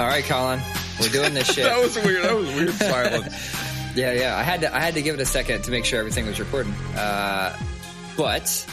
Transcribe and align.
All 0.00 0.06
right, 0.06 0.24
Colin, 0.24 0.62
we're 0.98 1.10
doing 1.10 1.34
this 1.34 1.46
shit. 1.54 1.64
that 1.64 1.78
was 1.78 1.94
weird. 1.94 2.24
That 2.24 2.34
was 2.34 2.48
weird 2.54 2.72
silence. 2.72 3.94
yeah, 3.94 4.12
yeah. 4.12 4.34
I 4.34 4.42
had 4.42 4.62
to, 4.62 4.74
I 4.74 4.80
had 4.80 4.94
to 4.94 5.02
give 5.02 5.14
it 5.14 5.20
a 5.20 5.26
second 5.26 5.64
to 5.64 5.70
make 5.70 5.84
sure 5.84 5.98
everything 5.98 6.26
was 6.26 6.40
recording. 6.40 6.72
Uh, 6.96 7.54
but 8.16 8.66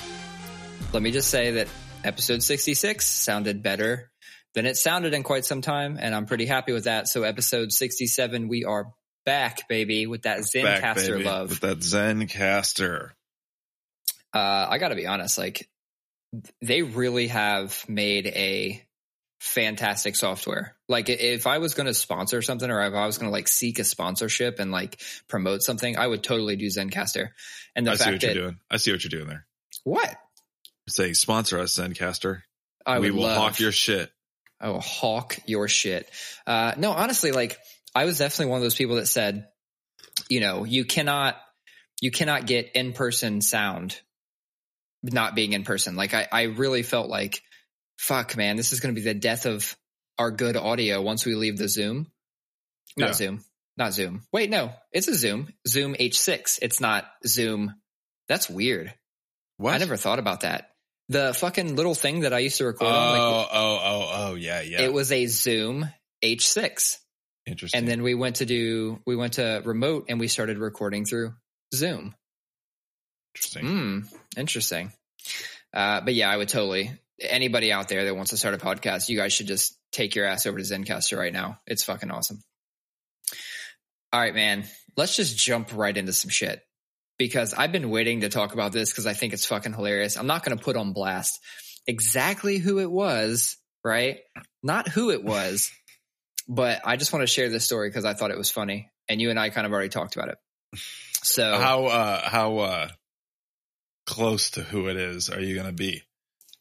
let 0.94 1.04
me 1.04 1.12
just 1.12 1.30
say 1.30 1.52
that 1.52 1.68
episode 2.06 2.42
66 2.44 3.06
sounded 3.06 3.62
better 3.62 4.10
than 4.54 4.66
it 4.66 4.78
sounded 4.78 5.14
in 5.14 5.24
quite 5.24 5.44
some 5.44 5.60
time, 5.62 5.98
and 6.00 6.16
I'm 6.16 6.28
pretty 6.28 6.46
happy 6.46 6.72
with 6.72 6.86
that. 6.86 7.10
So 7.10 7.24
episode 7.24 7.74
67, 7.74 8.48
we 8.48 8.64
are 8.64 8.86
back, 9.26 9.68
baby, 9.68 10.08
with 10.08 10.22
that 10.22 10.40
Zencastr 10.40 11.26
love. 11.26 11.50
with 11.50 11.60
that 11.60 11.80
Zencastr. 11.80 13.10
uh, 14.34 14.68
I 14.70 14.78
got 14.78 14.90
to 14.90 14.96
be 14.96 15.08
honest, 15.08 15.38
like 15.38 15.68
they 16.62 16.84
really 16.84 17.28
have 17.28 17.84
made 17.90 18.28
a 18.28 18.87
fantastic 19.40 20.16
software. 20.16 20.76
Like 20.88 21.10
if 21.10 21.46
I 21.46 21.60
was 21.60 21.74
going 21.74 21.86
to 21.88 21.94
sponsor 21.94 22.42
something 22.42 22.70
or 22.70 22.82
if 22.82 22.94
I 22.94 23.06
was 23.06 23.18
going 23.18 23.30
to 23.30 23.34
like 23.34 23.48
seek 23.48 23.80
a 23.80 23.84
sponsorship 23.84 24.60
and 24.60 24.72
like 24.72 25.00
promote 25.28 25.62
something, 25.62 25.98
I 25.98 26.08
would 26.08 26.24
totally 26.24 26.56
do 26.56 26.68
Zencastr. 26.68 27.30
And 27.76 27.86
the 27.86 27.92
I 27.92 27.96
see 27.96 28.04
fact 28.04 28.14
what 28.14 28.24
you're 28.24 28.34
that 28.34 28.40
doing. 28.40 28.60
I 28.70 28.78
see 28.78 28.92
what 28.92 29.04
you're 29.04 29.10
doing 29.10 29.28
there. 29.28 29.46
what 29.84 30.16
Say 30.90 31.14
sponsor 31.14 31.60
us, 31.60 31.76
Zencastr. 31.76 32.42
I 32.86 33.00
we 33.00 33.12
will 33.12 33.24
love, 33.24 33.38
hawk 33.38 33.60
your 33.60 33.72
shit. 33.72 34.10
I 34.60 34.70
will 34.70 34.82
hawk 34.82 35.38
your 35.46 35.68
shit. 35.68 36.10
Uh, 36.48 36.74
no, 36.78 36.92
honestly, 36.92 37.32
like 37.32 37.58
I 37.94 38.06
was 38.06 38.18
definitely 38.18 38.52
one 38.52 38.58
of 38.58 38.64
those 38.64 38.76
people 38.76 38.96
that 38.96 39.08
said, 39.08 39.48
you 40.30 40.40
know, 40.40 40.64
you 40.64 40.86
cannot, 40.86 41.36
you 42.02 42.10
cannot 42.10 42.48
get 42.48 42.72
in 42.74 42.94
person 42.94 43.42
sound 43.42 44.00
not 45.04 45.36
being 45.36 45.54
in 45.54 45.64
person. 45.64 45.96
Like 45.96 46.14
I, 46.14 46.28
I 46.32 46.42
really 46.44 46.82
felt 46.82 47.10
like, 47.10 47.42
fuck, 47.98 48.38
man, 48.38 48.56
this 48.58 48.72
is 48.74 48.80
going 48.80 48.94
to 48.94 49.00
be 49.00 49.06
the 49.06 49.14
death 49.14 49.46
of 49.46 49.76
our 50.18 50.32
good 50.32 50.58
audio 50.58 51.02
once 51.02 51.26
we 51.26 51.36
leave 51.36 51.58
the 51.58 51.68
Zoom. 51.70 52.08
Not 52.96 53.08
Yeah. 53.10 53.14
Zoom, 53.14 53.44
not 53.78 53.94
Zoom. 53.94 54.24
Wait, 54.34 54.50
no, 54.50 54.72
it's 54.92 55.08
a 55.08 55.16
Zoom, 55.16 55.50
Zoom 55.68 55.94
H6. 55.96 56.60
It's 56.62 56.80
not 56.82 57.06
Zoom. 57.26 57.76
That's 58.28 58.50
weird. 58.50 58.94
What? 59.58 59.74
I 59.74 59.78
never 59.78 59.98
thought 59.98 60.20
about 60.20 60.42
that. 60.42 60.72
The 61.10 61.34
fucking 61.34 61.76
little 61.76 61.96
thing 61.96 62.22
that 62.22 62.34
I 62.34 62.40
used 62.40 62.58
to 62.58 62.66
Oh, 62.66 62.68
record 62.68 62.86
on, 62.88 63.12
like, 63.12 63.22
oh, 63.22 63.48
oh, 63.54 64.12
oh, 64.14 64.36
yeah, 64.36 64.62
yeah. 64.62 64.82
it 64.82 64.92
was 64.92 65.12
a 65.12 65.26
Zoom 65.28 65.90
H6. 66.24 66.98
Interesting. 67.46 67.78
And 67.80 67.88
then 67.88 68.04
we 68.04 68.14
went 68.14 68.38
to 68.38 68.46
do, 68.46 69.00
we 69.06 69.16
went 69.16 69.34
to 69.34 69.62
remote 69.64 70.08
and 70.10 70.20
we 70.20 70.28
started 70.28 70.58
recording 70.58 71.06
through 71.06 71.34
Zoom. 71.74 72.14
Interesting. 73.36 73.66
Hmm, 73.66 74.00
interesting. 74.36 74.92
Uh, 75.74 76.02
but 76.02 76.14
yeah, 76.14 76.30
I 76.30 76.36
would 76.36 76.50
totally, 76.50 76.92
anybody 77.20 77.72
out 77.72 77.88
there 77.88 78.06
that 78.06 78.16
wants 78.16 78.32
to 78.32 78.38
start 78.38 78.54
a 78.54 78.58
podcast, 78.58 79.10
you 79.10 79.18
guys 79.18 79.34
should 79.34 79.48
just 79.48 79.78
take 79.92 80.16
your 80.16 80.26
ass 80.26 80.46
over 80.46 80.58
to 80.58 80.64
Zencastr 80.64 81.18
right 81.18 81.34
now. 81.34 81.60
It's 81.66 81.84
fucking 81.84 82.12
awesome. 82.12 82.42
All 84.14 84.20
right, 84.20 84.34
man, 84.34 84.66
let's 84.96 85.16
just 85.16 85.38
jump 85.38 85.76
right 85.76 85.96
into 85.96 86.14
some 86.14 86.30
shit 86.30 86.62
because 87.18 87.54
I've 87.54 87.72
been 87.72 87.90
waiting 87.90 88.22
to 88.22 88.30
talk 88.30 88.54
about 88.54 88.72
this 88.72 88.92
because 88.92 89.06
I 89.06 89.14
think 89.14 89.34
it's 89.34 89.46
fucking 89.46 89.74
hilarious. 89.74 90.18
I'm 90.18 90.28
not 90.28 90.44
going 90.44 90.58
to 90.58 90.64
put 90.64 90.78
on 90.78 90.94
blast 90.94 91.40
exactly 91.86 92.58
who 92.58 92.80
it 92.80 92.90
was, 92.90 93.58
right? 93.84 94.20
Not 94.64 94.88
who 94.88 95.12
it 95.12 95.24
was, 95.24 95.72
but 96.48 96.82
I 96.86 96.96
just 96.98 97.12
want 97.12 97.24
to 97.24 97.28
share 97.28 97.50
this 97.50 97.66
story 97.66 97.90
because 97.90 98.06
I 98.06 98.14
thought 98.14 98.32
it 98.32 98.38
was 98.38 98.52
funny. 98.52 98.90
And 99.10 99.22
you 99.22 99.30
and 99.30 99.40
I 99.40 99.50
kind 99.50 99.66
of 99.66 99.74
already 99.74 99.90
talked 99.90 100.16
about 100.16 100.30
it. 100.30 100.38
So, 101.24 101.58
How 101.58 101.86
uh 101.86 102.30
how 102.30 102.58
uh 102.58 102.88
close 104.06 104.52
to 104.52 104.62
who 104.62 104.88
it 104.88 104.98
is 104.98 105.30
are 105.30 105.42
you 105.42 105.56
gonna 105.56 105.72
be? 105.72 106.04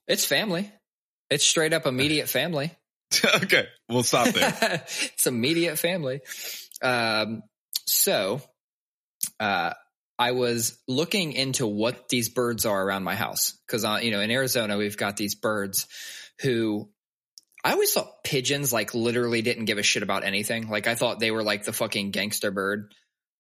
It's 0.07 0.25
family. 0.25 0.71
It's 1.31 1.45
straight 1.45 1.73
up 1.73 1.87
immediate 1.87 2.29
family. 2.29 2.73
okay, 3.43 3.67
we'll 3.89 4.03
stop 4.03 4.29
there. 4.29 4.55
it's 4.85 5.27
immediate 5.27 5.79
family. 5.79 6.21
Um, 6.83 7.43
so, 7.87 8.41
uh, 9.41 9.73
I 10.19 10.33
was 10.33 10.79
looking 10.89 11.33
into 11.33 11.67
what 11.67 12.09
these 12.09 12.29
birds 12.29 12.65
are 12.65 12.83
around 12.83 13.05
my 13.05 13.15
house 13.15 13.53
because, 13.67 13.85
uh, 13.85 13.99
you 14.03 14.11
know, 14.11 14.21
in 14.21 14.31
Arizona 14.31 14.79
we've 14.79 14.97
got 14.97 15.17
these 15.17 15.35
birds 15.35 15.87
who 16.41 16.89
I 17.63 17.73
always 17.73 17.93
thought 17.93 18.25
pigeons 18.25 18.73
like 18.73 18.95
literally 18.95 19.43
didn't 19.43 19.67
give 19.67 19.79
a 19.79 19.83
shit 19.83 20.03
about 20.03 20.25
anything. 20.25 20.69
Like 20.69 20.87
I 20.87 20.95
thought 20.95 21.21
they 21.21 21.33
were 21.33 21.43
like 21.43 21.65
the 21.65 21.73
fucking 21.73 22.13
gangster 22.13 22.51
bird, 22.51 22.95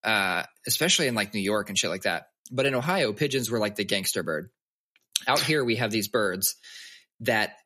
uh, 0.04 0.42
especially 0.66 1.06
in 1.06 1.14
like 1.14 1.32
New 1.32 1.40
York 1.40 1.68
and 1.68 1.78
shit 1.78 1.90
like 1.90 2.02
that. 2.02 2.26
But 2.50 2.66
in 2.66 2.74
Ohio, 2.74 3.12
pigeons 3.12 3.50
were 3.50 3.58
like 3.58 3.76
the 3.76 3.84
gangster 3.84 4.22
bird. 4.22 4.50
Out 5.26 5.40
here, 5.40 5.64
we 5.64 5.76
have 5.76 5.90
these 5.90 6.08
birds 6.08 6.56
that 7.20 7.56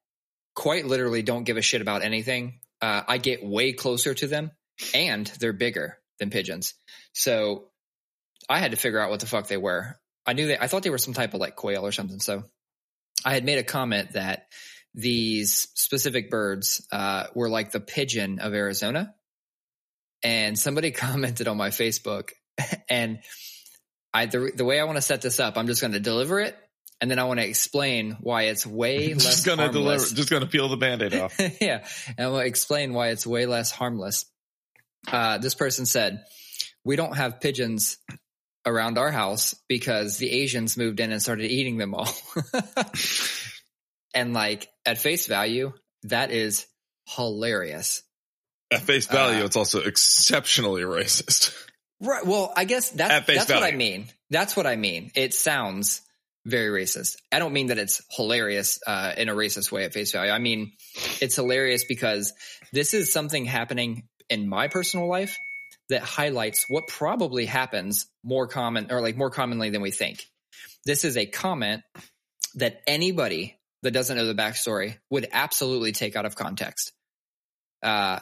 quite 0.55 0.87
literally 0.87 1.23
don't 1.23 1.45
give 1.45 1.57
a 1.57 1.63
shit 1.63 1.81
about 1.81 2.03
anything. 2.03 2.61
Uh, 2.81 3.03
I 3.07 3.19
get 3.19 3.45
way 3.45 3.73
closer 3.73 4.15
to 4.15 4.27
them 4.27 4.51
and 4.95 5.27
they're 5.41 5.53
bigger 5.53 5.99
than 6.19 6.31
pigeons. 6.31 6.75
So 7.13 7.69
I 8.49 8.59
had 8.59 8.71
to 8.71 8.77
figure 8.77 9.01
out 9.01 9.11
what 9.11 9.21
the 9.21 9.27
fuck 9.27 9.47
they 9.47 9.57
were. 9.57 9.99
I 10.27 10.33
knew 10.33 10.47
they, 10.47 10.59
I 10.59 10.67
thought 10.67 10.83
they 10.83 10.91
were 10.91 10.99
some 10.99 11.15
type 11.15 11.35
of 11.35 11.41
like 11.41 11.57
quail 11.57 11.87
or 11.87 11.93
something. 11.93 12.21
So 12.21 12.45
I 13.25 13.35
had 13.35 13.45
made 13.45 13.59
a 13.59 13.65
comment 13.65 14.13
that 14.13 14.47
these 14.95 15.69
specific 15.75 16.31
birds 16.31 16.87
uh, 16.91 17.27
were 17.35 17.49
like 17.49 17.71
the 17.71 17.81
pigeon 17.81 18.39
of 18.39 18.55
Arizona. 18.55 19.15
And 20.23 20.59
somebody 20.59 20.91
commented 20.91 21.49
on 21.49 21.57
my 21.57 21.71
Facebook 21.71 22.31
and 22.89 23.21
I, 24.13 24.27
the, 24.27 24.51
the 24.55 24.65
way 24.65 24.81
I 24.81 24.85
want 24.85 24.97
to 24.97 25.03
set 25.03 25.23
this 25.23 25.39
up, 25.39 25.57
I'm 25.57 25.67
just 25.67 25.81
going 25.81 25.93
to 25.93 26.01
deliver 26.01 26.41
it. 26.41 26.57
And 27.01 27.11
then 27.11 27.19
I 27.19 27.25
want 27.25 27.41
to 27.41 27.47
explain 27.47 28.17
why 28.21 28.45
it's 28.45 28.67
way 28.67 29.15
less 29.15 29.25
just 29.25 29.47
gonna 29.47 29.63
harmless. 29.63 29.83
deliver. 30.03 30.15
Just 30.15 30.31
gonna 30.31 30.47
peel 30.47 30.69
the 30.69 30.77
band-aid 30.77 31.15
off. 31.15 31.35
yeah. 31.61 31.87
And 32.19 32.27
I'm 32.27 32.33
to 32.33 32.39
explain 32.47 32.93
why 32.93 33.09
it's 33.09 33.27
way 33.27 33.47
less 33.47 33.71
harmless. 33.71 34.27
Uh, 35.11 35.39
this 35.39 35.55
person 35.55 35.87
said, 35.87 36.25
We 36.85 36.97
don't 36.97 37.17
have 37.17 37.41
pigeons 37.41 37.97
around 38.67 38.99
our 38.99 39.11
house 39.11 39.55
because 39.69 40.19
the 40.19 40.31
Asians 40.31 40.77
moved 40.77 41.01
in 41.01 41.11
and 41.13 41.23
started 41.23 41.51
eating 41.51 41.79
them 41.79 41.95
all. 41.95 42.09
and 44.15 44.35
like 44.35 44.69
at 44.85 44.99
face 44.99 45.27
value, 45.27 45.73
that 46.05 46.31
is 46.31 46.67
hilarious. 47.09 48.03
At 48.71 48.83
face 48.83 49.07
value, 49.07 49.43
Uh, 49.43 49.47
it's 49.47 49.57
also 49.57 49.81
exceptionally 49.81 50.83
racist. 50.83 51.55
Right. 52.01 52.25
Well, 52.25 52.53
I 52.57 52.65
guess 52.65 52.91
that's, 52.91 53.13
At 53.13 53.27
that's 53.27 53.51
what 53.51 53.63
I 53.63 53.73
mean. 53.73 54.07
That's 54.31 54.57
what 54.57 54.67
I 54.67 54.77
mean. 54.77 55.11
It 55.15 55.35
sounds 55.35 56.03
very 56.47 56.85
racist. 56.85 57.17
I 57.31 57.39
don't 57.39 57.53
mean 57.53 57.69
that 57.69 57.79
it's 57.79 58.03
hilarious 58.11 58.79
uh, 58.87 59.13
in 59.17 59.29
a 59.29 59.35
racist 59.35 59.71
way 59.71 59.85
at 59.85 59.93
face 59.93 60.13
value. 60.13 60.33
I 60.33 60.39
mean, 60.39 60.73
it's 61.21 61.37
hilarious 61.37 61.85
because 61.85 62.33
this 62.73 62.95
is 62.95 63.13
something 63.13 63.45
happening 63.45 64.05
in 64.29 64.49
my 64.49 64.69
personal 64.69 65.09
life 65.09 65.37
that 65.91 66.03
highlights 66.03 66.67
what 66.69 66.87
probably 66.87 67.47
happens 67.47 68.07
more 68.23 68.47
common 68.47 68.91
or 68.91 69.01
like 69.01 69.17
more 69.17 69.31
commonly 69.31 69.71
than 69.71 69.83
we 69.83 69.91
think. 69.91 70.25
This 70.87 71.05
is 71.05 71.17
a 71.17 71.27
comment 71.27 71.83
that 72.55 72.81
anybody 72.87 73.59
that 73.83 73.91
doesn't 73.91 74.17
know 74.17 74.27
the 74.27 74.35
backstory 74.35 74.97
would 75.11 75.29
absolutely 75.33 75.93
take 75.93 76.17
out 76.17 76.27
of 76.27 76.37
context. 76.37 76.93
Uh, 77.83 78.21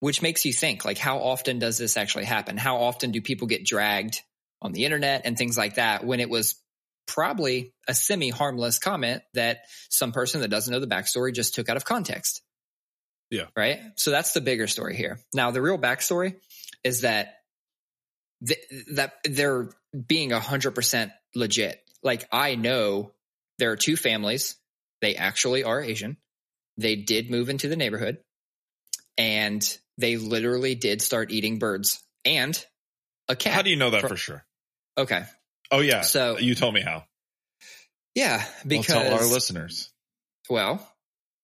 which 0.00 0.22
makes 0.22 0.44
you 0.44 0.52
think 0.52 0.84
like 0.84 0.98
how 0.98 1.18
often 1.18 1.58
does 1.58 1.78
this 1.78 1.96
actually 1.96 2.24
happen 2.24 2.56
how 2.56 2.78
often 2.78 3.12
do 3.12 3.20
people 3.20 3.46
get 3.46 3.64
dragged 3.64 4.22
on 4.60 4.72
the 4.72 4.84
internet 4.84 5.22
and 5.24 5.38
things 5.38 5.56
like 5.56 5.76
that 5.76 6.04
when 6.04 6.20
it 6.20 6.28
was 6.28 6.56
probably 7.06 7.72
a 7.88 7.94
semi 7.94 8.30
harmless 8.30 8.78
comment 8.78 9.22
that 9.34 9.60
some 9.88 10.12
person 10.12 10.40
that 10.42 10.48
doesn't 10.48 10.72
know 10.72 10.80
the 10.80 10.86
backstory 10.86 11.34
just 11.34 11.54
took 11.54 11.68
out 11.68 11.76
of 11.76 11.84
context 11.84 12.42
Yeah. 13.30 13.46
right 13.56 13.80
so 13.96 14.10
that's 14.10 14.32
the 14.32 14.40
bigger 14.40 14.66
story 14.66 14.96
here 14.96 15.18
now 15.34 15.50
the 15.50 15.62
real 15.62 15.78
backstory 15.78 16.36
is 16.84 17.02
that 17.02 17.34
th- 18.46 18.58
that 18.94 19.14
they're 19.24 19.70
being 20.06 20.30
100% 20.30 21.12
legit 21.34 21.80
like 22.02 22.26
i 22.32 22.54
know 22.54 23.12
there 23.58 23.72
are 23.72 23.76
two 23.76 23.96
families 23.96 24.56
they 25.00 25.16
actually 25.16 25.64
are 25.64 25.80
asian 25.82 26.16
they 26.76 26.96
did 26.96 27.30
move 27.30 27.48
into 27.48 27.68
the 27.68 27.76
neighborhood 27.76 28.18
and 29.18 29.78
they 29.98 30.16
literally 30.16 30.74
did 30.74 31.02
start 31.02 31.30
eating 31.30 31.58
birds 31.58 32.02
and 32.24 32.64
a 33.28 33.36
cat. 33.36 33.52
How 33.52 33.62
do 33.62 33.70
you 33.70 33.76
know 33.76 33.90
that 33.90 34.00
Fro- 34.00 34.08
for 34.10 34.16
sure? 34.16 34.44
Okay. 34.96 35.24
Oh 35.70 35.80
yeah. 35.80 36.02
So- 36.02 36.38
you 36.38 36.54
told 36.54 36.74
me 36.74 36.80
how. 36.82 37.04
Yeah, 38.14 38.44
Well, 38.68 38.82
tell 38.82 39.14
our 39.14 39.24
listeners. 39.26 39.88
well, 40.48 40.84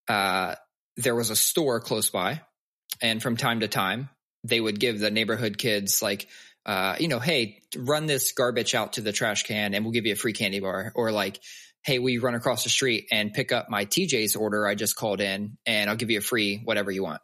uh, 0.08 0.56
there 0.96 1.14
was 1.14 1.30
a 1.30 1.36
store 1.36 1.80
close 1.80 2.10
by, 2.10 2.40
and 3.00 3.22
from 3.22 3.36
time 3.36 3.60
to 3.60 3.68
time 3.68 4.10
they 4.42 4.60
would 4.60 4.80
give 4.80 4.98
the 4.98 5.10
neighborhood 5.10 5.58
kids 5.58 6.02
like, 6.02 6.26
uh, 6.66 6.96
you 6.98 7.06
know, 7.06 7.20
hey, 7.20 7.62
run 7.76 8.06
this 8.06 8.32
garbage 8.32 8.74
out 8.74 8.94
to 8.94 9.00
the 9.00 9.12
trash 9.12 9.44
can, 9.44 9.74
and 9.74 9.84
we'll 9.84 9.92
give 9.92 10.06
you 10.06 10.12
a 10.12 10.16
free 10.16 10.32
candy 10.32 10.60
bar, 10.60 10.92
or 10.94 11.12
like. 11.12 11.40
Hey, 11.84 12.00
we 12.00 12.18
run 12.18 12.34
across 12.34 12.64
the 12.64 12.68
street 12.68 13.06
and 13.12 13.32
pick 13.32 13.52
up 13.52 13.70
my 13.70 13.84
TJ's 13.84 14.34
order 14.34 14.66
I 14.66 14.74
just 14.74 14.96
called 14.96 15.20
in, 15.20 15.56
and 15.66 15.88
I'll 15.88 15.94
give 15.94 16.10
you 16.10 16.18
a 16.18 16.20
free 16.20 16.60
whatever 16.64 16.90
you 16.90 17.04
want. 17.04 17.22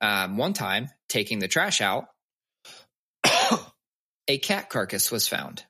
Um, 0.00 0.36
one 0.36 0.52
time, 0.52 0.88
taking 1.08 1.40
the 1.40 1.48
trash 1.48 1.80
out, 1.80 2.04
a 4.28 4.38
cat 4.38 4.70
carcass 4.70 5.10
was 5.10 5.26
found. 5.26 5.64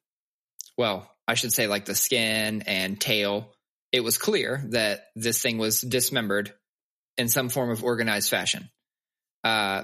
Well, 0.78 1.10
I 1.26 1.34
should 1.34 1.52
say 1.52 1.66
like 1.66 1.84
the 1.84 1.94
skin 1.94 2.62
and 2.62 2.98
tail. 2.98 3.52
It 3.92 4.00
was 4.00 4.16
clear 4.16 4.64
that 4.70 5.06
this 5.16 5.42
thing 5.42 5.58
was 5.58 5.80
dismembered 5.80 6.54
in 7.18 7.28
some 7.28 7.48
form 7.48 7.70
of 7.70 7.82
organized 7.82 8.30
fashion. 8.30 8.70
Uh, 9.42 9.82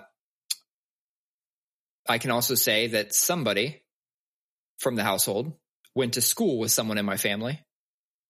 I 2.09 2.19
can 2.19 2.31
also 2.31 2.55
say 2.55 2.89
that 2.89 3.15
somebody 3.15 3.83
from 4.79 4.95
the 4.95 5.03
household 5.03 5.53
went 5.95 6.15
to 6.15 6.21
school 6.21 6.59
with 6.59 6.71
someone 6.71 6.99
in 6.99 7.05
my 7.05 7.17
family 7.17 7.61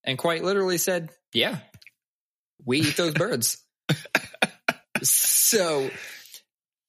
and 0.05 0.17
quite 0.17 0.43
literally 0.43 0.79
said, 0.79 1.11
Yeah, 1.33 1.59
we 2.65 2.81
eat 2.81 2.97
those 2.97 3.15
birds. 3.15 3.63
so 5.03 5.91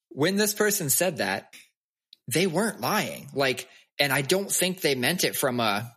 when 0.10 0.38
this 0.38 0.54
person 0.54 0.89
said 0.89 1.18
that, 1.18 1.54
they 2.31 2.48
weren't 2.48 2.81
lying. 2.81 3.27
Like, 3.33 3.68
and 4.00 4.12
I 4.13 4.21
don't 4.21 4.51
think 4.51 4.81
they 4.81 4.95
meant 4.95 5.24
it 5.24 5.36
from 5.36 5.59
a, 5.59 5.92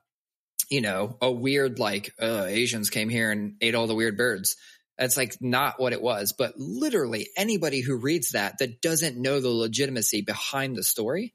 you 0.71 0.81
know, 0.81 1.17
a 1.21 1.31
weird, 1.31 1.79
like, 1.79 2.13
uh, 2.21 2.45
Asians 2.49 2.91
came 2.91 3.09
here 3.09 3.31
and 3.31 3.55
ate 3.61 3.75
all 3.75 3.87
the 3.87 3.95
weird 3.95 4.17
birds. 4.17 4.57
That's 4.99 5.17
like 5.17 5.37
not 5.41 5.81
what 5.81 5.93
it 5.93 6.03
was. 6.03 6.35
But 6.37 6.55
literally 6.59 7.29
anybody 7.37 7.81
who 7.81 7.97
reads 7.97 8.33
that 8.33 8.59
that 8.59 8.81
doesn't 8.83 9.17
know 9.17 9.41
the 9.41 9.49
legitimacy 9.49 10.23
behind 10.23 10.77
the 10.77 10.83
story, 10.83 11.35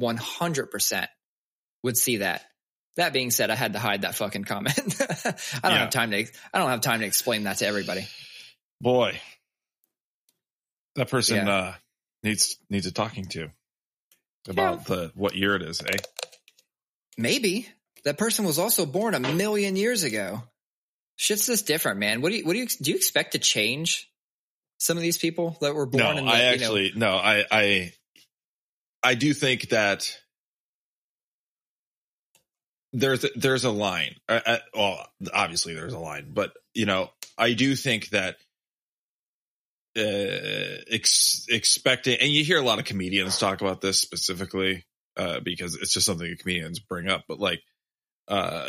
100% 0.00 1.06
would 1.82 1.96
see 1.96 2.18
that. 2.18 2.42
That 2.96 3.12
being 3.12 3.30
said, 3.30 3.50
I 3.50 3.54
had 3.54 3.72
to 3.72 3.78
hide 3.78 4.02
that 4.02 4.14
fucking 4.14 4.44
comment. 4.44 4.76
I 5.00 5.14
don't 5.62 5.72
Yeah. 5.72 5.78
have 5.78 5.90
time 5.90 6.10
to, 6.10 6.26
I 6.52 6.58
don't 6.58 6.70
have 6.70 6.82
time 6.82 7.00
to 7.00 7.06
explain 7.06 7.44
that 7.44 7.58
to 7.58 7.66
everybody. 7.66 8.06
Boy, 8.80 9.18
that 10.96 11.08
person 11.08 11.46
Yeah. 11.46 11.52
uh, 11.54 11.74
needs 12.22 12.58
needs 12.68 12.86
a 12.86 12.92
talking 12.92 13.24
to 13.26 13.50
about 14.48 14.86
the 14.86 15.12
what 15.14 15.34
year 15.34 15.54
it 15.56 15.62
is, 15.62 15.80
eh? 15.82 15.98
Maybe 17.16 17.68
that 18.04 18.18
person 18.18 18.44
was 18.44 18.58
also 18.58 18.86
born 18.86 19.14
a 19.14 19.20
million 19.20 19.76
years 19.76 20.02
ago. 20.02 20.42
Shit's 21.16 21.46
just 21.46 21.66
different, 21.66 21.98
man. 21.98 22.20
What 22.22 22.30
do 22.32 22.38
you, 22.38 22.44
what 22.44 22.54
do 22.54 22.58
you, 22.58 22.66
do 22.66 22.90
you 22.90 22.96
expect 22.96 23.32
to 23.32 23.38
change 23.38 24.10
some 24.78 24.96
of 24.96 25.02
these 25.02 25.18
people 25.18 25.56
that 25.60 25.74
were 25.74 25.86
born 25.86 26.02
No, 26.02 26.10
in 26.16 26.24
the, 26.26 26.32
I 26.32 26.36
you 26.38 26.42
know- 26.42 26.50
actually 26.52 26.92
no, 26.96 27.10
I 27.10 27.44
I 27.50 27.92
I 29.02 29.14
do 29.14 29.32
think 29.34 29.68
that 29.68 30.18
there's 32.92 33.24
a, 33.24 33.28
there's 33.36 33.64
a 33.64 33.70
line. 33.70 34.16
Well, 34.74 35.06
obviously 35.32 35.74
there's 35.74 35.92
a 35.94 35.98
line, 35.98 36.30
but 36.32 36.52
you 36.74 36.86
know, 36.86 37.10
I 37.38 37.54
do 37.54 37.74
think 37.76 38.10
that 38.10 38.36
ex- 39.96 41.46
expecting, 41.48 42.18
and 42.20 42.30
you 42.30 42.44
hear 42.44 42.58
a 42.58 42.64
lot 42.64 42.78
of 42.78 42.84
comedians 42.84 43.38
talk 43.38 43.60
about 43.60 43.80
this 43.80 44.00
specifically 44.00 44.84
uh, 45.16 45.40
because 45.40 45.74
it's 45.74 45.92
just 45.92 46.06
something 46.06 46.34
comedians 46.38 46.78
bring 46.78 47.08
up, 47.08 47.24
but 47.28 47.38
like 47.38 47.62
uh, 48.28 48.68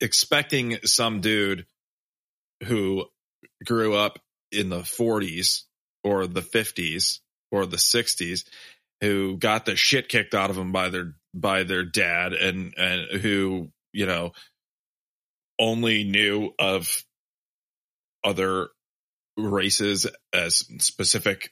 expecting 0.00 0.78
some 0.84 1.20
dude 1.20 1.66
who 2.64 3.04
grew 3.64 3.94
up 3.94 4.18
in 4.50 4.68
the 4.68 4.80
40s 4.80 5.62
or 6.02 6.26
the 6.26 6.40
50s 6.40 7.20
or 7.50 7.66
the 7.66 7.76
60s 7.76 8.44
who 9.00 9.36
got 9.36 9.66
the 9.66 9.76
shit 9.76 10.08
kicked 10.08 10.34
out 10.34 10.50
of 10.50 10.56
them 10.56 10.72
by 10.72 10.88
their 10.88 11.14
by 11.34 11.64
their 11.64 11.84
dad 11.84 12.32
and 12.32 12.74
and 12.76 13.20
who 13.20 13.70
you 13.92 14.06
know 14.06 14.32
only 15.58 16.04
knew 16.04 16.50
of 16.58 17.04
other 18.22 18.68
races 19.36 20.06
as 20.32 20.64
specific 20.78 21.50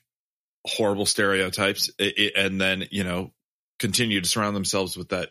horrible 0.64 1.06
stereotypes 1.06 1.90
and 2.36 2.60
then 2.60 2.84
you 2.90 3.02
know 3.02 3.32
continue 3.80 4.20
to 4.20 4.28
surround 4.28 4.54
themselves 4.54 4.96
with 4.96 5.08
that 5.08 5.30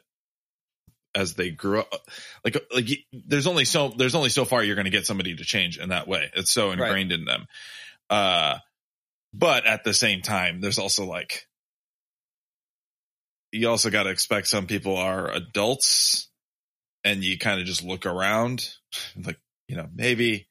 as 1.15 1.35
they 1.35 1.49
grew 1.49 1.79
up. 1.79 2.09
Like 2.43 2.57
like 2.73 2.89
there's 3.11 3.47
only 3.47 3.65
so 3.65 3.93
there's 3.95 4.15
only 4.15 4.29
so 4.29 4.45
far 4.45 4.63
you're 4.63 4.75
going 4.75 4.85
to 4.85 4.91
get 4.91 5.05
somebody 5.05 5.35
to 5.35 5.43
change 5.43 5.77
in 5.77 5.89
that 5.89 6.07
way. 6.07 6.29
It's 6.35 6.51
so 6.51 6.71
ingrained 6.71 7.11
in 7.11 7.25
them. 7.25 7.45
Uh 8.09 8.57
but 9.33 9.65
at 9.65 9.83
the 9.83 9.93
same 9.93 10.21
time 10.21 10.59
there's 10.61 10.79
also 10.79 11.05
like 11.05 11.47
you 13.51 13.69
also 13.69 13.89
got 13.89 14.03
to 14.03 14.09
expect 14.09 14.47
some 14.47 14.67
people 14.67 14.97
are 14.97 15.29
adults 15.31 16.29
and 17.03 17.23
you 17.23 17.37
kind 17.37 17.59
of 17.59 17.65
just 17.65 17.83
look 17.83 18.05
around 18.05 18.69
like 19.25 19.39
you 19.67 19.75
know 19.75 19.87
maybe 19.93 20.47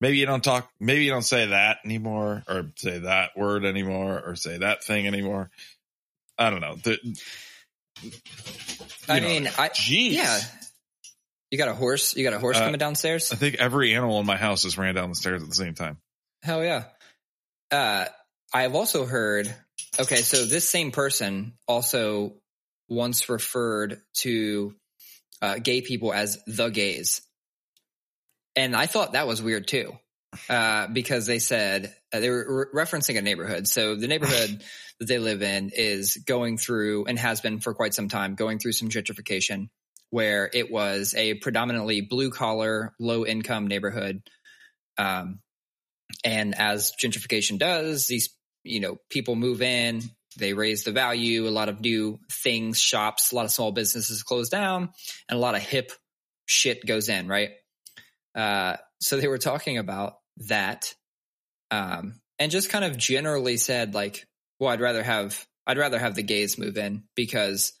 maybe 0.00 0.18
you 0.18 0.26
don't 0.26 0.44
talk 0.44 0.70
maybe 0.80 1.04
you 1.04 1.10
don't 1.10 1.22
say 1.22 1.46
that 1.46 1.78
anymore 1.84 2.42
or 2.48 2.66
say 2.76 2.98
that 2.98 3.36
word 3.36 3.64
anymore 3.64 4.22
or 4.24 4.36
say 4.36 4.58
that 4.58 4.84
thing 4.84 5.06
anymore 5.06 5.50
i 6.38 6.50
don't 6.50 6.60
know 6.60 6.76
the, 6.76 6.98
I 9.08 9.20
know, 9.20 9.28
mean, 9.28 9.46
I, 9.58 9.68
Jeez. 9.68 10.12
yeah. 10.12 10.40
You 11.50 11.58
got 11.58 11.68
a 11.68 11.74
horse? 11.74 12.16
You 12.16 12.24
got 12.24 12.34
a 12.34 12.38
horse 12.38 12.56
Uh, 12.56 12.64
coming 12.64 12.78
downstairs? 12.78 13.32
I 13.32 13.36
think 13.36 13.56
every 13.56 13.94
animal 13.94 14.20
in 14.20 14.26
my 14.26 14.36
house 14.36 14.62
just 14.62 14.76
ran 14.78 14.94
down 14.94 15.08
the 15.08 15.14
stairs 15.14 15.42
at 15.42 15.48
the 15.48 15.54
same 15.54 15.74
time. 15.74 15.98
Hell 16.42 16.62
yeah. 16.64 16.84
Uh, 17.70 18.06
I've 18.52 18.74
also 18.74 19.06
heard, 19.06 19.52
okay, 19.98 20.16
so 20.16 20.44
this 20.44 20.68
same 20.68 20.90
person 20.90 21.54
also 21.66 22.34
once 22.88 23.28
referred 23.28 24.00
to 24.18 24.74
uh, 25.40 25.58
gay 25.58 25.80
people 25.80 26.12
as 26.12 26.38
the 26.46 26.68
gays. 26.68 27.22
And 28.56 28.74
I 28.74 28.86
thought 28.86 29.12
that 29.12 29.26
was 29.26 29.42
weird 29.42 29.68
too, 29.68 29.92
uh, 30.48 30.88
because 30.88 31.26
they 31.26 31.38
said 31.38 31.94
uh, 32.12 32.20
they 32.20 32.30
were 32.30 32.70
re- 32.74 32.84
referencing 32.84 33.18
a 33.18 33.22
neighborhood. 33.22 33.68
So 33.68 33.94
the 33.94 34.08
neighborhood 34.08 34.62
that 34.98 35.06
they 35.06 35.18
live 35.18 35.42
in 35.42 35.70
is 35.74 36.16
going 36.26 36.56
through 36.56 37.04
and 37.04 37.18
has 37.18 37.42
been 37.42 37.60
for 37.60 37.74
quite 37.74 37.92
some 37.92 38.08
time 38.08 38.34
going 38.34 38.58
through 38.58 38.72
some 38.72 38.88
gentrification 38.88 39.68
where 40.10 40.48
it 40.52 40.70
was 40.70 41.14
a 41.16 41.34
predominantly 41.34 42.00
blue 42.00 42.30
collar, 42.30 42.94
low 42.98 43.26
income 43.26 43.66
neighborhood. 43.66 44.22
Um, 44.96 45.40
and 46.24 46.54
as 46.54 46.92
gentrification 47.02 47.58
does, 47.58 48.06
these, 48.06 48.30
you 48.62 48.80
know, 48.80 48.96
people 49.10 49.34
move 49.34 49.60
in, 49.60 50.02
they 50.38 50.54
raise 50.54 50.84
the 50.84 50.92
value, 50.92 51.48
a 51.48 51.50
lot 51.50 51.68
of 51.68 51.80
new 51.80 52.20
things, 52.30 52.80
shops, 52.80 53.32
a 53.32 53.34
lot 53.34 53.44
of 53.44 53.50
small 53.50 53.72
businesses 53.72 54.22
close 54.22 54.48
down, 54.48 54.90
and 55.28 55.36
a 55.36 55.40
lot 55.40 55.54
of 55.54 55.62
hip 55.62 55.92
shit 56.46 56.86
goes 56.86 57.08
in, 57.08 57.26
right? 57.26 57.50
Uh, 58.36 58.76
so 59.00 59.16
they 59.16 59.28
were 59.28 59.38
talking 59.38 59.78
about 59.78 60.18
that. 60.48 60.94
Um, 61.70 62.20
and 62.38 62.52
just 62.52 62.70
kind 62.70 62.84
of 62.84 62.96
generally 62.96 63.56
said 63.56 63.94
like, 63.94 64.26
well, 64.60 64.70
I'd 64.70 64.80
rather 64.80 65.02
have, 65.02 65.46
I'd 65.66 65.78
rather 65.78 65.98
have 65.98 66.14
the 66.14 66.22
gays 66.22 66.58
move 66.58 66.76
in 66.76 67.04
because 67.14 67.72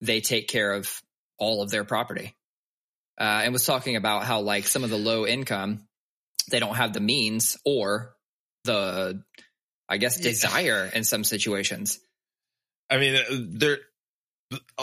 they 0.00 0.20
take 0.20 0.48
care 0.48 0.72
of 0.72 0.90
all 1.38 1.62
of 1.62 1.70
their 1.70 1.84
property. 1.84 2.34
Uh, 3.20 3.42
and 3.44 3.52
was 3.52 3.66
talking 3.66 3.96
about 3.96 4.24
how 4.24 4.40
like 4.40 4.66
some 4.66 4.84
of 4.84 4.90
the 4.90 4.96
low 4.96 5.26
income, 5.26 5.86
they 6.50 6.60
don't 6.60 6.76
have 6.76 6.92
the 6.92 7.00
means 7.00 7.56
or 7.64 8.14
the, 8.64 9.22
I 9.88 9.98
guess, 9.98 10.18
desire 10.18 10.88
in 10.92 11.04
some 11.04 11.24
situations. 11.24 11.98
I 12.88 12.98
mean, 12.98 13.16
uh, 13.16 13.22
there, 13.30 13.78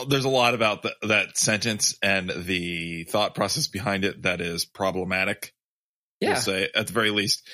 there's 0.07 0.25
a 0.25 0.29
lot 0.29 0.53
about 0.53 0.83
the, 0.83 0.95
that 1.03 1.37
sentence 1.37 1.97
and 2.01 2.29
the 2.29 3.03
thought 3.05 3.35
process 3.35 3.67
behind 3.67 4.05
it 4.05 4.23
that 4.23 4.41
is 4.41 4.65
problematic. 4.65 5.53
Yeah. 6.19 6.33
We'll 6.33 6.41
say 6.41 6.69
at 6.75 6.87
the 6.87 6.93
very 6.93 7.11
least. 7.11 7.47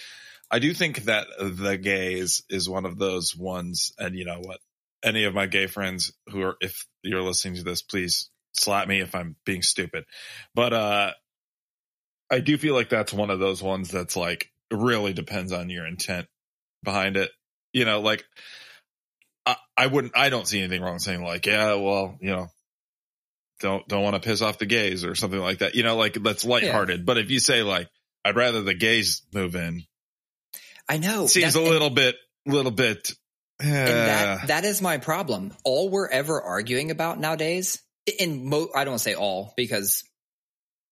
I 0.50 0.60
do 0.60 0.74
think 0.74 1.04
that 1.04 1.28
the 1.40 1.78
gays 1.78 2.44
is 2.50 2.70
one 2.70 2.86
of 2.86 2.98
those 2.98 3.36
ones, 3.36 3.94
and 3.98 4.16
you 4.16 4.26
know 4.26 4.40
what? 4.42 4.60
Any 5.04 5.24
of 5.24 5.34
my 5.34 5.46
gay 5.46 5.68
friends 5.68 6.12
who 6.28 6.42
are, 6.42 6.58
if 6.60 6.86
you're 7.04 7.22
listening 7.22 7.56
to 7.56 7.64
this, 7.64 7.82
please 7.82 8.30
slap 8.54 8.88
me 8.88 9.00
if 9.00 9.16
I'm 9.16 9.38
being 9.46 9.62
stupid. 9.62 10.04
But 10.54 10.74
uh 10.74 11.12
I 12.30 12.40
do 12.40 12.58
feel 12.58 12.76
like 12.76 12.90
that's 12.90 13.14
one 13.14 13.30
of 13.30 13.40
those 13.40 13.62
ones 13.62 13.92
that's 13.92 14.16
like 14.16 14.50
really 14.72 15.14
depends 15.14 15.52
on 15.52 15.70
your 15.70 15.86
intent 15.86 16.28
behind 16.84 17.18
it. 17.18 17.30
You 17.74 17.86
know, 17.86 18.00
like 18.02 18.24
I, 19.46 19.56
I 19.78 19.88
wouldn't 19.88 20.16
I 20.16 20.30
don't 20.30 20.48
see 20.48 20.60
anything 20.60 20.82
wrong 20.82 21.00
saying 21.00 21.24
like, 21.24 21.46
yeah, 21.46 21.76
well, 21.76 22.18
you 22.22 22.30
know, 22.32 22.48
don't 23.60 23.88
don't 23.88 24.04
want 24.04 24.16
to 24.16 24.28
piss 24.28 24.42
off 24.42 24.58
the 24.58 24.66
gays 24.66 25.04
or 25.04 25.16
something 25.16 25.40
like 25.40 25.60
that. 25.60 25.76
You 25.76 25.84
know, 25.84 25.96
like 25.98 26.14
that's 26.14 26.46
lighthearted. 26.46 27.06
But 27.06 27.18
if 27.18 27.32
you 27.32 27.40
say 27.40 27.64
like, 27.64 27.90
I'd 28.24 28.36
rather 28.36 28.62
the 28.62 28.74
gays 28.74 29.24
move 29.34 29.56
in, 29.56 29.84
I 30.88 30.98
know. 30.98 31.28
seems 31.28 31.54
That- 31.54 31.62
a 31.62 31.70
little 31.70 31.90
bit 31.90 32.16
little 32.46 32.72
bit 32.72 33.12
And 33.60 33.70
that 33.88 34.48
that 34.48 34.66
is 34.66 34.82
my 34.82 34.98
problem. 34.98 35.54
All 35.64 35.90
we're 35.90 36.10
ever 36.10 36.42
arguing 36.42 36.92
about 36.92 37.20
nowadays, 37.20 37.82
in 38.20 38.48
mo, 38.50 38.68
I 38.76 38.84
don't 38.84 39.00
say 39.00 39.14
all 39.14 39.54
because 39.56 40.04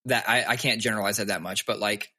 that 0.06 0.30
I, 0.30 0.46
I 0.48 0.56
can't 0.56 0.82
generalize 0.82 1.20
it 1.20 1.28
that 1.28 1.42
much, 1.42 1.66
but 1.66 1.80
like 1.80 2.10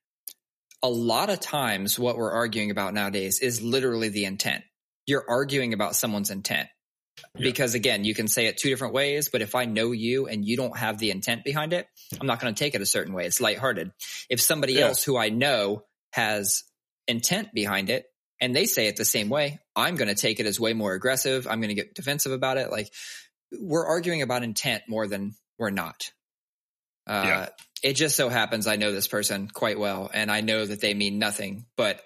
a 0.82 0.88
lot 0.88 1.30
of 1.30 1.40
times, 1.40 1.98
what 1.98 2.16
we're 2.16 2.32
arguing 2.32 2.70
about 2.70 2.94
nowadays 2.94 3.40
is 3.40 3.62
literally 3.62 4.08
the 4.08 4.24
intent. 4.24 4.64
You're 5.06 5.24
arguing 5.28 5.72
about 5.72 5.96
someone's 5.96 6.30
intent. 6.30 6.68
Yeah. 7.34 7.42
Because 7.42 7.74
again, 7.74 8.04
you 8.04 8.14
can 8.14 8.28
say 8.28 8.46
it 8.46 8.56
two 8.56 8.70
different 8.70 8.94
ways, 8.94 9.28
but 9.30 9.42
if 9.42 9.54
I 9.54 9.64
know 9.66 9.92
you 9.92 10.26
and 10.26 10.44
you 10.44 10.56
don't 10.56 10.76
have 10.76 10.98
the 10.98 11.10
intent 11.10 11.44
behind 11.44 11.72
it, 11.72 11.86
I'm 12.18 12.26
not 12.26 12.40
going 12.40 12.54
to 12.54 12.58
take 12.58 12.74
it 12.74 12.80
a 12.80 12.86
certain 12.86 13.12
way. 13.12 13.26
It's 13.26 13.40
lighthearted. 13.40 13.92
If 14.30 14.40
somebody 14.40 14.74
Yeah. 14.74 14.86
else 14.86 15.02
who 15.04 15.16
I 15.18 15.28
know 15.28 15.84
has 16.12 16.64
intent 17.06 17.52
behind 17.52 17.90
it 17.90 18.06
and 18.40 18.54
they 18.56 18.64
say 18.64 18.86
it 18.86 18.96
the 18.96 19.04
same 19.04 19.28
way, 19.28 19.58
I'm 19.76 19.96
going 19.96 20.08
to 20.08 20.14
take 20.14 20.40
it 20.40 20.46
as 20.46 20.58
way 20.58 20.72
more 20.72 20.94
aggressive. 20.94 21.46
I'm 21.46 21.60
going 21.60 21.68
to 21.68 21.74
get 21.74 21.94
defensive 21.94 22.32
about 22.32 22.56
it. 22.56 22.70
Like 22.70 22.90
we're 23.52 23.86
arguing 23.86 24.22
about 24.22 24.42
intent 24.42 24.84
more 24.88 25.06
than 25.06 25.34
we're 25.58 25.70
not. 25.70 26.10
Uh, 27.06 27.24
Yeah. 27.26 27.48
It 27.82 27.94
just 27.94 28.16
so 28.16 28.28
happens 28.28 28.66
I 28.66 28.76
know 28.76 28.92
this 28.92 29.08
person 29.08 29.48
quite 29.48 29.78
well 29.78 30.10
and 30.12 30.30
I 30.30 30.40
know 30.42 30.64
that 30.64 30.80
they 30.80 30.94
mean 30.94 31.18
nothing 31.18 31.66
but 31.76 32.00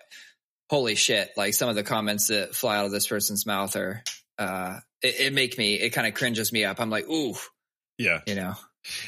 holy 0.75 0.97
shit, 0.97 1.31
like 1.37 1.55
some 1.55 1.69
of 1.69 1.77
the 1.77 1.85
comments 1.85 2.27
that 2.27 2.53
fly 2.53 2.77
out 2.79 2.85
of 2.85 2.91
this 2.91 3.07
person's 3.07 3.47
mouth 3.47 3.77
are, 3.77 4.03
uh, 4.41 4.81
it, 5.03 5.21
it 5.27 5.33
make 5.33 5.57
me, 5.57 5.75
it 5.75 5.91
kind 5.91 6.05
of 6.05 6.15
cringes 6.15 6.53
me 6.53 6.65
up. 6.65 6.81
I'm 6.81 6.91
like, 6.91 7.09
ooh, 7.09 7.37
Yeah. 7.97 8.23
you 8.27 8.35
know, 8.35 8.55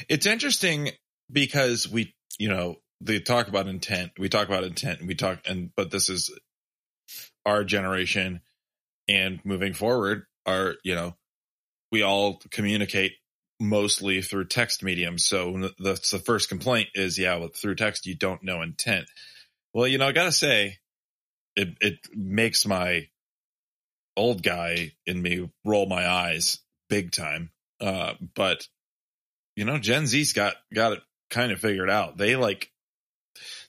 It's 0.07 0.25
interesting 0.25 0.91
because 1.29 1.89
we, 1.89 2.15
you 2.39 2.47
know, 2.47 2.77
they 3.01 3.19
talk 3.19 3.49
about 3.49 3.67
intent. 3.67 4.13
We 4.17 4.29
talk 4.29 4.47
about 4.47 4.63
intent 4.63 4.99
and 4.99 5.09
we 5.09 5.15
talk, 5.15 5.39
and, 5.45 5.71
but 5.75 5.91
this 5.91 6.07
is 6.07 6.31
our 7.45 7.65
generation 7.65 8.39
and 9.09 9.41
moving 9.43 9.73
forward 9.73 10.23
are, 10.45 10.75
you 10.85 10.95
know, 10.95 11.15
we 11.91 12.01
all 12.01 12.39
communicate 12.49 13.11
mostly 13.59 14.21
through 14.21 14.45
text 14.45 14.83
mediums. 14.83 15.25
So 15.25 15.69
that's 15.79 16.11
the 16.11 16.19
first 16.19 16.47
complaint 16.47 16.87
is, 16.95 17.19
yeah, 17.19 17.35
well, 17.35 17.49
through 17.53 17.75
text, 17.75 18.05
you 18.05 18.15
don't 18.15 18.41
know 18.41 18.61
intent. 18.61 19.07
Well, 19.73 19.85
you 19.85 19.97
know, 19.97 20.07
I 20.07 20.13
gotta 20.13 20.31
say, 20.31 20.77
it, 21.57 21.77
it 21.81 21.99
makes 22.15 22.65
my 22.65 23.07
old 24.15 24.41
guy 24.43 24.93
in 25.05 25.21
me 25.21 25.49
roll 25.65 25.85
my 25.87 26.07
eyes 26.07 26.59
big 26.89 27.11
time. 27.11 27.51
Uh, 27.79 28.13
but 28.35 28.67
you 29.55 29.65
know, 29.65 29.77
Gen 29.77 30.07
Z's 30.07 30.33
got, 30.33 30.55
got 30.73 30.93
it 30.93 30.99
kind 31.29 31.51
of 31.51 31.59
figured 31.59 31.89
out. 31.89 32.17
They 32.17 32.35
like, 32.35 32.71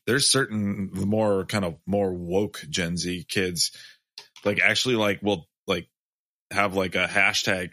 there's 0.07 0.31
certain 0.31 0.91
the 0.95 1.07
more 1.07 1.45
kind 1.45 1.65
of 1.65 1.77
more 1.87 2.13
woke 2.13 2.63
Gen 2.69 2.97
Z 2.97 3.27
kids, 3.29 3.73
like 4.45 4.61
actually 4.61 4.97
like 4.97 5.21
will 5.23 5.47
like 5.67 5.89
have 6.51 6.75
like 6.75 6.95
a 6.95 7.07
hashtag 7.07 7.71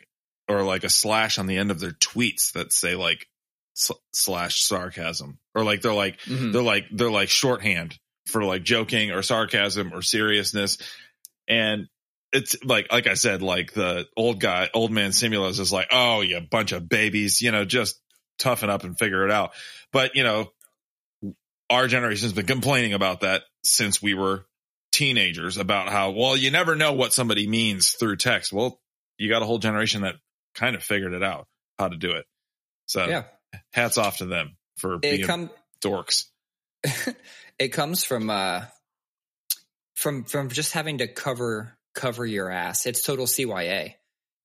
or 0.50 0.64
like 0.64 0.84
a 0.84 0.90
slash 0.90 1.38
on 1.40 1.48
the 1.48 1.58
end 1.58 1.72
of 1.72 1.80
their 1.80 1.92
tweets 1.92 2.52
that 2.54 2.74
say 2.74 2.96
like 2.96 3.28
sl- 3.74 3.94
slash 4.14 4.62
sarcasm 4.64 5.40
or 5.54 5.64
like 5.64 5.82
they're 5.82 5.94
like 5.94 6.20
Mhm. 6.22 6.52
they're 6.52 6.62
like 6.62 6.86
they're 6.92 7.10
like 7.12 7.30
shorthand 7.30 7.98
for 8.26 8.44
like 8.44 8.64
joking 8.64 9.12
or 9.12 9.22
sarcasm 9.22 9.94
or 9.94 10.02
seriousness. 10.02 10.78
And 11.48 11.88
it's 12.34 12.56
like 12.66 12.92
like 12.92 13.08
i 13.08 13.14
said 13.14 13.42
like 13.42 13.72
the 13.72 14.06
old 14.18 14.42
guy 14.42 14.70
old 14.74 14.92
man 14.92 15.14
simulus 15.14 15.58
is 15.60 15.72
like 15.72 15.88
oh 15.92 16.20
you 16.20 16.42
bunch 16.42 16.74
of 16.74 16.90
babies 16.90 17.42
you 17.42 17.52
know 17.52 17.64
just 17.64 18.02
toughen 18.38 18.70
up 18.70 18.84
and 18.84 18.98
figure 18.98 19.26
it 19.26 19.32
out. 19.32 19.52
But 19.92 20.16
you 20.16 20.24
know 20.24 20.52
our 21.70 21.88
generation's 21.88 22.34
been 22.34 22.46
complaining 22.46 22.94
about 22.94 23.22
that 23.22 23.44
since 23.64 24.02
we 24.02 24.14
were 24.14 24.46
teenagers 24.92 25.58
about 25.58 25.90
how 25.90 26.12
well 26.12 26.36
you 26.36 26.52
never 26.52 26.76
know 26.76 26.94
what 26.94 27.14
somebody 27.14 27.48
means 27.48 27.92
through 27.92 28.18
text. 28.18 28.52
Well 28.52 28.80
you 29.18 29.30
got 29.30 29.42
a 29.42 29.46
whole 29.46 29.60
generation 29.60 30.02
that 30.02 30.16
kind 30.54 30.76
of 30.76 30.84
figured 30.84 31.14
it 31.14 31.24
out 31.24 31.48
how 31.80 31.88
to 31.88 31.98
do 31.98 32.12
it. 32.12 32.26
So 32.86 33.06
yeah, 33.08 33.24
hats 33.72 33.98
off 33.98 34.18
to 34.18 34.26
them 34.26 34.58
for 34.78 34.96
it 34.96 35.02
being 35.02 35.26
come, 35.26 35.50
dorks 35.82 36.26
it 37.60 37.70
comes 37.70 38.04
from, 38.04 38.30
uh, 38.30 38.66
from, 39.96 40.24
from 40.24 40.50
just 40.50 40.74
having 40.74 41.00
to 41.00 41.08
cover, 41.08 41.78
cover 41.94 42.26
your 42.26 42.50
ass. 42.50 42.86
It's 42.86 43.02
total 43.04 43.26
CYA. 43.26 43.94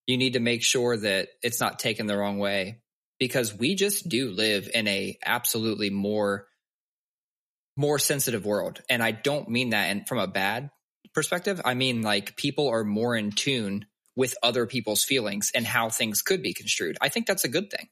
You 0.07 0.17
need 0.17 0.35
to 0.35 0.41
make 0.41 0.63
sure 0.63 0.97
that 0.97 1.29
it's 1.43 1.61
not 1.61 1.79
taken 1.79 2.07
the 2.07 2.17
wrong 2.17 2.39
way 2.39 2.81
because 3.19 3.55
we 3.55 3.75
just 3.75 4.09
do 4.09 4.31
live 4.31 4.69
in 4.73 4.89
a 4.89 5.19
absolutely 5.25 5.91
more, 5.91 6.47
more 7.77 7.99
sensitive 7.99 8.45
world. 8.45 8.81
And 8.89 9.03
I 9.03 9.13
don't 9.13 9.49
mean 9.49 9.71
that 9.71 9.91
and 9.91 10.09
from 10.09 10.19
a 10.19 10.27
bad 10.27 10.71
perspective. 11.15 11.61
I 11.65 11.75
mean, 11.75 12.03
like 12.03 12.37
people 12.37 12.69
are 12.69 12.85
more 12.85 13.15
in 13.15 13.31
tune 13.31 13.87
with 14.17 14.35
other 14.43 14.67
people's 14.67 15.05
feelings 15.05 15.51
and 15.55 15.67
how 15.67 15.89
things 15.89 16.23
could 16.23 16.43
be 16.43 16.53
construed. 16.53 16.97
I 17.01 17.09
think 17.09 17.27
that's 17.27 17.45
a 17.45 17.49
good 17.49 17.71
thing. 17.71 17.89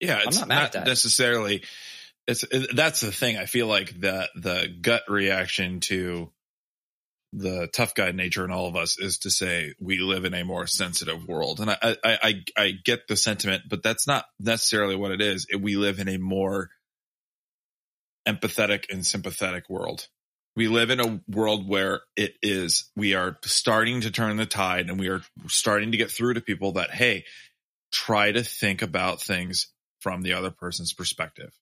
Yeah, 0.00 0.20
it's 0.24 0.38
not 0.38 0.48
not, 0.48 0.48
mad 0.48 0.64
at 0.64 0.72
that. 0.72 0.86
necessarily. 0.86 1.62
It's 2.28 2.44
it, 2.44 2.76
that's 2.76 3.00
the 3.00 3.10
thing. 3.10 3.38
I 3.38 3.46
feel 3.46 3.66
like 3.66 3.98
the 3.98 4.28
the 4.36 4.68
gut 4.82 5.02
reaction 5.08 5.80
to 5.80 6.30
the 7.32 7.68
tough 7.72 7.94
guy 7.94 8.12
nature 8.12 8.44
in 8.44 8.50
all 8.50 8.66
of 8.66 8.76
us 8.76 8.98
is 8.98 9.18
to 9.20 9.30
say 9.30 9.72
we 9.80 9.98
live 9.98 10.26
in 10.26 10.34
a 10.34 10.44
more 10.44 10.66
sensitive 10.66 11.26
world, 11.26 11.58
and 11.58 11.70
I 11.70 11.78
I 11.82 11.96
I, 12.04 12.34
I 12.56 12.72
get 12.84 13.08
the 13.08 13.16
sentiment, 13.16 13.62
but 13.68 13.82
that's 13.82 14.06
not 14.06 14.26
necessarily 14.38 14.94
what 14.94 15.10
it 15.10 15.22
is. 15.22 15.46
We 15.58 15.76
live 15.76 16.00
in 16.00 16.08
a 16.08 16.18
more 16.18 16.68
empathetic 18.28 18.84
and 18.90 19.06
sympathetic 19.06 19.70
world. 19.70 20.08
We 20.54 20.68
live 20.68 20.90
in 20.90 21.00
a 21.00 21.20
world 21.28 21.66
where 21.66 22.02
it 22.14 22.34
is 22.42 22.90
we 22.94 23.14
are 23.14 23.38
starting 23.44 24.02
to 24.02 24.10
turn 24.10 24.36
the 24.36 24.44
tide, 24.44 24.90
and 24.90 25.00
we 25.00 25.08
are 25.08 25.22
starting 25.46 25.92
to 25.92 25.98
get 25.98 26.10
through 26.10 26.34
to 26.34 26.42
people 26.42 26.72
that 26.72 26.90
hey, 26.90 27.24
try 27.90 28.32
to 28.32 28.44
think 28.44 28.82
about 28.82 29.22
things 29.22 29.68
from 30.00 30.20
the 30.20 30.34
other 30.34 30.50
person's 30.50 30.92
perspective. 30.92 31.52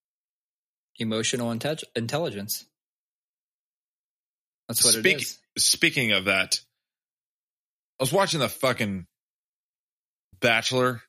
Emotional 0.98 1.50
inte- 1.52 1.84
intelligence. 1.94 2.64
That's 4.68 4.84
what 4.84 4.94
Speak- 4.94 5.16
it 5.16 5.22
is. 5.22 5.38
Speaking 5.58 6.12
of 6.12 6.26
that, 6.26 6.60
I 7.98 8.02
was 8.02 8.12
watching 8.12 8.40
the 8.40 8.48
fucking 8.48 9.06
Bachelor 10.40 11.02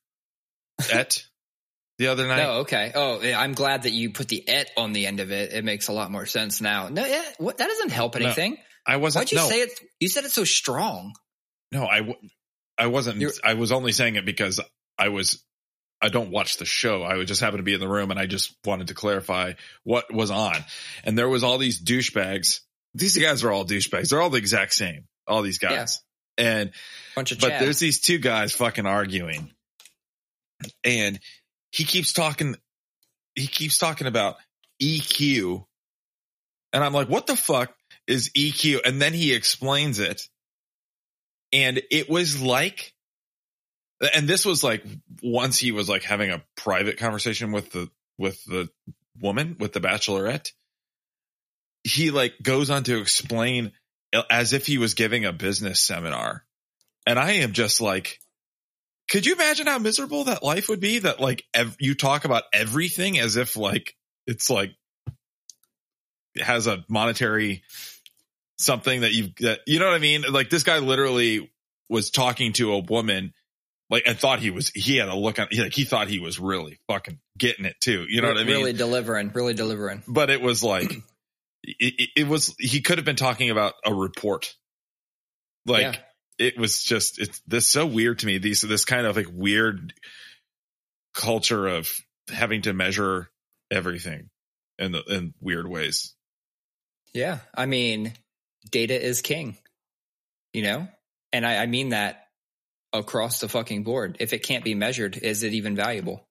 et 0.91 1.23
the 1.97 2.07
other 2.07 2.27
night. 2.27 2.37
No, 2.37 2.51
okay. 2.59 2.91
Oh, 2.95 3.19
yeah, 3.21 3.39
I'm 3.39 3.53
glad 3.53 3.83
that 3.83 3.91
you 3.91 4.11
put 4.11 4.27
the 4.29 4.47
et 4.47 4.69
on 4.77 4.93
the 4.93 5.05
end 5.07 5.19
of 5.19 5.31
it. 5.31 5.51
It 5.53 5.65
makes 5.65 5.87
a 5.89 5.93
lot 5.93 6.11
more 6.11 6.25
sense 6.25 6.61
now. 6.61 6.87
No, 6.89 7.05
yeah, 7.05 7.23
what, 7.39 7.57
that 7.57 7.67
doesn't 7.67 7.89
help 7.91 8.17
No, 8.17 8.25
anything. 8.25 8.57
I 8.85 8.97
wasn't. 8.97 9.23
Why'd 9.23 9.31
you 9.31 9.37
no, 9.39 9.49
say 9.49 9.61
it? 9.61 9.71
You 9.99 10.07
said 10.07 10.23
it 10.23 10.31
so 10.31 10.43
strong. 10.45 11.13
no, 11.73 11.85
I, 11.85 11.97
w- 11.97 12.17
I 12.77 12.87
wasn't. 12.87 13.19
You're- 13.19 13.33
I 13.43 13.55
was 13.55 13.71
only 13.73 13.91
saying 13.91 14.15
it 14.15 14.25
because 14.25 14.61
I 14.97 15.09
was. 15.09 15.43
I 16.01 16.09
don't 16.09 16.29
watch 16.29 16.57
the 16.57 16.65
show. 16.65 17.01
I 17.03 17.15
would 17.17 17.27
just 17.27 17.41
happen 17.41 17.57
to 17.57 17.63
be 17.63 17.73
in 17.73 17.79
the 17.79 17.87
room, 17.87 18.11
and 18.11 18.19
I 18.19 18.27
just 18.27 18.55
wanted 18.65 18.89
to 18.89 18.93
clarify 18.93 19.53
what 19.83 20.13
was 20.13 20.29
on. 20.29 20.57
And 21.03 21.17
there 21.17 21.29
was 21.29 21.43
all 21.43 21.57
these 21.57 21.81
douchebags. 21.81 22.59
These 22.93 23.17
guys 23.17 23.43
are 23.43 23.51
all 23.51 23.65
douchebags. 23.65 24.09
They're 24.09 24.21
all 24.21 24.29
the 24.29 24.37
exact 24.37 24.73
same. 24.73 25.05
All 25.27 25.41
these 25.41 25.57
guys. 25.57 26.01
And 26.37 26.71
Bunch 27.15 27.31
of 27.31 27.39
but 27.39 27.59
there's 27.59 27.79
these 27.79 27.99
two 27.99 28.19
guys 28.19 28.53
fucking 28.53 28.85
arguing 28.85 29.51
and 30.83 31.19
he 31.71 31.83
keeps 31.83 32.13
talking 32.13 32.55
he 33.35 33.47
keeps 33.47 33.77
talking 33.77 34.07
about 34.07 34.35
eq 34.81 35.65
and 36.73 36.83
i'm 36.83 36.93
like 36.93 37.09
what 37.09 37.27
the 37.27 37.35
fuck 37.35 37.73
is 38.07 38.29
eq 38.35 38.79
and 38.85 39.01
then 39.01 39.13
he 39.13 39.33
explains 39.33 39.99
it 39.99 40.27
and 41.53 41.81
it 41.91 42.09
was 42.09 42.41
like 42.41 42.93
and 44.13 44.27
this 44.27 44.45
was 44.45 44.63
like 44.63 44.83
once 45.23 45.57
he 45.57 45.71
was 45.71 45.89
like 45.89 46.03
having 46.03 46.31
a 46.31 46.43
private 46.55 46.97
conversation 46.97 47.51
with 47.51 47.71
the 47.71 47.89
with 48.17 48.43
the 48.45 48.69
woman 49.19 49.55
with 49.59 49.73
the 49.73 49.79
bachelorette 49.79 50.51
he 51.83 52.11
like 52.11 52.33
goes 52.41 52.69
on 52.69 52.83
to 52.83 52.99
explain 52.99 53.71
uh, 54.13 54.23
as 54.29 54.53
if 54.53 54.65
he 54.65 54.77
was 54.77 54.93
giving 54.93 55.25
a 55.25 55.33
business 55.33 55.81
seminar. 55.81 56.45
And 57.05 57.17
I 57.17 57.33
am 57.33 57.53
just 57.53 57.81
like, 57.81 58.19
could 59.09 59.25
you 59.25 59.33
imagine 59.33 59.67
how 59.67 59.79
miserable 59.79 60.25
that 60.25 60.43
life 60.43 60.69
would 60.69 60.81
be 60.81 60.99
that 60.99 61.19
like 61.19 61.43
ev- 61.53 61.77
you 61.79 61.95
talk 61.95 62.25
about 62.25 62.43
everything 62.53 63.17
as 63.17 63.37
if 63.37 63.55
like 63.55 63.95
it's 64.25 64.49
like 64.49 64.71
it 66.35 66.43
has 66.43 66.67
a 66.67 66.83
monetary 66.89 67.63
something 68.57 69.01
that 69.01 69.13
you 69.13 69.29
that 69.39 69.61
you 69.65 69.79
know 69.79 69.85
what 69.85 69.95
I 69.95 69.99
mean? 69.99 70.23
Like 70.29 70.49
this 70.49 70.63
guy 70.63 70.79
literally 70.79 71.49
was 71.89 72.11
talking 72.11 72.51
to 72.53 72.73
a 72.73 72.79
woman 72.79 73.33
like 73.89 74.07
I 74.07 74.13
thought 74.13 74.39
he 74.39 74.49
was 74.49 74.69
he 74.69 74.97
had 74.97 75.09
a 75.09 75.15
look 75.15 75.39
on 75.39 75.47
like 75.57 75.73
he 75.73 75.83
thought 75.85 76.07
he 76.07 76.19
was 76.19 76.39
really 76.39 76.79
fucking 76.87 77.19
getting 77.37 77.65
it 77.65 77.75
too. 77.79 78.05
You 78.09 78.21
know 78.21 78.27
what 78.29 78.37
I 78.37 78.43
mean? 78.43 78.55
Really 78.55 78.73
delivering. 78.73 79.31
Really 79.33 79.53
delivering. 79.53 80.03
but 80.07 80.29
it 80.29 80.41
was 80.41 80.63
like 80.63 80.91
it, 81.63 81.93
it, 81.97 82.09
it 82.17 82.27
was 82.27 82.53
he 82.59 82.81
could 82.81 82.97
have 82.97 83.05
been 83.05 83.15
talking 83.15 83.49
about 83.49 83.73
a 83.85 83.93
report 83.93 84.53
like 85.65 85.81
Yeah. 85.81 85.95
it 86.37 86.57
was 86.57 86.83
just 86.83 87.19
it's 87.19 87.41
this 87.47 87.67
so 87.67 87.85
weird 87.85 88.19
to 88.19 88.25
me 88.25 88.37
these 88.37 88.61
this 88.61 88.85
kind 88.85 89.05
of 89.07 89.15
like 89.15 89.27
weird 89.31 89.93
culture 91.13 91.67
of 91.67 91.89
having 92.31 92.61
to 92.63 92.73
measure 92.73 93.29
everything 93.71 94.29
in 94.77 94.91
the, 94.91 95.03
in 95.09 95.33
weird 95.41 95.67
ways 95.67 96.13
Yeah. 97.13 97.39
I 97.55 97.65
mean, 97.65 98.13
data 98.69 99.01
is 99.01 99.21
king, 99.21 99.57
you 100.53 100.61
know? 100.61 100.87
And 101.33 101.45
I, 101.45 101.57
I 101.57 101.65
mean 101.65 101.89
that 101.89 102.26
across 102.97 103.39
the 103.39 103.49
fucking 103.49 103.83
board. 103.83 104.17
If 104.19 104.33
it 104.33 104.43
can't 104.43 104.63
be 104.63 104.75
measured, 104.75 105.17
is 105.17 105.43
it 105.43 105.53
even 105.53 105.75
valuable? 105.75 106.23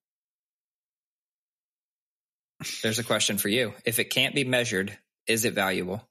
There's 2.82 2.98
a 2.98 3.04
question 3.04 3.38
for 3.38 3.48
you. 3.48 3.74
If 3.84 3.98
it 3.98 4.10
can't 4.10 4.34
be 4.34 4.44
measured, 4.44 4.96
is 5.26 5.44
it 5.44 5.54
valuable 5.54 6.02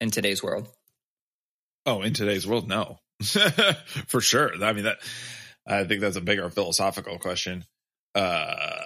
in 0.00 0.10
today's 0.10 0.42
world? 0.42 0.68
oh 1.86 2.02
in 2.02 2.12
today's 2.12 2.46
world 2.46 2.68
no 2.68 2.98
for 4.08 4.20
sure 4.20 4.52
i 4.62 4.72
mean 4.72 4.84
that 4.84 4.98
i 5.66 5.84
think 5.84 6.00
that's 6.00 6.16
a 6.16 6.20
bigger 6.20 6.48
philosophical 6.50 7.18
question 7.18 7.64
uh 8.14 8.80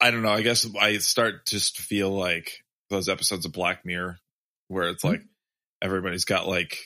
i 0.00 0.10
don't 0.10 0.22
know 0.22 0.32
i 0.32 0.42
guess 0.42 0.66
i 0.80 0.98
start 0.98 1.46
just 1.46 1.76
to 1.76 1.82
feel 1.82 2.10
like 2.10 2.52
those 2.90 3.08
episodes 3.08 3.46
of 3.46 3.52
black 3.52 3.84
mirror 3.84 4.18
where 4.68 4.88
it's 4.88 5.04
like 5.04 5.22
everybody's 5.80 6.24
got 6.24 6.46
like 6.46 6.78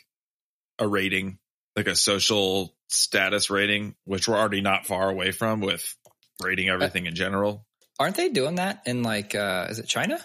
a 0.79 0.87
rating 0.87 1.39
like 1.77 1.87
a 1.87 1.95
social 1.95 2.75
status 2.89 3.51
rating 3.51 3.95
which 4.05 4.27
we're 4.27 4.37
already 4.37 4.61
not 4.61 4.87
far 4.87 5.11
away 5.11 5.31
from 5.31 5.61
with 5.61 5.97
rating 6.43 6.69
everything 6.69 7.07
in 7.07 7.15
general 7.15 7.67
Aren't 7.99 8.17
they 8.17 8.29
doing 8.29 8.57
that 8.57 8.83
in 8.87 9.03
like, 9.03 9.35
uh, 9.35 9.67
is 9.71 9.79
it 9.79 9.87
China? 9.87 10.19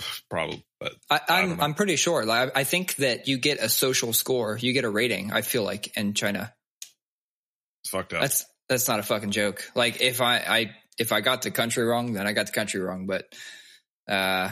probably. 0.30 0.64
But 0.80 0.94
I, 1.10 1.20
I 1.28 1.42
I'm. 1.42 1.60
I'm 1.60 1.74
pretty 1.74 1.96
sure. 1.96 2.24
Like, 2.24 2.56
I 2.56 2.64
think 2.64 2.96
that 2.96 3.28
you 3.28 3.38
get 3.38 3.60
a 3.60 3.68
social 3.68 4.12
score, 4.12 4.58
you 4.58 4.72
get 4.72 4.84
a 4.84 4.90
rating. 4.90 5.32
I 5.32 5.42
feel 5.42 5.62
like 5.62 5.96
in 5.96 6.12
China, 6.12 6.52
it's 7.82 7.90
fucked 7.90 8.12
up. 8.12 8.20
that's 8.20 8.44
that's 8.68 8.88
not 8.88 8.98
a 8.98 9.02
fucking 9.02 9.30
joke. 9.30 9.70
Like 9.74 10.02
if 10.02 10.20
I 10.20 10.36
I 10.36 10.76
if 10.98 11.12
I 11.12 11.20
got 11.20 11.42
the 11.42 11.50
country 11.50 11.84
wrong, 11.84 12.12
then 12.12 12.26
I 12.26 12.32
got 12.32 12.46
the 12.46 12.52
country 12.52 12.80
wrong. 12.80 13.06
But 13.06 13.24
uh, 14.06 14.50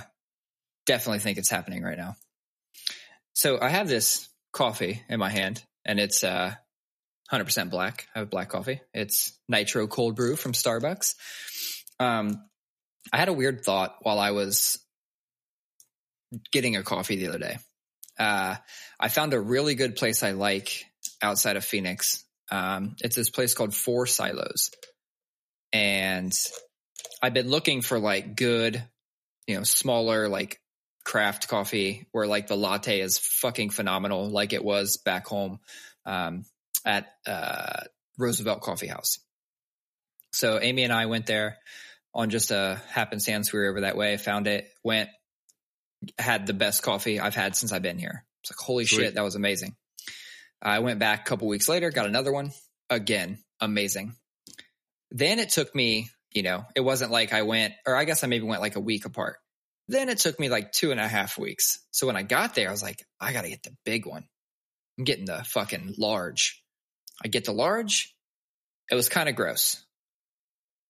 definitely 0.87 1.19
think 1.19 1.37
it's 1.37 1.51
happening 1.51 1.83
right 1.83 1.99
now. 1.99 2.17
So 3.35 3.59
I 3.61 3.69
have 3.69 3.89
this 3.89 4.29
coffee 4.55 5.03
in 5.11 5.19
my 5.19 5.29
hand, 5.29 5.63
and 5.85 6.01
it's 6.01 6.25
uh 6.25 6.55
100% 7.33 7.71
black. 7.71 8.07
I 8.15 8.21
have 8.21 8.31
black 8.31 8.51
coffee. 8.51 8.81
It's 8.93 9.39
nitro 9.49 9.87
cold 9.87 10.15
brew 10.15 10.37
from 10.37 10.53
Starbucks. 10.53 11.15
Um, 11.99 12.45
I 13.13 13.19
had 13.19 13.29
a 13.29 13.33
weird 13.33 13.65
thought 13.65 13.97
while 14.03 14.19
I 14.19 14.31
was 14.33 14.79
getting 16.53 16.77
a 16.77 16.83
coffee 16.83 17.17
the 17.17 17.29
other 17.29 17.39
day. 17.39 17.59
Uh, 18.19 18.57
I 19.01 19.09
found 19.09 19.35
a 19.35 19.41
really 19.41 19.75
good 19.75 19.97
place 19.97 20.23
I 20.23 20.33
like 20.33 20.85
outside 21.23 21.57
of 21.57 21.65
Phoenix. 21.65 22.25
Um, 22.51 22.97
it's 23.01 23.17
this 23.17 23.31
place 23.31 23.55
called 23.55 23.75
Four 23.75 24.07
Silos. 24.07 24.71
And 25.73 26.33
I've 27.23 27.35
been 27.35 27.49
looking 27.49 27.83
for 27.83 27.99
like 27.99 28.37
good, 28.37 28.83
you 29.47 29.57
know, 29.57 29.65
smaller, 29.65 30.29
like 30.29 30.61
craft 31.05 31.49
coffee 31.49 32.07
where 32.13 32.27
like 32.27 32.47
the 32.47 32.57
latte 32.57 33.01
is 33.01 33.19
fucking 33.19 33.71
phenomenal, 33.71 34.29
like 34.31 34.53
it 34.53 34.65
was 34.65 34.97
back 34.97 35.27
home 35.27 35.61
um, 36.07 36.45
at 36.85 37.07
uh, 37.27 37.83
Roosevelt 38.19 38.63
Coffee 38.63 38.87
House. 38.87 39.19
So 40.33 40.59
Amy 40.61 40.83
and 40.83 40.93
I 40.93 41.07
went 41.07 41.27
there 41.27 41.59
on 42.15 42.31
just 42.31 42.51
a 42.51 42.81
happenstance. 42.89 43.53
We 43.53 43.61
were 43.61 43.69
over 43.69 43.83
that 43.83 43.97
way, 43.97 44.17
found 44.17 44.47
it, 44.47 44.69
went, 44.83 45.11
had 46.19 46.47
the 46.47 46.55
best 46.55 46.83
coffee 46.83 47.21
I've 47.21 47.35
had 47.35 47.57
since 47.57 47.73
I've 47.73 47.83
been 47.83 47.99
here. 47.99 48.25
It's 48.43 48.51
like, 48.51 48.59
holy 48.59 48.87
Sweet. 48.87 49.05
shit, 49.05 49.15
that 49.15 49.25
was 49.25 49.37
amazing. 49.37 49.77
I 50.61 50.81
went 50.81 50.99
back 50.99 51.21
a 51.21 51.25
couple 51.25 51.49
weeks 51.49 51.69
later, 51.69 51.91
got 51.91 52.07
another 52.07 52.33
one. 52.33 52.53
Again, 52.91 53.39
amazing. 53.61 54.15
Then 55.11 55.39
it 55.39 55.51
took 55.51 55.75
me, 55.75 56.09
you 56.33 56.43
know, 56.43 56.65
it 56.75 56.81
wasn't 56.81 57.11
like 57.11 57.33
I 57.33 57.43
went, 57.43 57.75
or 57.87 57.95
I 57.95 58.05
guess 58.05 58.25
I 58.25 58.27
maybe 58.27 58.45
went 58.45 58.63
like 58.63 58.77
a 58.77 58.81
week 58.81 59.05
apart. 59.05 59.37
Then 59.89 60.09
it 60.09 60.19
took 60.19 60.41
me 60.41 60.49
like 60.49 60.73
two 60.73 60.91
and 60.91 61.01
a 61.01 61.07
half 61.07 61.39
weeks. 61.39 61.79
So 61.91 62.07
when 62.07 62.17
I 62.17 62.23
got 62.23 62.55
there, 62.55 62.69
I 62.69 62.71
was 62.71 62.83
like, 62.83 63.05
I 63.21 63.33
got 63.33 63.43
to 63.43 63.51
get 63.51 63.63
the 63.63 63.77
big 63.85 64.07
one. 64.07 64.25
I'm 64.99 65.05
getting 65.05 65.27
the 65.27 65.45
fucking 65.45 65.95
large. 65.99 66.63
I 67.23 67.29
get 67.29 67.45
the 67.45 67.53
large. 67.53 68.15
It 68.91 68.95
was 68.95 69.09
kind 69.09 69.29
of 69.29 69.35
gross 69.35 69.83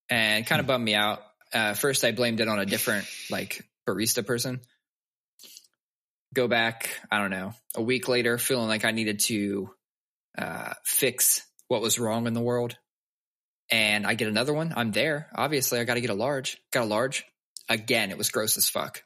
and 0.08 0.46
kind 0.46 0.60
of 0.60 0.66
bummed 0.66 0.84
me 0.84 0.94
out. 0.94 1.20
Uh, 1.52 1.74
first, 1.74 2.04
I 2.04 2.12
blamed 2.12 2.40
it 2.40 2.48
on 2.48 2.58
a 2.58 2.66
different 2.66 3.06
like 3.30 3.64
barista 3.88 4.26
person. 4.26 4.60
Go 6.34 6.48
back, 6.48 6.90
I 7.10 7.20
don't 7.20 7.30
know, 7.30 7.54
a 7.76 7.82
week 7.82 8.08
later, 8.08 8.38
feeling 8.38 8.68
like 8.68 8.84
I 8.84 8.90
needed 8.90 9.20
to 9.26 9.70
uh, 10.36 10.74
fix 10.84 11.42
what 11.68 11.80
was 11.80 11.98
wrong 11.98 12.26
in 12.26 12.34
the 12.34 12.40
world. 12.40 12.76
And 13.70 14.06
I 14.06 14.14
get 14.14 14.28
another 14.28 14.52
one. 14.52 14.74
I'm 14.76 14.90
there. 14.90 15.28
Obviously, 15.34 15.78
I 15.78 15.84
got 15.84 15.94
to 15.94 16.00
get 16.00 16.10
a 16.10 16.14
large. 16.14 16.58
Got 16.72 16.82
a 16.82 16.86
large. 16.86 17.24
Again, 17.68 18.10
it 18.10 18.18
was 18.18 18.30
gross 18.30 18.56
as 18.56 18.68
fuck. 18.68 19.02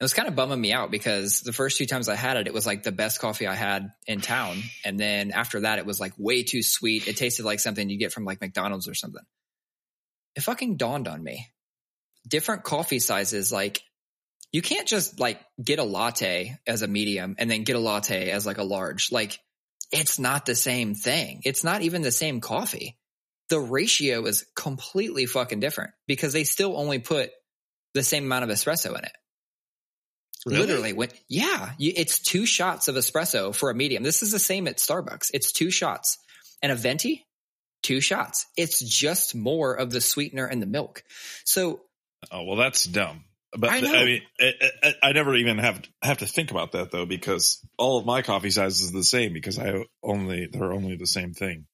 It 0.00 0.04
was 0.04 0.14
kind 0.14 0.28
of 0.28 0.34
bumming 0.34 0.60
me 0.60 0.72
out 0.72 0.90
because 0.90 1.42
the 1.42 1.52
first 1.52 1.76
few 1.76 1.86
times 1.86 2.08
I 2.08 2.14
had 2.14 2.38
it, 2.38 2.46
it 2.46 2.54
was 2.54 2.66
like 2.66 2.82
the 2.82 2.92
best 2.92 3.20
coffee 3.20 3.46
I 3.46 3.54
had 3.54 3.92
in 4.06 4.22
town. 4.22 4.62
And 4.82 4.98
then 4.98 5.30
after 5.30 5.60
that, 5.60 5.78
it 5.78 5.84
was 5.84 6.00
like 6.00 6.14
way 6.16 6.42
too 6.42 6.62
sweet. 6.62 7.06
It 7.06 7.18
tasted 7.18 7.44
like 7.44 7.60
something 7.60 7.90
you 7.90 7.98
get 7.98 8.12
from 8.12 8.24
like 8.24 8.40
McDonald's 8.40 8.88
or 8.88 8.94
something. 8.94 9.22
It 10.36 10.42
fucking 10.42 10.78
dawned 10.78 11.06
on 11.06 11.22
me. 11.22 11.48
Different 12.26 12.64
coffee 12.64 12.98
sizes, 12.98 13.52
like 13.52 13.82
you 14.52 14.62
can't 14.62 14.88
just 14.88 15.20
like 15.20 15.38
get 15.62 15.78
a 15.78 15.84
latte 15.84 16.56
as 16.66 16.80
a 16.82 16.88
medium 16.88 17.34
and 17.38 17.50
then 17.50 17.64
get 17.64 17.76
a 17.76 17.80
latte 17.80 18.30
as 18.30 18.46
like 18.46 18.58
a 18.58 18.64
large. 18.64 19.12
Like 19.12 19.38
it's 19.92 20.18
not 20.18 20.46
the 20.46 20.54
same 20.54 20.94
thing. 20.94 21.42
It's 21.44 21.64
not 21.64 21.82
even 21.82 22.02
the 22.02 22.12
same 22.12 22.40
coffee. 22.40 22.96
The 23.50 23.60
ratio 23.60 24.24
is 24.26 24.46
completely 24.56 25.26
fucking 25.26 25.60
different 25.60 25.90
because 26.06 26.32
they 26.32 26.44
still 26.44 26.76
only 26.76 26.98
put 26.98 27.30
the 27.94 28.02
same 28.02 28.24
amount 28.24 28.44
of 28.44 28.50
espresso 28.50 28.96
in 28.98 29.04
it. 29.04 29.12
Really? 30.46 30.60
Literally, 30.60 30.92
when 30.94 31.10
yeah, 31.28 31.72
you, 31.76 31.92
it's 31.94 32.18
two 32.18 32.46
shots 32.46 32.88
of 32.88 32.94
espresso 32.94 33.54
for 33.54 33.68
a 33.70 33.74
medium. 33.74 34.02
This 34.02 34.22
is 34.22 34.32
the 34.32 34.38
same 34.38 34.66
at 34.68 34.78
Starbucks. 34.78 35.30
It's 35.34 35.52
two 35.52 35.70
shots, 35.70 36.16
and 36.62 36.72
a 36.72 36.74
venti, 36.76 37.26
two 37.82 38.00
shots. 38.00 38.46
It's 38.56 38.80
just 38.80 39.34
more 39.34 39.74
of 39.74 39.90
the 39.90 40.00
sweetener 40.00 40.46
and 40.46 40.62
the 40.62 40.66
milk. 40.66 41.02
So 41.44 41.82
Oh 42.30 42.44
well, 42.44 42.56
that's 42.56 42.84
dumb. 42.84 43.24
But 43.56 43.70
I 43.70 43.78
I, 43.78 44.04
mean, 44.04 44.22
I, 44.40 44.52
I, 44.82 44.94
I 45.02 45.12
never 45.12 45.34
even 45.34 45.58
have 45.58 45.82
have 46.02 46.18
to 46.18 46.26
think 46.26 46.50
about 46.50 46.72
that 46.72 46.90
though, 46.90 47.06
because 47.06 47.64
all 47.78 47.98
of 47.98 48.06
my 48.06 48.22
coffee 48.22 48.50
sizes 48.50 48.90
are 48.90 48.96
the 48.96 49.04
same 49.04 49.32
because 49.32 49.58
I 49.58 49.84
only 50.02 50.46
they're 50.46 50.72
only 50.72 50.96
the 50.96 51.06
same 51.06 51.32
thing. 51.32 51.66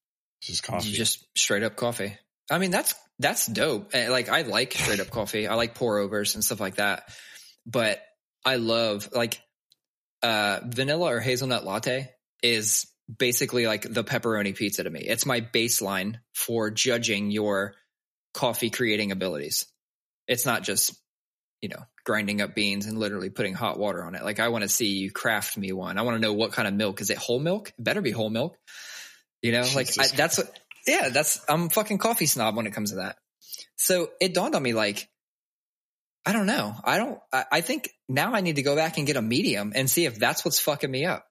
Just 0.46 0.62
coffee. 0.62 0.92
just 0.92 1.24
straight 1.36 1.62
up 1.62 1.76
coffee. 1.76 2.16
I 2.50 2.58
mean, 2.58 2.70
that's 2.70 2.94
that's 3.18 3.46
dope. 3.46 3.90
Eh, 3.94 4.08
Like 4.08 4.28
I 4.28 4.42
like 4.42 4.72
straight 4.72 5.00
up 5.00 5.10
coffee. 5.10 5.46
I 5.48 5.54
like 5.54 5.74
pour 5.74 5.98
overs 5.98 6.34
and 6.34 6.44
stuff 6.44 6.60
like 6.60 6.76
that. 6.76 7.08
But 7.66 8.00
I 8.44 8.56
love 8.56 9.08
like 9.12 9.40
uh 10.22 10.60
vanilla 10.64 11.12
or 11.12 11.20
hazelnut 11.20 11.64
latte 11.64 12.10
is 12.42 12.86
basically 13.18 13.66
like 13.66 13.82
the 13.82 14.04
pepperoni 14.04 14.54
pizza 14.54 14.82
to 14.84 14.90
me. 14.90 15.00
It's 15.00 15.26
my 15.26 15.40
baseline 15.40 16.16
for 16.34 16.70
judging 16.70 17.30
your 17.30 17.74
coffee 18.34 18.70
creating 18.70 19.12
abilities. 19.12 19.66
It's 20.28 20.44
not 20.44 20.62
just, 20.62 20.94
you 21.62 21.68
know, 21.68 21.82
grinding 22.04 22.40
up 22.40 22.54
beans 22.54 22.86
and 22.86 22.98
literally 22.98 23.30
putting 23.30 23.54
hot 23.54 23.78
water 23.78 24.04
on 24.04 24.14
it. 24.14 24.24
Like 24.24 24.40
I 24.40 24.48
want 24.48 24.62
to 24.62 24.68
see 24.68 24.88
you 24.88 25.10
craft 25.10 25.56
me 25.56 25.72
one. 25.72 25.98
I 25.98 26.02
want 26.02 26.16
to 26.16 26.20
know 26.20 26.32
what 26.32 26.52
kind 26.52 26.66
of 26.68 26.74
milk. 26.74 27.00
Is 27.00 27.10
it 27.10 27.18
whole 27.18 27.38
milk? 27.40 27.68
It 27.78 27.82
better 27.82 28.00
be 28.02 28.10
whole 28.10 28.30
milk. 28.30 28.56
You 29.42 29.52
know, 29.52 29.64
like 29.74 29.88
I, 29.98 30.06
that's 30.08 30.38
what, 30.38 30.58
yeah, 30.86 31.10
that's, 31.10 31.44
I'm 31.48 31.68
fucking 31.68 31.98
coffee 31.98 32.26
snob 32.26 32.56
when 32.56 32.66
it 32.66 32.72
comes 32.72 32.90
to 32.90 32.96
that. 32.96 33.16
So 33.76 34.10
it 34.20 34.34
dawned 34.34 34.54
on 34.54 34.62
me 34.62 34.72
like, 34.72 35.08
I 36.24 36.32
don't 36.32 36.46
know. 36.46 36.74
I 36.82 36.98
don't, 36.98 37.20
I, 37.32 37.44
I 37.52 37.60
think 37.60 37.90
now 38.08 38.32
I 38.32 38.40
need 38.40 38.56
to 38.56 38.62
go 38.62 38.74
back 38.74 38.98
and 38.98 39.06
get 39.06 39.16
a 39.16 39.22
medium 39.22 39.72
and 39.74 39.88
see 39.88 40.06
if 40.06 40.18
that's 40.18 40.44
what's 40.44 40.58
fucking 40.58 40.90
me 40.90 41.04
up. 41.04 41.24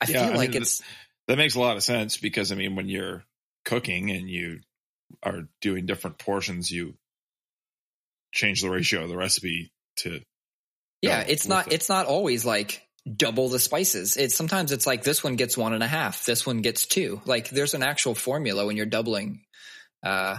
I 0.00 0.06
Yeah, 0.06 0.24
feel 0.24 0.34
I 0.34 0.36
like 0.36 0.50
mean, 0.50 0.62
it's, 0.62 0.82
that 1.28 1.38
makes 1.38 1.54
a 1.54 1.60
lot 1.60 1.76
of 1.76 1.82
sense 1.82 2.16
because 2.18 2.52
I 2.52 2.56
mean, 2.56 2.76
when 2.76 2.88
you're 2.88 3.24
cooking 3.64 4.10
and 4.10 4.28
you 4.28 4.60
are 5.22 5.48
doing 5.60 5.86
different 5.86 6.18
portions, 6.18 6.70
you 6.70 6.94
change 8.32 8.60
the 8.60 8.70
ratio 8.70 9.04
of 9.04 9.08
the 9.08 9.16
recipe 9.16 9.72
to 9.98 10.20
yeah, 11.00 11.24
it's 11.26 11.48
not, 11.48 11.68
it. 11.68 11.74
it's 11.74 11.88
not 11.88 12.06
always 12.06 12.44
like 12.44 12.86
double 13.10 13.48
the 13.48 13.58
spices. 13.58 14.16
It's 14.16 14.34
sometimes 14.34 14.72
it's 14.72 14.86
like 14.86 15.02
this 15.02 15.24
one 15.24 15.36
gets 15.36 15.56
one 15.56 15.72
and 15.72 15.82
a 15.82 15.88
half. 15.88 16.24
This 16.24 16.46
one 16.46 16.60
gets 16.60 16.86
two. 16.86 17.20
Like 17.24 17.50
there's 17.50 17.74
an 17.74 17.82
actual 17.82 18.14
formula 18.14 18.66
when 18.66 18.76
you're 18.76 18.86
doubling, 18.86 19.42
uh, 20.04 20.36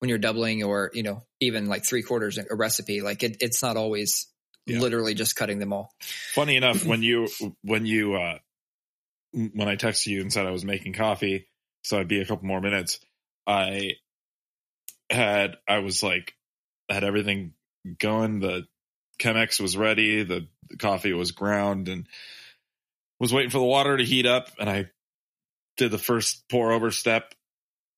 when 0.00 0.08
you're 0.08 0.18
doubling 0.18 0.62
or, 0.62 0.90
you 0.94 1.02
know, 1.02 1.22
even 1.40 1.66
like 1.66 1.86
three 1.86 2.02
quarters 2.02 2.38
a 2.38 2.54
recipe. 2.54 3.00
Like 3.00 3.22
it, 3.22 3.38
it's 3.40 3.62
not 3.62 3.76
always 3.76 4.28
Yeah. 4.66 4.80
literally 4.80 5.14
just 5.14 5.36
cutting 5.36 5.58
them 5.58 5.72
all. 5.72 5.90
Funny 6.34 6.56
enough, 6.56 6.84
when 6.86 7.02
you 7.02 7.28
when 7.62 7.86
you 7.86 8.14
uh 8.14 8.38
when 9.32 9.68
I 9.68 9.76
texted 9.76 10.08
you 10.08 10.20
and 10.20 10.32
said 10.32 10.46
I 10.46 10.50
was 10.50 10.64
making 10.64 10.92
coffee, 10.92 11.46
so 11.84 11.98
I'd 11.98 12.08
be 12.08 12.20
a 12.20 12.26
couple 12.26 12.46
more 12.46 12.60
minutes, 12.60 13.00
I 13.46 13.92
had 15.10 15.56
I 15.68 15.78
was 15.78 16.02
like 16.02 16.34
had 16.90 17.04
everything 17.04 17.54
going. 17.98 18.40
The 18.40 18.66
Chemex 19.22 19.60
was 19.60 19.76
ready, 19.76 20.24
the, 20.24 20.48
the 20.68 20.76
coffee 20.76 21.12
was 21.12 21.30
ground 21.32 21.88
and 21.88 22.06
was 23.20 23.32
waiting 23.32 23.50
for 23.50 23.58
the 23.58 23.64
water 23.64 23.96
to 23.96 24.04
heat 24.04 24.26
up 24.26 24.48
and 24.58 24.68
I 24.68 24.90
did 25.76 25.90
the 25.92 25.98
first 25.98 26.44
pour 26.50 26.72
over 26.72 26.90
step 26.90 27.32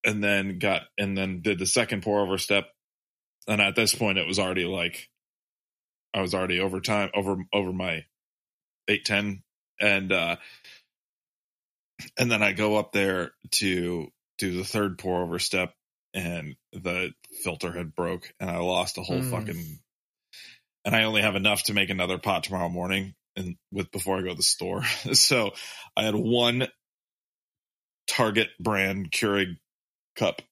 and 0.04 0.22
then 0.22 0.58
got 0.58 0.82
and 0.98 1.16
then 1.16 1.40
did 1.40 1.58
the 1.58 1.66
second 1.66 2.02
pour 2.02 2.20
over 2.20 2.36
step. 2.38 2.66
And 3.48 3.60
at 3.60 3.74
this 3.74 3.94
point 3.94 4.18
it 4.18 4.26
was 4.26 4.38
already 4.38 4.64
like 4.66 5.08
I 6.12 6.20
was 6.20 6.34
already 6.34 6.60
over 6.60 6.80
time 6.80 7.10
over 7.14 7.36
over 7.52 7.72
my 7.72 8.04
eight 8.88 9.04
ten 9.04 9.42
and 9.80 10.12
uh 10.12 10.36
and 12.18 12.30
then 12.30 12.42
I 12.42 12.52
go 12.52 12.76
up 12.76 12.92
there 12.92 13.32
to 13.52 14.08
do 14.38 14.56
the 14.56 14.64
third 14.64 14.98
pour 14.98 15.22
over 15.22 15.38
step 15.38 15.72
and 16.12 16.56
the 16.72 17.12
filter 17.42 17.72
had 17.72 17.94
broke 17.94 18.32
and 18.40 18.50
I 18.50 18.58
lost 18.58 18.98
a 18.98 19.02
whole 19.02 19.20
Mm. 19.20 19.30
fucking 19.30 19.78
and 20.84 20.94
I 20.94 21.04
only 21.04 21.22
have 21.22 21.36
enough 21.36 21.64
to 21.64 21.74
make 21.74 21.90
another 21.90 22.18
pot 22.18 22.44
tomorrow 22.44 22.68
morning 22.68 23.14
and 23.36 23.56
with 23.72 23.90
before 23.90 24.18
I 24.18 24.22
go 24.22 24.28
to 24.28 24.34
the 24.34 24.42
store. 24.42 24.84
so 25.12 25.52
I 25.96 26.04
had 26.04 26.14
one 26.14 26.68
Target 28.06 28.48
brand 28.60 29.10
Keurig 29.10 29.56
cup. 30.16 30.42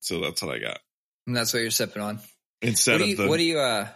So 0.00 0.20
that's 0.20 0.42
what 0.42 0.54
I 0.54 0.58
got. 0.58 0.78
And 1.26 1.36
that's 1.36 1.52
what 1.52 1.60
you're 1.60 1.70
sipping 1.70 2.02
on. 2.02 2.20
Instead 2.62 3.00
What 3.00 3.06
do 3.06 3.12
of 3.12 3.18
the 3.18 3.28
what 3.28 3.36
do 3.38 3.44
you, 3.44 3.58
uh, 3.58 3.88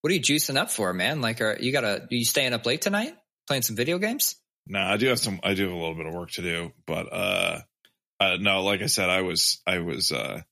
what 0.00 0.10
are 0.10 0.14
you 0.14 0.20
juicing 0.20 0.56
up 0.56 0.70
for, 0.70 0.92
man? 0.92 1.20
Like, 1.20 1.40
are 1.40 1.56
you 1.58 1.72
gotta, 1.72 2.02
are 2.02 2.08
you 2.10 2.24
staying 2.24 2.52
up 2.52 2.64
late 2.64 2.82
tonight 2.82 3.14
playing 3.46 3.62
some 3.62 3.76
video 3.76 3.98
games? 3.98 4.36
No, 4.66 4.80
I 4.80 4.96
do 4.96 5.06
have 5.08 5.20
some. 5.20 5.40
I 5.44 5.54
do 5.54 5.64
have 5.64 5.72
a 5.72 5.76
little 5.76 5.94
bit 5.94 6.06
of 6.06 6.14
work 6.14 6.30
to 6.32 6.42
do, 6.42 6.72
but 6.86 7.12
uh, 7.12 7.60
uh, 8.18 8.36
no, 8.40 8.62
like 8.64 8.82
I 8.82 8.86
said, 8.86 9.08
I 9.08 9.22
was 9.22 9.62
I 9.66 9.78
was 9.78 10.10
uh 10.10 10.42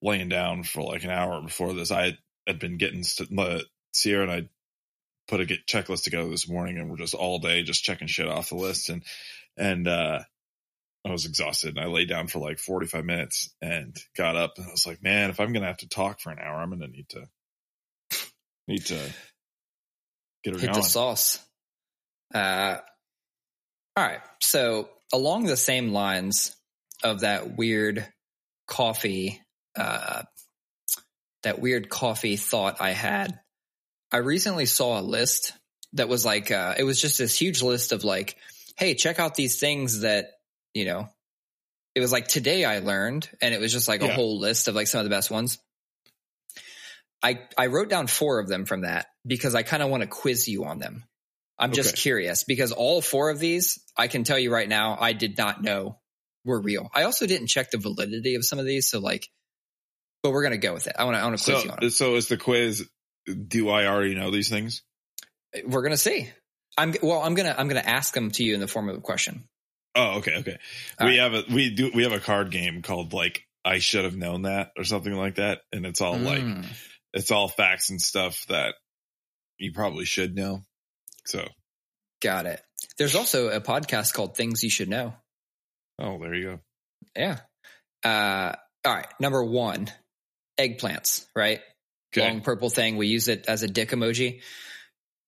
laying 0.00 0.28
down 0.28 0.62
for 0.62 0.82
like 0.82 1.04
an 1.04 1.10
hour 1.10 1.42
before 1.42 1.74
this. 1.74 1.90
I 1.90 2.16
had 2.48 2.58
been 2.58 2.78
getting 2.78 3.04
st- 3.04 3.30
Sierra 3.92 4.22
and 4.24 4.32
I 4.32 4.48
put 5.28 5.40
a 5.40 5.44
get 5.44 5.66
checklist 5.66 6.04
together 6.04 6.28
this 6.28 6.48
morning, 6.48 6.78
and 6.78 6.90
we're 6.90 6.96
just 6.96 7.14
all 7.14 7.38
day 7.38 7.62
just 7.62 7.84
checking 7.84 8.08
shit 8.08 8.26
off 8.26 8.48
the 8.48 8.56
list, 8.56 8.88
and 8.88 9.04
and 9.56 9.86
uh, 9.86 10.20
I 11.06 11.10
was 11.10 11.26
exhausted, 11.26 11.76
and 11.76 11.84
I 11.84 11.88
lay 11.88 12.06
down 12.06 12.26
for 12.26 12.40
like 12.40 12.58
forty 12.58 12.86
five 12.86 13.04
minutes, 13.04 13.54
and 13.60 13.96
got 14.16 14.36
up, 14.36 14.54
and 14.56 14.66
I 14.66 14.70
was 14.70 14.86
like, 14.86 15.02
man, 15.02 15.30
if 15.30 15.38
I'm 15.38 15.52
gonna 15.52 15.66
have 15.66 15.78
to 15.78 15.88
talk 15.88 16.20
for 16.20 16.30
an 16.30 16.38
hour, 16.38 16.56
I'm 16.60 16.70
gonna 16.70 16.88
need 16.88 17.08
to 17.10 17.28
need 18.66 18.86
to 18.86 18.98
get 20.42 20.54
her 20.54 20.60
Hit 20.60 20.72
going. 20.72 20.82
the 20.82 20.82
sauce. 20.82 21.38
Uh, 22.34 22.78
all 23.96 24.04
right. 24.04 24.20
So 24.40 24.88
along 25.12 25.44
the 25.44 25.56
same 25.56 25.92
lines 25.92 26.54
of 27.02 27.20
that 27.20 27.56
weird 27.56 28.06
coffee, 28.66 29.40
uh, 29.76 30.22
that 31.42 31.60
weird 31.60 31.88
coffee 31.88 32.36
thought 32.36 32.80
I 32.80 32.90
had, 32.90 33.38
I 34.12 34.18
recently 34.18 34.66
saw 34.66 35.00
a 35.00 35.02
list 35.02 35.52
that 35.94 36.08
was 36.08 36.24
like, 36.24 36.50
uh, 36.50 36.74
it 36.76 36.84
was 36.84 37.00
just 37.00 37.18
this 37.18 37.38
huge 37.38 37.62
list 37.62 37.92
of 37.92 38.04
like, 38.04 38.36
hey, 38.76 38.94
check 38.94 39.18
out 39.18 39.34
these 39.34 39.58
things 39.58 40.00
that, 40.00 40.26
you 40.74 40.84
know, 40.84 41.08
it 41.94 42.00
was 42.00 42.12
like 42.12 42.28
today 42.28 42.64
I 42.64 42.78
learned, 42.78 43.28
and 43.42 43.54
it 43.54 43.60
was 43.60 43.72
just 43.72 43.88
like 43.88 44.02
a 44.02 44.08
whole 44.14 44.38
list 44.38 44.68
of 44.68 44.74
like 44.74 44.86
some 44.86 45.00
of 45.00 45.04
the 45.04 45.10
best 45.10 45.30
ones. 45.30 45.58
I, 47.22 47.40
I 47.56 47.66
wrote 47.66 47.88
down 47.88 48.06
four 48.06 48.38
of 48.38 48.48
them 48.48 48.64
from 48.66 48.82
that 48.82 49.06
because 49.26 49.56
I 49.56 49.62
kind 49.64 49.82
of 49.82 49.90
want 49.90 50.02
to 50.02 50.08
quiz 50.08 50.46
you 50.46 50.64
on 50.64 50.78
them. 50.78 51.04
I'm 51.58 51.72
just 51.72 51.94
Okay. 51.94 52.02
curious 52.02 52.44
because 52.44 52.70
all 52.70 53.00
four 53.00 53.30
of 53.30 53.40
these, 53.40 53.80
I 53.96 54.06
can 54.06 54.22
tell 54.22 54.38
you 54.38 54.52
right 54.52 54.68
now, 54.68 54.96
I 55.00 55.12
did 55.12 55.36
not 55.36 55.60
know 55.60 55.98
were 56.44 56.60
real. 56.60 56.88
I 56.94 57.02
also 57.02 57.26
didn't 57.26 57.48
check 57.48 57.72
the 57.72 57.78
validity 57.78 58.36
of 58.36 58.44
some 58.44 58.60
of 58.60 58.64
these. 58.64 58.88
So 58.88 59.00
like, 59.00 59.28
but 60.22 60.30
we're 60.32 60.42
going 60.42 60.52
to 60.52 60.58
go 60.58 60.72
with 60.74 60.86
it. 60.86 60.94
I 60.98 61.04
want 61.04 61.16
to, 61.16 61.20
I 61.20 61.24
want 61.24 61.38
to 61.38 61.44
quiz 61.44 61.64
you 61.64 61.70
on 61.70 61.78
So 61.80 61.86
it. 61.86 61.90
so 61.90 62.14
is 62.16 62.28
the 62.28 62.36
quiz? 62.36 62.88
Do 63.46 63.68
I 63.68 63.86
already 63.86 64.14
know 64.14 64.30
these 64.30 64.48
things? 64.48 64.82
We're 65.66 65.82
going 65.82 65.92
to 65.92 65.96
see. 65.96 66.28
I'm, 66.76 66.94
well, 67.02 67.20
I'm 67.22 67.34
going 67.34 67.46
to, 67.46 67.58
I'm 67.58 67.68
going 67.68 67.82
to 67.82 67.88
ask 67.88 68.14
them 68.14 68.30
to 68.32 68.44
you 68.44 68.54
in 68.54 68.60
the 68.60 68.68
form 68.68 68.88
of 68.88 68.96
a 68.96 69.00
question. 69.00 69.44
Oh, 69.94 70.18
okay, 70.18 70.36
okay. 70.38 70.58
All 71.00 71.08
we 71.08 71.16
have 71.16 71.34
a 71.34 71.42
we 71.52 71.74
do 71.74 71.90
we 71.92 72.04
have 72.04 72.12
a 72.12 72.20
card 72.20 72.50
game 72.52 72.82
called 72.82 73.12
like 73.12 73.42
I 73.64 73.78
should 73.80 74.04
have 74.04 74.14
known 74.16 74.42
that 74.42 74.70
or 74.76 74.84
something 74.84 75.12
like 75.12 75.36
that, 75.36 75.62
and 75.72 75.84
it's 75.86 76.00
all 76.00 76.16
like 76.16 76.42
Mm. 76.42 76.64
it's 77.12 77.32
all 77.32 77.48
facts 77.48 77.90
and 77.90 78.00
stuff 78.00 78.46
that 78.48 78.74
you 79.58 79.72
probably 79.72 80.04
should 80.04 80.36
know. 80.36 80.60
So, 81.24 81.48
got 82.22 82.46
it. 82.46 82.62
There's 82.96 83.16
also 83.16 83.48
a 83.48 83.60
podcast 83.60 84.12
called 84.14 84.36
Things 84.36 84.62
You 84.62 84.70
Should 84.70 84.88
Know. 84.88 85.14
oh, 85.98 86.18
there 86.20 86.34
you 86.34 86.44
go. 86.44 86.60
Yeah. 87.16 87.38
Uh, 88.04 88.54
all 88.84 88.94
right. 88.94 89.06
Number 89.18 89.42
one, 89.42 89.90
eggplants, 90.58 91.26
right? 91.34 91.60
Okay. 92.12 92.26
Long 92.26 92.40
purple 92.40 92.70
thing. 92.70 92.96
We 92.96 93.06
use 93.06 93.28
it 93.28 93.46
as 93.48 93.62
a 93.62 93.68
dick 93.68 93.90
emoji. 93.90 94.40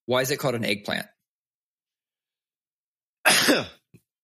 Why 0.07 0.23
is 0.23 0.31
it 0.31 0.39
called 0.39 0.55
an 0.55 0.65
eggplant? 0.65 1.07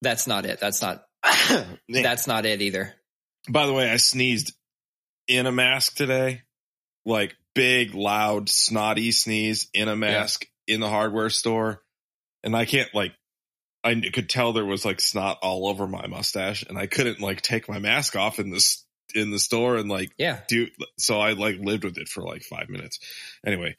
That's 0.02 0.26
not 0.26 0.46
it. 0.46 0.60
That's 0.60 0.82
not, 0.82 1.04
that's 1.88 2.26
not 2.26 2.44
it 2.46 2.60
either. 2.62 2.94
By 3.48 3.66
the 3.66 3.72
way, 3.72 3.90
I 3.90 3.96
sneezed 3.96 4.52
in 5.26 5.46
a 5.46 5.52
mask 5.52 5.96
today, 5.96 6.42
like 7.04 7.34
big, 7.54 7.94
loud, 7.94 8.48
snotty 8.48 9.10
sneeze 9.12 9.68
in 9.72 9.88
a 9.88 9.96
mask 9.96 10.46
in 10.66 10.80
the 10.80 10.88
hardware 10.88 11.30
store, 11.30 11.82
and 12.44 12.54
I 12.56 12.64
can't 12.64 12.94
like. 12.94 13.12
I 13.82 13.94
could 14.12 14.28
tell 14.28 14.52
there 14.52 14.64
was 14.64 14.84
like 14.84 15.00
snot 15.00 15.38
all 15.42 15.68
over 15.68 15.86
my 15.86 16.06
mustache, 16.08 16.64
and 16.68 16.76
I 16.76 16.86
couldn't 16.86 17.20
like 17.20 17.40
take 17.40 17.68
my 17.68 17.78
mask 17.78 18.16
off 18.16 18.38
in 18.38 18.50
this 18.50 18.84
in 19.16 19.30
the 19.30 19.38
store 19.38 19.76
and 19.76 19.88
like 19.88 20.12
Yeah. 20.18 20.40
do 20.48 20.68
so 20.98 21.18
I 21.20 21.32
like 21.32 21.56
lived 21.58 21.84
with 21.84 21.98
it 21.98 22.08
for 22.08 22.22
like 22.22 22.42
five 22.42 22.68
minutes. 22.68 22.98
Anyway, 23.44 23.76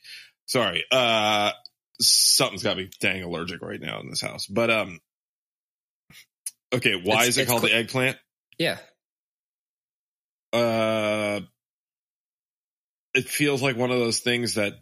sorry. 0.47 0.83
Uh 0.91 1.51
something's 1.99 2.63
got 2.63 2.77
me 2.77 2.89
dang 2.99 3.23
allergic 3.23 3.61
right 3.61 3.79
now 3.81 3.99
in 4.01 4.09
this 4.09 4.21
house. 4.21 4.45
But 4.47 4.69
um 4.71 4.99
okay, 6.73 6.95
why 6.95 7.23
It's- 7.23 7.29
is 7.29 7.37
it 7.37 7.47
called 7.47 7.61
co- 7.61 7.67
the 7.67 7.75
eggplant? 7.75 8.17
Yeah. 8.57 8.77
Uh 10.53 11.41
it 13.13 13.27
feels 13.27 13.61
like 13.63 13.75
one 13.75 13.91
of 13.91 13.99
those 13.99 14.19
things 14.19 14.55
that 14.55 14.73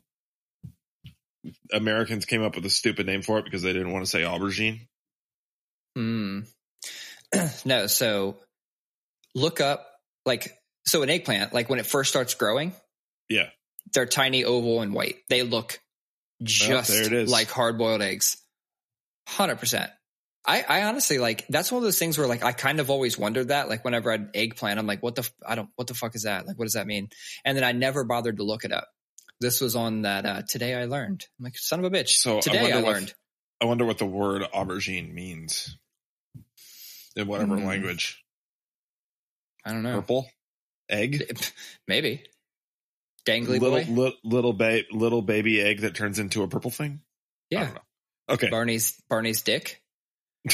Americans 1.71 2.25
came 2.25 2.43
up 2.43 2.55
with 2.55 2.65
a 2.65 2.69
stupid 2.69 3.05
name 3.05 3.21
for 3.21 3.39
it 3.39 3.45
because 3.45 3.61
they 3.61 3.71
didn't 3.73 3.91
want 3.91 4.03
to 4.03 4.09
say 4.11 4.21
aubergine. 4.21 4.87
Hmm. 5.95 6.39
no. 7.65 7.87
So 7.87 8.37
look 9.33 9.61
up 9.61 9.87
like, 10.25 10.57
so 10.85 11.03
an 11.03 11.09
eggplant, 11.09 11.53
like 11.53 11.69
when 11.69 11.79
it 11.79 11.85
first 11.85 12.09
starts 12.09 12.33
growing, 12.33 12.73
Yeah. 13.29 13.49
they're 13.93 14.05
tiny, 14.05 14.43
oval, 14.45 14.81
and 14.81 14.93
white. 14.93 15.17
They 15.29 15.43
look 15.43 15.79
just 16.43 16.89
is. 16.91 17.29
like 17.31 17.49
hard 17.49 17.77
boiled 17.77 18.01
eggs. 18.01 18.37
100%. 19.29 19.89
I, 20.47 20.63
I 20.67 20.83
honestly 20.83 21.17
like 21.17 21.47
that's 21.47 21.71
one 21.71 21.77
of 21.79 21.83
those 21.85 21.97
things 21.97 22.19
where 22.19 22.27
like 22.27 22.43
I 22.43 22.51
kind 22.51 22.79
of 22.79 22.91
always 22.91 23.17
wondered 23.17 23.47
that 23.47 23.67
like 23.67 23.83
whenever 23.83 24.11
I'd 24.11 24.35
eggplant 24.35 24.77
I'm 24.77 24.85
like 24.85 25.01
what 25.01 25.15
the 25.15 25.23
f- 25.23 25.33
I 25.43 25.55
don't 25.55 25.69
what 25.75 25.87
the 25.87 25.95
fuck 25.95 26.13
is 26.13 26.21
that 26.21 26.45
like 26.45 26.55
what 26.59 26.65
does 26.65 26.73
that 26.73 26.85
mean 26.85 27.09
and 27.43 27.57
then 27.57 27.63
I 27.63 27.71
never 27.71 28.03
bothered 28.03 28.37
to 28.37 28.43
look 28.43 28.63
it 28.63 28.71
up. 28.71 28.87
This 29.41 29.59
was 29.59 29.75
on 29.75 30.03
that 30.03 30.23
uh, 30.27 30.41
today 30.47 30.75
I 30.75 30.85
learned. 30.85 31.25
I'm 31.39 31.45
like 31.45 31.57
son 31.57 31.79
of 31.83 31.85
a 31.85 31.89
bitch. 31.89 32.09
So 32.09 32.41
today 32.41 32.71
I, 32.71 32.75
what- 32.75 32.85
learned. 32.93 33.13
I 33.59 33.65
wonder 33.65 33.85
what 33.85 33.97
the 33.97 34.05
word 34.05 34.43
aubergine 34.53 35.11
means 35.15 35.75
in 37.15 37.25
whatever 37.25 37.55
Hmm. 37.57 37.65
language. 37.65 38.23
I 39.65 39.71
don't 39.71 39.83
know. 39.83 39.95
Purple? 39.95 40.29
Egg? 40.89 41.23
Maybe. 41.87 42.23
Dangly 43.25 43.59
little 43.59 43.71
boy. 43.71 43.85
li- 43.89 44.19
little 44.23 44.53
ba- 44.53 44.83
little 44.91 45.21
baby 45.23 45.59
egg 45.59 45.81
that 45.81 45.95
turns 45.95 46.19
into 46.19 46.43
a 46.43 46.47
purple 46.47 46.69
thing. 46.69 47.01
Yeah. 47.49 47.71
Okay. 48.29 48.49
Barney's 48.49 49.01
Barney's 49.09 49.41
dick. 49.41 49.81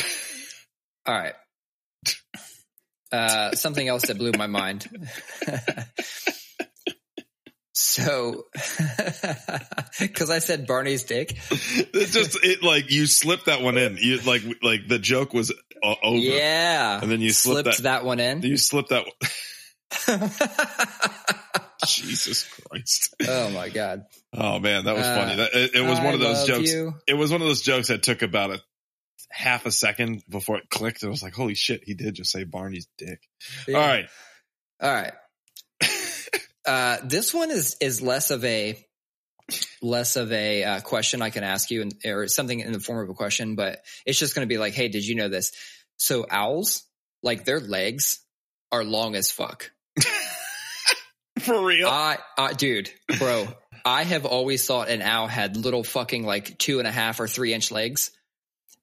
All 1.05 1.13
right. 1.15 1.33
Uh, 3.11 3.51
something 3.53 3.85
else 3.85 4.07
that 4.07 4.17
blew 4.17 4.31
my 4.37 4.47
mind. 4.47 4.87
so, 7.91 8.45
because 9.99 10.29
I 10.29 10.39
said 10.39 10.67
Barney's 10.67 11.03
dick. 11.03 11.37
it 11.51 12.07
just 12.11 12.37
it 12.43 12.63
like 12.63 12.89
you 12.91 13.05
slipped 13.07 13.45
that 13.47 13.61
one 13.61 13.77
in. 13.77 13.97
You 13.99 14.19
like 14.21 14.43
like 14.63 14.87
the 14.87 14.99
joke 14.99 15.33
was 15.33 15.51
uh, 15.83 15.95
over. 16.03 16.17
Yeah. 16.17 16.99
And 17.01 17.11
then 17.11 17.21
you 17.21 17.31
slipped 17.31 17.63
slipped 17.65 17.77
that- 17.77 17.83
that, 17.83 18.05
one 18.05 18.19
in. 18.19 18.41
You 18.43 18.57
slipped 18.57 18.89
that. 18.89 19.05
one. 19.05 20.29
Jesus 21.85 22.43
Christ! 22.43 23.15
oh 23.27 23.49
my 23.49 23.69
god. 23.69 24.05
Oh 24.33 24.59
man, 24.59 24.85
that 24.85 24.95
was 24.95 25.05
Uh, 25.05 25.15
funny. 25.15 25.35
That, 25.37 25.49
it, 25.53 25.75
it 25.75 25.81
was 25.81 25.99
one 25.99 26.13
of 26.13 26.19
those 26.19 26.45
jokes. 26.45 26.71
you. 26.71 26.93
It 27.07 27.15
was 27.15 27.31
one 27.31 27.41
of 27.41 27.47
those 27.47 27.61
jokes 27.61 27.87
that 27.87 28.03
took 28.03 28.21
about 28.21 28.51
a 28.51 28.61
half 29.31 29.65
a 29.65 29.71
second 29.71 30.23
before 30.29 30.57
it 30.57 30.69
clicked. 30.69 31.01
And 31.01 31.09
I 31.09 31.11
was 31.11 31.23
like, 31.23 31.33
holy 31.33 31.55
shit, 31.55 31.81
he 31.83 31.95
did 31.95 32.13
just 32.13 32.31
say 32.31 32.43
Barney's 32.43 32.87
dick. 32.99 33.19
Yeah. 33.67 33.77
All 33.79 33.87
right. 33.87 34.05
All 34.79 34.93
right. 34.93 35.13
Uh, 36.65 36.97
this 37.03 37.33
one 37.33 37.51
is 37.51 37.77
is 37.81 38.01
less 38.01 38.31
of 38.31 38.45
a 38.45 38.77
less 39.81 40.15
of 40.15 40.31
a 40.31 40.63
uh, 40.63 40.79
question 40.81 41.21
I 41.21 41.29
can 41.29 41.43
ask 41.43 41.71
you, 41.71 41.81
and 41.81 41.95
or 42.05 42.27
something 42.27 42.59
in 42.59 42.71
the 42.71 42.79
form 42.79 43.03
of 43.03 43.09
a 43.09 43.13
question, 43.13 43.55
but 43.55 43.81
it's 44.05 44.19
just 44.19 44.35
going 44.35 44.47
to 44.47 44.53
be 44.53 44.57
like, 44.57 44.73
"Hey, 44.73 44.87
did 44.87 45.05
you 45.05 45.15
know 45.15 45.29
this?" 45.29 45.51
So 45.97 46.25
owls, 46.29 46.83
like 47.21 47.45
their 47.45 47.59
legs, 47.59 48.19
are 48.71 48.83
long 48.83 49.15
as 49.15 49.31
fuck. 49.31 49.71
For 51.39 51.65
real? 51.65 51.87
I, 51.87 52.17
I, 52.37 52.53
dude, 52.53 52.91
bro, 53.17 53.47
I 53.83 54.03
have 54.03 54.25
always 54.25 54.65
thought 54.65 54.89
an 54.89 55.01
owl 55.01 55.27
had 55.27 55.57
little 55.57 55.83
fucking 55.83 56.23
like 56.23 56.57
two 56.57 56.79
and 56.79 56.87
a 56.87 56.91
half 56.91 57.19
or 57.19 57.27
three 57.27 57.53
inch 57.53 57.71
legs 57.71 58.11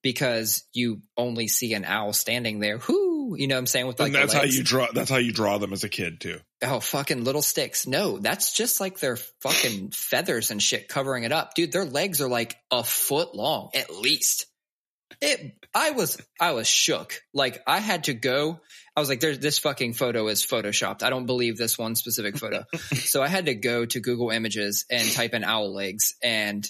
because 0.03 0.65
you 0.73 1.03
only 1.17 1.49
see 1.49 1.75
an 1.75 1.85
owl 1.85 2.13
standing 2.13 2.59
there. 2.59 2.79
Whoo, 2.79 3.08
you 3.37 3.49
know 3.49 3.55
what 3.55 3.61
I'm 3.61 3.67
saying? 3.67 3.87
With 3.87 4.01
like 4.01 4.09
and 4.09 4.15
that's 4.15 4.33
how 4.33 4.45
you 4.45 4.63
draw. 4.63 4.89
That's 4.93 5.11
how 5.11 5.17
you 5.17 5.33
draw 5.33 5.59
them 5.59 5.73
as 5.73 5.85
a 5.85 5.89
kid 5.89 6.21
too. 6.21 6.39
Oh, 6.63 6.81
fucking 6.81 7.25
little 7.25 7.43
sticks. 7.43 7.87
No, 7.87 8.19
that's 8.19 8.53
just 8.53 8.81
like 8.81 8.99
their 8.99 9.17
fucking 9.17 9.91
feathers 9.91 10.51
and 10.51 10.63
shit 10.63 10.89
covering 10.89 11.25
it 11.25 11.33
up. 11.33 11.55
Dude, 11.55 11.73
their 11.73 11.85
legs 11.85 12.21
are 12.21 12.29
like 12.29 12.57
a 12.71 12.83
foot 12.83 13.35
long, 13.35 13.71
at 13.75 13.95
least. 13.95 14.47
It, 15.21 15.55
I 15.75 15.91
was, 15.91 16.21
I 16.41 16.53
was 16.53 16.69
shook. 16.69 17.23
Like 17.35 17.63
I 17.67 17.79
had 17.79 18.05
to 18.05 18.15
go. 18.15 18.61
I 18.95 19.01
was 19.01 19.09
like, 19.09 19.21
there's 19.21 19.39
this 19.39 19.59
fucking 19.59 19.95
photo 19.95 20.29
is 20.29 20.45
photoshopped. 20.45 21.03
I 21.03 21.11
don't 21.11 21.27
believe 21.27 21.57
this 21.57 21.79
one 21.79 21.95
specific 21.95 22.37
photo. 22.37 22.65
so 22.95 23.23
I 23.23 23.29
had 23.29 23.47
to 23.47 23.55
go 23.55 23.85
to 23.85 24.01
Google 24.01 24.31
Images 24.31 24.85
and 24.91 25.11
type 25.13 25.35
in 25.35 25.45
owl 25.45 25.73
legs 25.75 26.15
and 26.23 26.69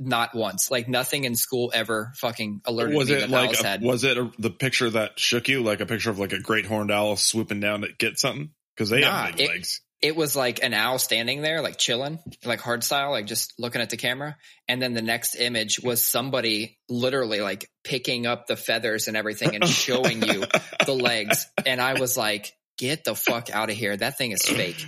not 0.00 0.34
once, 0.34 0.70
like 0.70 0.88
nothing 0.88 1.24
in 1.24 1.36
school 1.36 1.70
ever 1.74 2.12
fucking 2.16 2.62
alerted 2.64 2.96
Was 2.96 3.08
me 3.08 3.14
it 3.16 3.20
that 3.20 3.30
like 3.30 3.48
owls 3.50 3.60
a, 3.60 3.66
had. 3.66 3.82
was 3.82 4.02
it 4.04 4.16
a, 4.18 4.30
the 4.38 4.50
picture 4.50 4.88
that 4.90 5.20
shook 5.20 5.48
you, 5.48 5.62
like 5.62 5.80
a 5.80 5.86
picture 5.86 6.10
of 6.10 6.18
like 6.18 6.32
a 6.32 6.40
great 6.40 6.64
horned 6.66 6.90
owl 6.90 7.16
swooping 7.16 7.60
down 7.60 7.82
to 7.82 7.88
get 7.98 8.18
something? 8.18 8.50
Because 8.74 8.88
they 8.90 9.02
Nah, 9.02 9.26
have 9.26 9.36
big 9.36 9.46
it- 9.46 9.50
legs. 9.50 9.80
it 10.00 10.16
was 10.16 10.34
like 10.34 10.64
an 10.64 10.72
owl 10.72 10.98
standing 10.98 11.42
there, 11.42 11.60
like 11.60 11.76
chilling, 11.76 12.18
like 12.44 12.60
hard 12.60 12.82
style, 12.82 13.10
like 13.10 13.26
just 13.26 13.52
looking 13.58 13.82
at 13.82 13.90
the 13.90 13.98
camera. 13.98 14.36
And 14.68 14.80
then 14.80 14.94
the 14.94 15.02
next 15.02 15.34
image 15.34 15.80
was 15.80 16.00
somebody 16.00 16.78
literally 16.88 17.40
like 17.42 17.68
picking 17.84 18.26
up 18.26 18.46
the 18.46 18.56
feathers 18.56 19.06
and 19.08 19.16
everything 19.18 19.54
and 19.54 19.68
showing 19.68 20.22
you 20.22 20.44
the 20.86 20.94
legs. 20.94 21.46
And 21.66 21.78
I 21.80 22.00
was 22.00 22.16
like, 22.16 22.54
get 22.78 23.04
the 23.04 23.14
fuck 23.14 23.50
out 23.50 23.68
of 23.68 23.76
here. 23.76 23.94
That 23.94 24.16
thing 24.16 24.30
is 24.30 24.40
fake. 24.42 24.82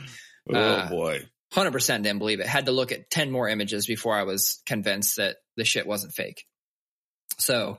oh 0.50 0.56
uh, 0.58 0.88
boy. 0.88 1.20
Hundred 1.52 1.72
percent 1.72 2.04
didn't 2.04 2.18
believe 2.18 2.40
it. 2.40 2.46
Had 2.46 2.66
to 2.66 2.72
look 2.72 2.92
at 2.92 3.10
ten 3.10 3.30
more 3.30 3.48
images 3.48 3.86
before 3.86 4.16
I 4.16 4.24
was 4.24 4.62
convinced 4.66 5.16
that 5.16 5.36
the 5.56 5.64
shit 5.64 5.86
wasn't 5.86 6.14
fake. 6.14 6.44
So 7.38 7.78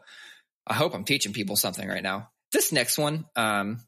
I 0.68 0.74
hope 0.74 0.94
I'm 0.96 1.04
teaching 1.04 1.34
people 1.34 1.56
something 1.56 1.88
right 1.88 2.04
now. 2.04 2.30
This 2.52 2.72
next 2.72 2.98
one, 2.98 3.26
um, 3.36 3.82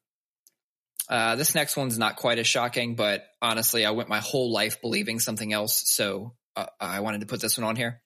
uh, 1.07 1.35
this 1.35 1.53
next 1.53 1.77
one's 1.77 1.97
not 1.97 2.15
quite 2.15 2.39
as 2.39 2.47
shocking, 2.47 2.95
but 2.95 3.23
honestly, 3.41 3.85
I 3.85 3.91
went 3.91 4.09
my 4.09 4.19
whole 4.19 4.51
life 4.51 4.81
believing 4.81 5.19
something 5.19 5.53
else, 5.53 5.83
so 5.85 6.33
uh, 6.55 6.65
I 6.79 7.01
wanted 7.01 7.21
to 7.21 7.27
put 7.27 7.41
this 7.41 7.57
one 7.57 7.67
on 7.67 7.75
here. 7.75 8.01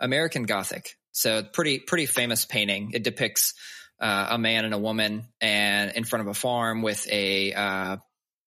American 0.00 0.42
Gothic. 0.44 0.96
So 1.12 1.42
pretty 1.42 1.78
pretty 1.78 2.06
famous 2.06 2.44
painting. 2.44 2.90
It 2.94 3.04
depicts 3.04 3.54
uh, 4.00 4.28
a 4.30 4.38
man 4.38 4.64
and 4.64 4.74
a 4.74 4.78
woman 4.78 5.28
and 5.40 5.92
in 5.92 6.04
front 6.04 6.22
of 6.22 6.28
a 6.28 6.34
farm 6.34 6.82
with 6.82 7.06
a 7.10 7.52
uh, 7.52 7.96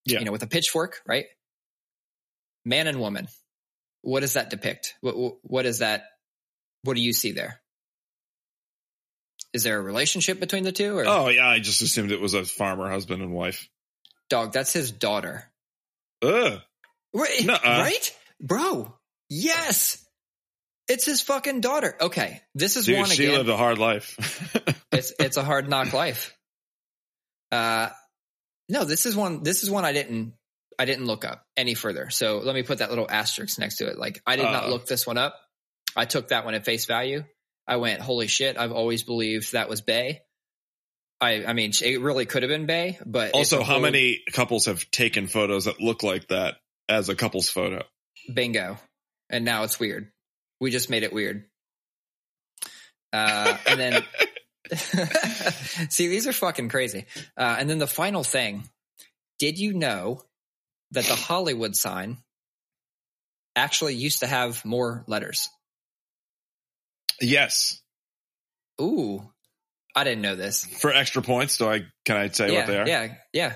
Yeah. 0.06 0.19
you 0.19 0.26
know 0.26 0.32
with 0.32 0.43
a 0.43 0.48
pitchfork, 0.48 1.02
right? 1.08 1.26
Man 2.65 2.88
and 2.88 2.99
woman. 2.99 3.28
What 4.01 4.19
does 4.21 4.34
that 4.34 4.49
depict? 4.49 4.95
What 5.01 5.36
what 5.43 5.65
is 5.65 5.80
that? 5.80 6.06
What 6.84 6.95
do 6.95 7.01
you 7.01 7.13
see 7.13 7.32
there? 7.32 7.62
Is 9.54 9.63
there 9.63 9.78
a 9.78 9.82
relationship 9.82 10.39
between 10.39 10.63
the 10.63 10.71
two? 10.71 10.97
Or 10.97 11.06
Oh 11.08 11.30
yeah, 11.30 11.47
I 11.47 11.60
just 11.60 11.82
assumed 11.82 12.12
it 12.12 12.19
was 12.19 12.34
a 12.34 12.43
farmer 12.43 12.89
husband 12.89 13.21
and 13.21 13.32
wife. 13.34 13.69
dog, 14.30 14.51
that's 14.51 14.73
his 14.73 14.91
daughter. 14.91 15.45
Ugh. 16.21 16.60
Right, 17.13 17.45
Nuh-uh. 17.45 17.82
right, 17.82 18.17
bro. 18.41 18.93
Yes, 19.30 20.06
it's 20.89 21.06
his 21.06 21.21
fucking 21.21 21.62
daughter. 21.62 21.95
Okay, 22.01 22.41
this 22.54 22.75
is 22.75 22.86
Dude, 22.86 22.97
one 22.99 23.10
she 23.10 23.23
again. 23.25 23.38
lived 23.38 23.49
a 23.49 23.56
hard 23.58 23.78
life. 23.78 24.17
it's 24.91 25.13
it's 25.19 25.38
a 25.38 25.43
hard 25.43 25.69
knock 25.69 25.93
life. 25.93 26.36
Uh, 27.51 27.89
no, 28.67 28.84
this 28.84 29.06
is 29.06 29.15
one. 29.15 29.43
This 29.43 29.63
is 29.63 29.71
one 29.71 29.86
I 29.86 29.93
didn't 29.93 30.34
I 30.79 30.85
didn't 30.85 31.05
look 31.05 31.25
up 31.25 31.45
any 31.55 31.73
further. 31.73 32.09
So 32.09 32.39
let 32.39 32.55
me 32.55 32.63
put 32.63 32.79
that 32.79 32.89
little 32.89 33.09
asterisk 33.09 33.59
next 33.59 33.77
to 33.77 33.88
it. 33.88 33.97
Like 33.97 34.21
I 34.25 34.35
did 34.35 34.43
not 34.43 34.65
Uh. 34.65 34.69
look 34.69 34.85
this 34.88 35.05
one 35.07 35.17
up. 35.17 35.35
I 35.95 36.05
took 36.05 36.29
that 36.29 36.45
one 36.45 36.53
at 36.55 36.65
face 36.65 36.85
value. 36.85 37.23
I 37.67 37.77
went, 37.77 38.01
holy 38.01 38.27
shit! 38.27 38.57
I've 38.57 38.71
always 38.73 39.03
believed 39.03 39.53
that 39.53 39.69
was 39.69 39.81
Bay. 39.81 40.21
I 41.21 41.45
I 41.45 41.53
mean, 41.53 41.71
it 41.81 42.01
really 42.01 42.25
could 42.25 42.43
have 42.43 42.49
been 42.49 42.65
Bay, 42.65 42.99
but 43.05 43.31
also, 43.31 43.63
how 43.63 43.73
whole- 43.73 43.81
many 43.81 44.21
couples 44.31 44.65
have 44.65 44.89
taken 44.91 45.27
photos 45.27 45.65
that 45.65 45.79
look 45.81 46.03
like 46.03 46.27
that 46.27 46.57
as 46.89 47.09
a 47.09 47.15
couple's 47.15 47.49
photo? 47.49 47.83
bingo 48.33 48.77
and 49.29 49.45
now 49.45 49.63
it's 49.63 49.79
weird 49.79 50.11
we 50.59 50.71
just 50.71 50.89
made 50.89 51.03
it 51.03 51.13
weird 51.13 51.45
uh 53.13 53.55
and 53.67 53.79
then 53.79 54.03
see 55.89 56.07
these 56.07 56.25
are 56.27 56.33
fucking 56.33 56.69
crazy 56.69 57.05
uh 57.38 57.55
and 57.59 57.69
then 57.69 57.77
the 57.77 57.88
final 57.88 58.23
thing 58.23 58.63
did 59.38 59.59
you 59.59 59.73
know 59.73 60.21
that 60.95 61.05
the 61.05 61.15
hollywood 61.15 61.75
sign 61.75 62.17
actually 63.55 63.95
used 63.95 64.19
to 64.19 64.27
have 64.27 64.63
more 64.65 65.03
letters 65.08 65.47
Yes. 67.21 67.81
ooh 68.81 69.21
i 69.95 70.03
didn't 70.03 70.21
know 70.21 70.36
this 70.36 70.65
For 70.65 70.91
extra 70.93 71.21
points, 71.21 71.58
do 71.58 71.67
I 71.69 71.84
can 72.03 72.17
I 72.17 72.27
say 72.29 72.51
yeah 72.51 72.58
what 72.60 72.67
they 72.67 72.77
are? 72.79 72.88
yeah 72.88 73.13
yeah 73.31 73.53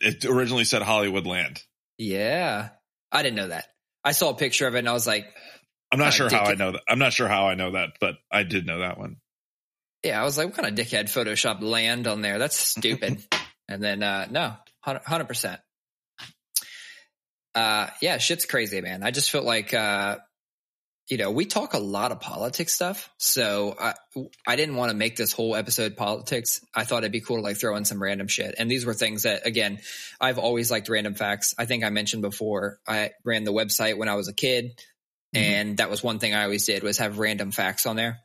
It 0.00 0.24
originally 0.24 0.64
said 0.64 0.82
Hollywoodland. 0.82 1.62
yeah 1.98 2.70
i 3.12 3.22
didn't 3.22 3.36
know 3.36 3.48
that 3.48 3.66
i 4.04 4.12
saw 4.12 4.30
a 4.30 4.34
picture 4.34 4.66
of 4.66 4.74
it 4.74 4.80
and 4.80 4.88
i 4.88 4.92
was 4.92 5.06
like 5.06 5.26
I'm 5.92 6.00
not 6.00 6.12
sure 6.14 6.28
how 6.28 6.42
I 6.46 6.54
know 6.54 6.72
that. 6.72 6.82
I'm 6.88 6.98
not 6.98 7.12
sure 7.12 7.28
how 7.28 7.46
I 7.46 7.54
know 7.54 7.70
that, 7.70 7.90
but 8.00 8.16
I 8.30 8.42
did 8.42 8.66
know 8.66 8.80
that 8.80 8.98
one. 8.98 9.18
Yeah, 10.02 10.20
I 10.20 10.24
was 10.24 10.36
like, 10.36 10.48
what 10.48 10.56
kind 10.56 10.66
of 10.68 10.74
dickhead 10.74 11.04
Photoshop 11.04 11.62
land 11.62 12.08
on 12.08 12.22
there? 12.22 12.40
That's 12.40 12.58
stupid. 12.58 13.22
and 13.68 13.80
then, 13.80 14.02
uh, 14.02 14.26
no, 14.28 14.54
100%. 14.84 15.58
Uh, 17.56 17.88
yeah, 18.02 18.18
shit's 18.18 18.44
crazy, 18.44 18.82
man. 18.82 19.02
I 19.02 19.10
just 19.10 19.30
felt 19.30 19.46
like, 19.46 19.72
uh, 19.72 20.18
you 21.08 21.16
know, 21.16 21.30
we 21.30 21.46
talk 21.46 21.72
a 21.72 21.78
lot 21.78 22.12
of 22.12 22.20
politics 22.20 22.74
stuff. 22.74 23.08
So 23.16 23.74
I, 23.80 23.94
I 24.46 24.56
didn't 24.56 24.76
want 24.76 24.90
to 24.90 24.96
make 24.96 25.16
this 25.16 25.32
whole 25.32 25.56
episode 25.56 25.96
politics. 25.96 26.60
I 26.74 26.84
thought 26.84 26.98
it'd 26.98 27.12
be 27.12 27.22
cool 27.22 27.36
to 27.36 27.42
like 27.42 27.56
throw 27.56 27.74
in 27.76 27.86
some 27.86 28.02
random 28.02 28.28
shit. 28.28 28.56
And 28.58 28.70
these 28.70 28.84
were 28.84 28.92
things 28.92 29.22
that, 29.22 29.46
again, 29.46 29.78
I've 30.20 30.38
always 30.38 30.70
liked 30.70 30.90
random 30.90 31.14
facts. 31.14 31.54
I 31.58 31.64
think 31.64 31.82
I 31.82 31.88
mentioned 31.90 32.22
before, 32.22 32.78
I 32.86 33.12
ran 33.24 33.44
the 33.44 33.52
website 33.54 33.96
when 33.96 34.08
I 34.08 34.16
was 34.16 34.28
a 34.28 34.34
kid. 34.34 34.82
Mhm. 35.34 35.40
And 35.40 35.76
that 35.78 35.88
was 35.88 36.02
one 36.02 36.18
thing 36.18 36.34
I 36.34 36.42
always 36.44 36.66
did 36.66 36.82
was 36.82 36.98
have 36.98 37.18
random 37.18 37.52
facts 37.52 37.86
on 37.86 37.96
there. 37.96 38.18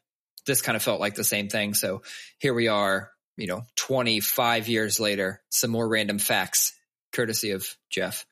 This 0.45 0.61
kind 0.61 0.75
of 0.75 0.83
felt 0.83 0.99
like 0.99 1.15
the 1.15 1.23
same 1.23 1.47
thing. 1.47 1.73
So 1.73 2.01
here 2.39 2.53
we 2.53 2.67
are, 2.67 3.11
you 3.37 3.47
know, 3.47 3.65
25 3.77 4.67
years 4.67 4.99
later, 4.99 5.41
some 5.49 5.71
more 5.71 5.87
random 5.87 6.19
facts 6.19 6.73
courtesy 7.13 7.51
of 7.51 7.77
Jeff. 7.89 8.25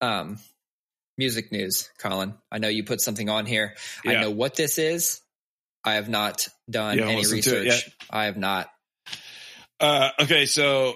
Um, 0.00 0.38
music 1.18 1.52
news, 1.52 1.90
Colin. 1.98 2.34
I 2.50 2.58
know 2.58 2.68
you 2.68 2.84
put 2.84 3.00
something 3.00 3.28
on 3.28 3.46
here. 3.46 3.74
I 4.06 4.14
know 4.14 4.30
what 4.30 4.56
this 4.56 4.78
is. 4.78 5.20
I 5.84 5.94
have 5.94 6.08
not 6.08 6.48
done 6.68 6.98
any 7.00 7.16
listened 7.16 7.42
to 7.44 7.56
it 7.56 7.64
research. 7.64 7.96
I 8.10 8.24
have 8.24 8.36
not. 8.36 8.70
Uh, 9.78 10.10
okay, 10.20 10.44
so 10.46 10.94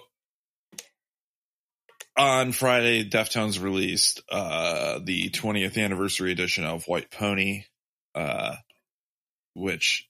on 2.16 2.52
Friday, 2.52 3.08
Deftones 3.08 3.60
released 3.62 4.22
uh, 4.30 5.00
the 5.02 5.30
20th 5.30 5.82
anniversary 5.82 6.32
edition 6.32 6.64
of 6.64 6.86
White 6.86 7.10
Pony, 7.10 7.64
uh, 8.14 8.56
which 9.54 10.08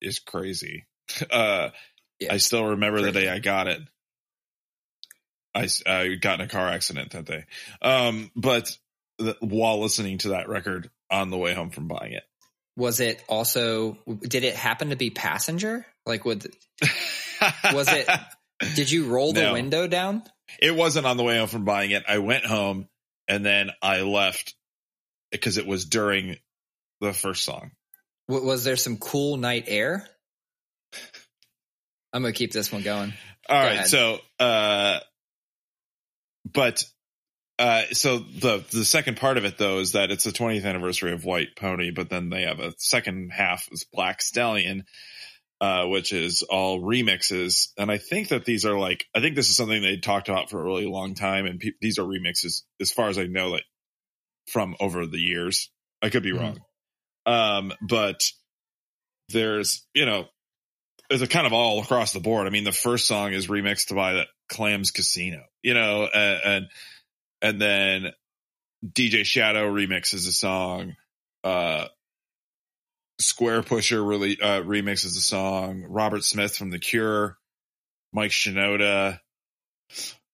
is 0.00 0.18
crazy. 0.18 0.86
Uh, 1.30 1.70
Yeah. 2.18 2.32
I 2.34 2.38
still 2.38 2.64
remember 2.64 3.00
the 3.00 3.12
day 3.12 3.28
I 3.28 3.38
got 3.38 3.68
it. 3.68 3.80
I, 5.56 5.68
I 5.86 6.14
got 6.14 6.40
in 6.40 6.46
a 6.46 6.48
car 6.48 6.68
accident 6.68 7.10
that 7.12 7.24
day. 7.24 7.44
Um, 7.82 8.30
but 8.36 8.76
the, 9.18 9.36
while 9.40 9.80
listening 9.80 10.18
to 10.18 10.28
that 10.30 10.48
record 10.48 10.90
on 11.10 11.30
the 11.30 11.38
way 11.38 11.54
home 11.54 11.70
from 11.70 11.88
buying 11.88 12.12
it. 12.12 12.24
Was 12.76 13.00
it 13.00 13.22
also, 13.28 13.96
did 14.20 14.44
it 14.44 14.54
happen 14.54 14.90
to 14.90 14.96
be 14.96 15.08
passenger? 15.10 15.86
Like, 16.04 16.24
would, 16.26 16.46
Was 17.72 17.88
it- 17.90 18.08
did 18.74 18.90
you 18.90 19.06
roll 19.06 19.32
the 19.32 19.42
No. 19.42 19.52
window 19.54 19.86
down? 19.86 20.22
It 20.60 20.74
wasn't 20.74 21.06
on 21.06 21.16
the 21.16 21.22
way 21.24 21.38
home 21.38 21.48
from 21.48 21.64
buying 21.64 21.90
it. 21.90 22.04
I 22.06 22.18
went 22.18 22.44
home 22.44 22.88
and 23.28 23.44
then 23.44 23.70
I 23.82 24.02
left 24.02 24.54
because 25.32 25.56
it 25.58 25.66
was 25.66 25.86
during 25.86 26.36
the 27.00 27.12
first 27.12 27.44
song. 27.44 27.72
W- 28.28 28.46
was 28.46 28.62
there 28.64 28.76
some 28.76 28.96
cool 28.98 29.36
night 29.38 29.64
air? 29.68 30.06
I'm 32.12 32.22
gonna 32.22 32.32
keep 32.32 32.52
this 32.52 32.72
one 32.72 32.82
going. 32.82 33.12
All 33.48 33.60
Go 33.60 33.66
right, 33.66 33.74
ahead. 33.74 33.86
so 33.88 34.18
uh 34.38 35.00
but 36.52 36.84
uh 37.58 37.82
so 37.92 38.18
the 38.18 38.64
the 38.70 38.84
second 38.84 39.16
part 39.16 39.38
of 39.38 39.44
it 39.44 39.56
though 39.58 39.78
is 39.78 39.92
that 39.92 40.10
it's 40.10 40.24
the 40.24 40.30
20th 40.30 40.64
anniversary 40.64 41.12
of 41.12 41.24
White 41.24 41.56
Pony, 41.56 41.90
but 41.90 42.10
then 42.10 42.28
they 42.28 42.42
have 42.42 42.60
a 42.60 42.74
second 42.78 43.30
half 43.32 43.66
is 43.72 43.84
Black 43.92 44.20
Stallion 44.22 44.84
uh 45.60 45.86
which 45.86 46.12
is 46.12 46.42
all 46.42 46.80
remixes 46.82 47.68
and 47.78 47.90
I 47.90 47.96
think 47.96 48.28
that 48.28 48.44
these 48.44 48.66
are 48.66 48.78
like 48.78 49.06
I 49.14 49.20
think 49.20 49.36
this 49.36 49.48
is 49.48 49.56
something 49.56 49.80
they 49.80 49.96
talked 49.96 50.28
about 50.28 50.50
for 50.50 50.60
a 50.60 50.64
really 50.64 50.86
long 50.86 51.14
time 51.14 51.46
and 51.46 51.58
pe- 51.58 51.72
these 51.80 51.98
are 51.98 52.02
remixes 52.04 52.62
as 52.80 52.92
far 52.92 53.08
as 53.08 53.18
I 53.18 53.24
know 53.24 53.48
like 53.48 53.64
from 54.52 54.76
over 54.80 55.06
the 55.06 55.18
years. 55.18 55.70
I 56.02 56.10
could 56.10 56.22
be 56.22 56.32
Mhm. 56.32 56.40
wrong. 56.40 56.60
Um 57.24 57.72
but 57.80 58.22
there's, 59.30 59.86
you 59.94 60.04
know, 60.06 60.28
it's 61.10 61.22
a 61.22 61.26
kind 61.26 61.46
of 61.46 61.52
all 61.52 61.80
across 61.80 62.12
the 62.12 62.20
board. 62.20 62.46
I 62.46 62.50
mean, 62.50 62.64
the 62.64 62.72
first 62.72 63.06
song 63.06 63.32
is 63.32 63.46
remixed 63.46 63.94
by 63.94 64.14
the 64.14 64.24
Clams 64.48 64.90
Casino, 64.90 65.42
you 65.62 65.74
know, 65.74 66.06
and 66.06 66.40
and, 66.44 66.66
and 67.42 67.60
then 67.60 68.12
DJ 68.84 69.24
Shadow 69.24 69.72
remixes 69.72 70.28
a 70.28 70.32
song. 70.32 70.96
Uh, 71.44 71.86
Squarepusher 73.20 74.06
really 74.06 74.38
uh, 74.40 74.62
remixes 74.62 75.16
a 75.16 75.22
song. 75.22 75.84
Robert 75.88 76.24
Smith 76.24 76.56
from 76.56 76.70
The 76.70 76.78
Cure, 76.78 77.38
Mike 78.12 78.30
Shinoda. 78.30 79.20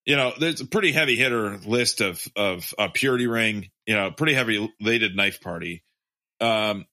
You 0.04 0.16
know, 0.16 0.32
there's 0.38 0.60
a 0.60 0.66
pretty 0.66 0.90
heavy 0.90 1.16
hitter 1.16 1.58
list 1.58 2.00
of 2.00 2.26
of 2.34 2.74
uh, 2.78 2.88
Purity 2.92 3.28
Ring. 3.28 3.68
You 3.86 3.94
know, 3.94 4.10
pretty 4.10 4.34
heavy. 4.34 4.72
They 4.82 4.98
did 4.98 5.14
Knife 5.14 5.40
Party. 5.40 5.84
Um, 6.40 6.86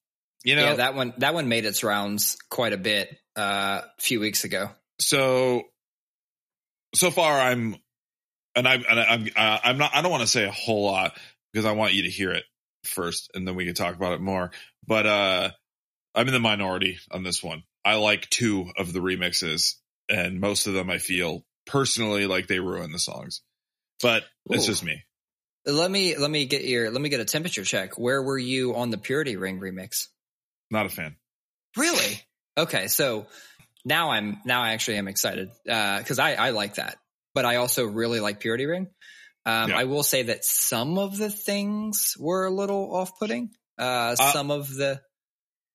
you 0.43 0.55
know, 0.55 0.63
yeah, 0.63 0.73
that 0.75 0.95
one 0.95 1.13
that 1.17 1.33
one 1.33 1.49
made 1.49 1.65
its 1.65 1.83
rounds 1.83 2.37
quite 2.49 2.73
a 2.73 2.77
bit 2.77 3.17
uh, 3.35 3.81
a 3.83 4.01
few 4.01 4.19
weeks 4.19 4.43
ago. 4.43 4.69
so 4.99 5.63
so 6.95 7.11
far 7.11 7.39
i'm 7.39 7.75
and 8.55 8.67
i'm 8.67 8.83
and 8.89 8.99
i'm 8.99 9.27
uh, 9.35 9.59
i'm 9.63 9.77
not 9.77 9.91
i 9.93 10.01
don't 10.01 10.11
want 10.11 10.21
to 10.21 10.27
say 10.27 10.45
a 10.45 10.51
whole 10.51 10.85
lot 10.85 11.15
because 11.53 11.65
i 11.65 11.71
want 11.71 11.93
you 11.93 12.03
to 12.03 12.09
hear 12.09 12.31
it 12.31 12.43
first 12.83 13.29
and 13.33 13.47
then 13.47 13.55
we 13.55 13.65
can 13.65 13.75
talk 13.75 13.95
about 13.95 14.13
it 14.13 14.21
more 14.21 14.51
but 14.87 15.05
uh 15.05 15.49
i'm 16.15 16.27
in 16.27 16.33
the 16.33 16.39
minority 16.39 16.97
on 17.11 17.23
this 17.23 17.43
one 17.43 17.63
i 17.85 17.95
like 17.95 18.27
two 18.29 18.71
of 18.77 18.91
the 18.91 18.99
remixes 18.99 19.75
and 20.09 20.39
most 20.39 20.65
of 20.67 20.73
them 20.73 20.89
i 20.89 20.97
feel 20.97 21.45
personally 21.67 22.25
like 22.25 22.47
they 22.47 22.59
ruin 22.59 22.91
the 22.91 22.99
songs 22.99 23.41
but 24.01 24.23
it's 24.49 24.63
Ooh. 24.63 24.67
just 24.67 24.83
me 24.83 25.03
Let 25.65 25.91
me 25.91 26.17
let 26.17 26.31
me 26.31 26.45
get 26.45 26.63
your 26.63 26.89
let 26.89 27.01
me 27.01 27.09
get 27.09 27.19
a 27.19 27.25
temperature 27.25 27.63
check. 27.63 27.99
Where 27.99 28.23
were 28.23 28.37
you 28.37 28.75
on 28.75 28.89
the 28.89 28.97
Purity 28.97 29.35
Ring 29.35 29.59
remix? 29.59 30.07
Not 30.71 30.85
a 30.85 30.89
fan 30.89 31.15
Really? 31.77 32.21
Okay, 32.57 32.87
so 32.87 33.27
now 33.85 34.11
I'm 34.11 34.41
now 34.45 34.61
I 34.61 34.71
actually 34.71 34.97
am 34.97 35.07
excited 35.07 35.49
because 35.63 36.19
I 36.19 36.33
I 36.33 36.49
like 36.49 36.75
that, 36.75 36.97
but 37.33 37.45
I 37.45 37.57
also 37.57 37.85
really 37.85 38.19
like 38.19 38.39
Purity 38.39 38.65
Ring. 38.65 38.87
Um, 39.45 39.69
Yeah. 39.69 39.77
I 39.77 39.83
will 39.85 40.03
say 40.03 40.23
that 40.23 40.43
some 40.43 40.97
of 40.97 41.17
the 41.17 41.29
things 41.29 42.15
were 42.19 42.45
a 42.45 42.51
little 42.51 42.93
off-putting. 42.93 43.51
Uh, 43.77 44.15
Uh, 44.19 44.31
some 44.33 44.51
of 44.51 44.73
the 44.73 45.01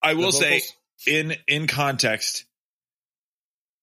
I 0.02 0.12
the 0.12 0.20
will 0.20 0.33
say 0.33 0.61
in 1.07 1.37
in 1.48 1.66
context, 1.66 2.44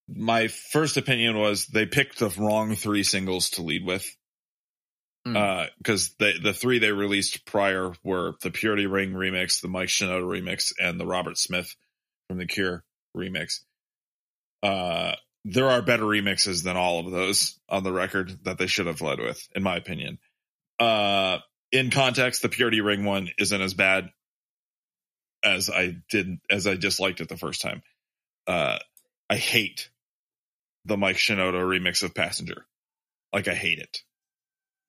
my 0.08 0.47
first 0.47 0.97
opinion 0.97 1.38
was 1.38 1.65
they 1.67 1.86
picked 1.86 2.19
the 2.19 2.30
wrong 2.30 2.76
three 2.76 3.04
singles 3.04 3.52
to 3.52 3.63
lead 3.63 3.84
with. 3.86 4.06
Because 5.23 6.15
the 6.19 6.34
the 6.41 6.53
three 6.53 6.79
they 6.79 6.91
released 6.91 7.45
prior 7.45 7.93
were 8.03 8.34
the 8.41 8.51
Purity 8.51 8.88
Ring 8.88 9.13
remix, 9.13 9.62
the 9.62 9.67
Mike 9.67 9.89
Shinoda 9.89 10.23
remix, 10.23 10.73
and 10.79 10.99
the 10.99 11.05
Robert 11.05 11.38
Smith 11.38 11.75
from 12.27 12.38
the 12.38 12.47
Cure 12.47 12.84
remix. 13.15 13.60
Uh, 14.63 15.13
there 15.45 15.69
are 15.69 15.81
better 15.81 16.03
remixes 16.03 16.63
than 16.63 16.77
all 16.77 16.99
of 16.99 17.12
those 17.12 17.60
on 17.67 17.84
the 17.84 17.91
record 17.91 18.43
that 18.43 18.57
they 18.57 18.67
should 18.67 18.88
have 18.88 19.01
led 19.01 19.19
with, 19.19 19.47
in 19.55 19.63
my 19.63 19.75
opinion. 19.75 20.19
Uh, 20.79 21.39
in 21.71 21.89
context, 21.89 22.41
the 22.41 22.49
Purity 22.49 22.81
Ring 22.81 23.05
one 23.05 23.29
isn't 23.38 23.62
as 23.62 23.73
bad 23.73 24.10
as 25.43 25.69
I 25.69 25.97
did 26.10 26.39
as 26.49 26.67
I 26.67 26.75
disliked 26.75 27.21
it 27.21 27.29
the 27.29 27.38
first 27.38 27.62
time. 27.62 27.81
Uh, 28.47 28.77
I 29.29 29.36
hate 29.36 29.89
the 30.86 30.97
Mike 30.97 31.17
Shinoda 31.17 31.62
remix 31.62 32.03
of 32.03 32.13
Passenger. 32.13 32.65
Like 33.34 33.47
I 33.47 33.55
hate 33.55 33.79
it. 33.79 34.01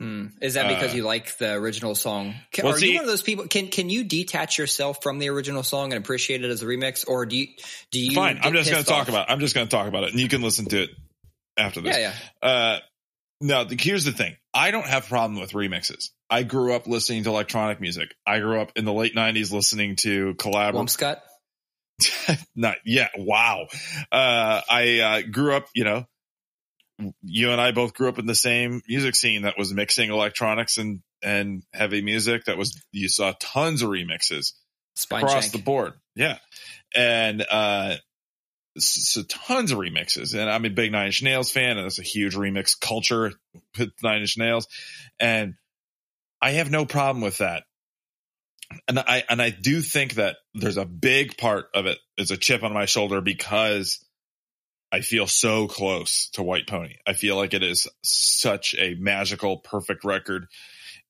Hmm. 0.02 0.26
Is 0.40 0.54
that 0.54 0.66
because 0.66 0.92
Uh, 0.94 0.96
you 0.96 1.04
like 1.04 1.38
the 1.38 1.52
original 1.52 1.94
song? 1.94 2.34
Can, 2.50 2.64
well, 2.64 2.74
are 2.74 2.78
see- 2.78 2.88
you 2.88 2.96
one 2.96 3.04
of 3.04 3.08
those 3.08 3.22
people? 3.22 3.46
Can 3.46 3.68
Can 3.68 3.88
you 3.88 4.02
detach 4.02 4.58
yourself 4.58 4.98
from 5.00 5.20
the 5.20 5.28
original 5.28 5.62
song 5.62 5.92
and 5.92 6.02
appreciate 6.02 6.42
it 6.42 6.50
as 6.50 6.60
a 6.60 6.66
remix, 6.66 7.04
or 7.06 7.24
do 7.24 7.36
you 7.36 7.46
do 7.92 8.00
you? 8.00 8.12
Fine. 8.12 8.40
I'm 8.42 8.52
just 8.52 8.68
going 8.68 8.82
to 8.82 8.88
talk 8.88 9.08
about. 9.08 9.30
I'm 9.30 9.38
just 9.38 9.54
going 9.54 9.68
to 9.68 9.70
talk 9.70 9.86
about 9.86 10.02
it, 10.02 10.10
and 10.10 10.18
you 10.18 10.26
can 10.26 10.42
listen 10.42 10.64
to 10.66 10.82
it 10.82 10.90
after 11.56 11.80
this. 11.80 11.96
Yeah, 11.96 12.12
yeah. 12.42 12.48
Uh, 12.48 12.78
no, 13.40 13.62
the, 13.62 13.76
here's 13.78 14.04
the 14.04 14.10
thing. 14.10 14.34
I 14.52 14.72
don't 14.72 14.86
have 14.86 15.04
a 15.04 15.08
problem 15.08 15.40
with 15.40 15.52
remixes. 15.52 16.08
I 16.28 16.42
grew 16.42 16.74
up 16.74 16.88
listening 16.88 17.22
to 17.22 17.30
electronic 17.30 17.80
music. 17.80 18.12
I 18.26 18.40
grew 18.40 18.60
up 18.60 18.72
in 18.74 18.84
the 18.84 18.92
late 18.92 19.14
'90s 19.14 19.52
listening 19.52 19.94
to 20.00 20.34
collab. 20.34 20.72
Wumpscut. 20.72 21.18
Not 22.56 22.78
yeah. 22.84 23.06
Wow. 23.16 23.68
Uh, 24.10 24.62
I 24.68 24.98
uh, 24.98 25.22
grew 25.30 25.54
up. 25.54 25.68
You 25.76 25.84
know, 25.84 26.06
you 27.22 27.50
and 27.50 27.60
I 27.60 27.72
both 27.72 27.94
grew 27.94 28.08
up 28.08 28.18
in 28.18 28.26
the 28.26 28.34
same 28.34 28.82
music 28.88 29.16
scene 29.16 29.42
that 29.42 29.58
was 29.58 29.72
mixing 29.72 30.10
electronics 30.10 30.78
and 30.78 31.00
and 31.22 31.62
heavy 31.72 32.02
music. 32.02 32.44
That 32.44 32.56
was 32.56 32.80
you 32.92 33.08
saw 33.08 33.34
tons 33.40 33.82
of 33.82 33.90
remixes 33.90 34.52
Spine 34.94 35.24
across 35.24 35.44
Shank. 35.44 35.52
the 35.52 35.62
board. 35.62 35.94
Yeah. 36.14 36.38
And 36.94 37.44
uh 37.50 37.96
so 38.78 39.22
tons 39.22 39.70
of 39.70 39.78
remixes. 39.78 40.34
And 40.34 40.48
I'm 40.48 40.64
a 40.64 40.70
big 40.70 40.92
Nine 40.92 41.06
Inch 41.06 41.22
Nails 41.22 41.50
fan, 41.50 41.72
and 41.76 41.80
there's 41.80 41.98
a 41.98 42.02
huge 42.02 42.34
remix 42.34 42.78
culture 42.78 43.32
with 43.78 43.90
Nine 44.02 44.20
Inch 44.20 44.38
Nails. 44.38 44.66
And 45.20 45.54
I 46.40 46.52
have 46.52 46.70
no 46.70 46.86
problem 46.86 47.22
with 47.22 47.38
that. 47.38 47.64
And 48.88 48.98
I 48.98 49.24
and 49.28 49.42
I 49.42 49.50
do 49.50 49.82
think 49.82 50.14
that 50.14 50.36
there's 50.54 50.78
a 50.78 50.86
big 50.86 51.36
part 51.36 51.66
of 51.74 51.86
it 51.86 51.98
is 52.16 52.30
a 52.30 52.38
chip 52.38 52.62
on 52.62 52.72
my 52.72 52.86
shoulder 52.86 53.20
because 53.20 54.02
I 54.92 55.00
feel 55.00 55.26
so 55.26 55.68
close 55.68 56.28
to 56.34 56.42
White 56.42 56.66
Pony. 56.66 56.96
I 57.06 57.14
feel 57.14 57.36
like 57.36 57.54
it 57.54 57.62
is 57.62 57.88
such 58.02 58.74
a 58.78 58.94
magical, 58.94 59.56
perfect 59.56 60.04
record, 60.04 60.48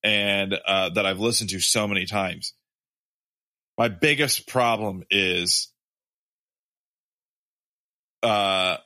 and 0.05 0.55
uh, 0.67 0.91
that 0.91 1.05
I've 1.05 1.19
listened 1.19 1.51
to 1.51 1.61
so 1.61 1.89
many 1.89 2.07
times. 2.07 2.55
My 3.77 3.89
biggest 3.89 4.47
problem 4.47 5.03
is 5.11 5.69
uh 8.23 8.77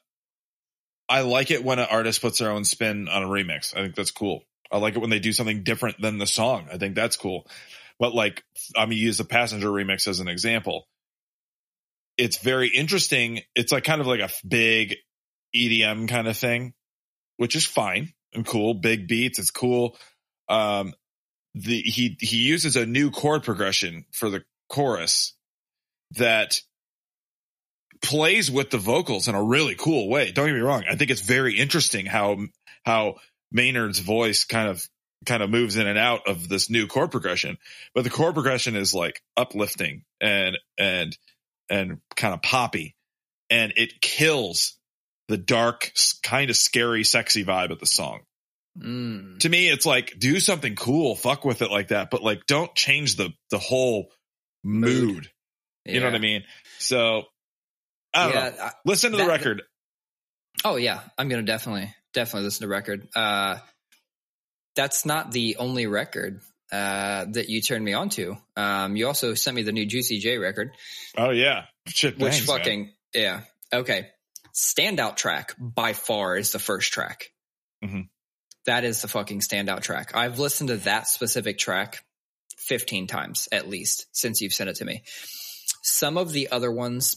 I 1.08 1.20
like 1.20 1.50
it 1.50 1.62
when 1.62 1.78
an 1.78 1.86
artist 1.90 2.20
puts 2.20 2.38
their 2.38 2.50
own 2.50 2.64
spin 2.64 3.08
on 3.08 3.22
a 3.22 3.26
remix. 3.26 3.76
I 3.76 3.82
think 3.82 3.94
that's 3.94 4.10
cool. 4.10 4.42
I 4.72 4.78
like 4.78 4.96
it 4.96 5.00
when 5.00 5.10
they 5.10 5.18
do 5.18 5.32
something 5.32 5.62
different 5.62 6.00
than 6.00 6.18
the 6.18 6.26
song. 6.26 6.68
I 6.72 6.78
think 6.78 6.94
that's 6.94 7.16
cool. 7.16 7.46
But 7.98 8.14
like 8.14 8.42
I'm 8.76 8.88
gonna 8.88 8.94
use 8.96 9.18
the 9.18 9.24
passenger 9.24 9.68
remix 9.68 10.08
as 10.08 10.20
an 10.20 10.28
example. 10.28 10.86
It's 12.18 12.38
very 12.38 12.68
interesting. 12.68 13.40
It's 13.54 13.72
like 13.72 13.84
kind 13.84 14.00
of 14.00 14.06
like 14.06 14.20
a 14.20 14.30
big 14.46 14.96
EDM 15.54 16.08
kind 16.08 16.28
of 16.28 16.36
thing, 16.36 16.74
which 17.36 17.56
is 17.56 17.66
fine 17.66 18.12
and 18.32 18.46
cool. 18.46 18.74
Big 18.74 19.08
beats, 19.08 19.38
it's 19.38 19.50
cool. 19.50 19.96
Um 20.48 20.94
the 21.54 21.80
he 21.80 22.16
he 22.20 22.36
uses 22.36 22.76
a 22.76 22.84
new 22.84 23.10
chord 23.10 23.42
progression 23.42 24.04
for 24.12 24.28
the 24.28 24.44
chorus 24.68 25.34
that 26.12 26.60
plays 28.02 28.50
with 28.50 28.70
the 28.70 28.78
vocals 28.78 29.26
in 29.26 29.34
a 29.34 29.42
really 29.42 29.74
cool 29.74 30.08
way. 30.08 30.30
Don't 30.32 30.46
get 30.46 30.54
me 30.54 30.60
wrong. 30.60 30.84
I 30.88 30.96
think 30.96 31.10
it's 31.10 31.22
very 31.22 31.58
interesting 31.58 32.06
how 32.06 32.38
how 32.84 33.16
Maynard's 33.50 34.00
voice 34.00 34.44
kind 34.44 34.68
of 34.68 34.86
kind 35.24 35.42
of 35.42 35.50
moves 35.50 35.76
in 35.76 35.86
and 35.86 35.98
out 35.98 36.28
of 36.28 36.48
this 36.48 36.70
new 36.70 36.86
chord 36.86 37.10
progression. 37.10 37.58
But 37.94 38.04
the 38.04 38.10
chord 38.10 38.34
progression 38.34 38.76
is 38.76 38.94
like 38.94 39.22
uplifting 39.36 40.04
and 40.20 40.58
and 40.78 41.16
and 41.70 41.98
kind 42.16 42.34
of 42.34 42.42
poppy 42.42 42.94
and 43.50 43.72
it 43.76 44.00
kills 44.00 44.76
the 45.28 45.36
dark 45.36 45.92
kind 46.22 46.50
of 46.50 46.56
scary 46.56 47.04
sexy 47.04 47.44
vibe 47.44 47.70
of 47.70 47.80
the 47.80 47.86
song. 47.86 48.20
Mm. 48.78 49.38
To 49.40 49.48
me 49.48 49.68
it's 49.68 49.86
like 49.86 50.14
do 50.18 50.38
something 50.40 50.76
cool, 50.76 51.16
fuck 51.16 51.44
with 51.44 51.62
it 51.62 51.70
like 51.70 51.88
that, 51.88 52.10
but 52.10 52.22
like 52.22 52.46
don't 52.46 52.74
change 52.74 53.16
the 53.16 53.30
the 53.50 53.58
whole 53.58 54.10
mood. 54.62 55.14
Mood. 55.14 55.30
You 55.84 56.00
know 56.00 56.06
what 56.06 56.14
I 56.14 56.18
mean? 56.18 56.42
So 56.78 57.22
I 58.12 58.24
don't 58.26 58.34
know. 58.34 58.40
Yeah, 58.56 58.64
I- 58.66 58.72
Listen 58.84 59.12
to 59.12 59.16
the 59.16 59.24
that- 59.24 59.28
record. 59.30 59.62
Oh 60.64 60.76
yeah, 60.76 61.00
I'm 61.16 61.28
gonna 61.28 61.42
definitely 61.42 61.94
definitely 62.12 62.44
listen 62.44 62.62
to 62.62 62.68
record. 62.68 63.06
Uh, 63.14 63.58
that's 64.74 65.04
not 65.06 65.30
the 65.30 65.56
only 65.58 65.86
record 65.86 66.40
uh, 66.72 67.26
that 67.30 67.48
you 67.48 67.60
turned 67.62 67.84
me 67.84 67.92
on 67.92 68.08
to. 68.10 68.36
Um, 68.56 68.96
you 68.96 69.06
also 69.06 69.34
sent 69.34 69.54
me 69.56 69.62
the 69.62 69.72
new 69.72 69.86
Juicy 69.86 70.18
J 70.18 70.38
record, 70.38 70.72
Oh 71.16 71.30
yeah, 71.30 71.64
shit. 71.86 72.18
which 72.18 72.32
bangs, 72.32 72.48
man. 72.48 72.58
fucking 72.58 72.92
yeah. 73.14 73.40
Okay, 73.72 74.08
standout 74.54 75.16
track 75.16 75.54
by 75.58 75.92
far 75.92 76.36
is 76.36 76.52
the 76.52 76.58
first 76.58 76.92
track. 76.92 77.30
Mhm. 77.84 78.08
That 78.66 78.84
is 78.84 79.00
the 79.02 79.08
fucking 79.08 79.40
standout 79.40 79.82
track. 79.82 80.12
I've 80.16 80.38
listened 80.40 80.68
to 80.70 80.76
that 80.78 81.06
specific 81.06 81.56
track 81.58 82.02
15 82.58 83.06
times 83.06 83.48
at 83.52 83.68
least 83.68 84.06
since 84.12 84.40
you've 84.40 84.54
sent 84.54 84.68
it 84.70 84.76
to 84.76 84.84
me. 84.84 85.04
Some 85.82 86.16
of 86.18 86.32
the 86.32 86.48
other 86.50 86.72
ones, 86.72 87.16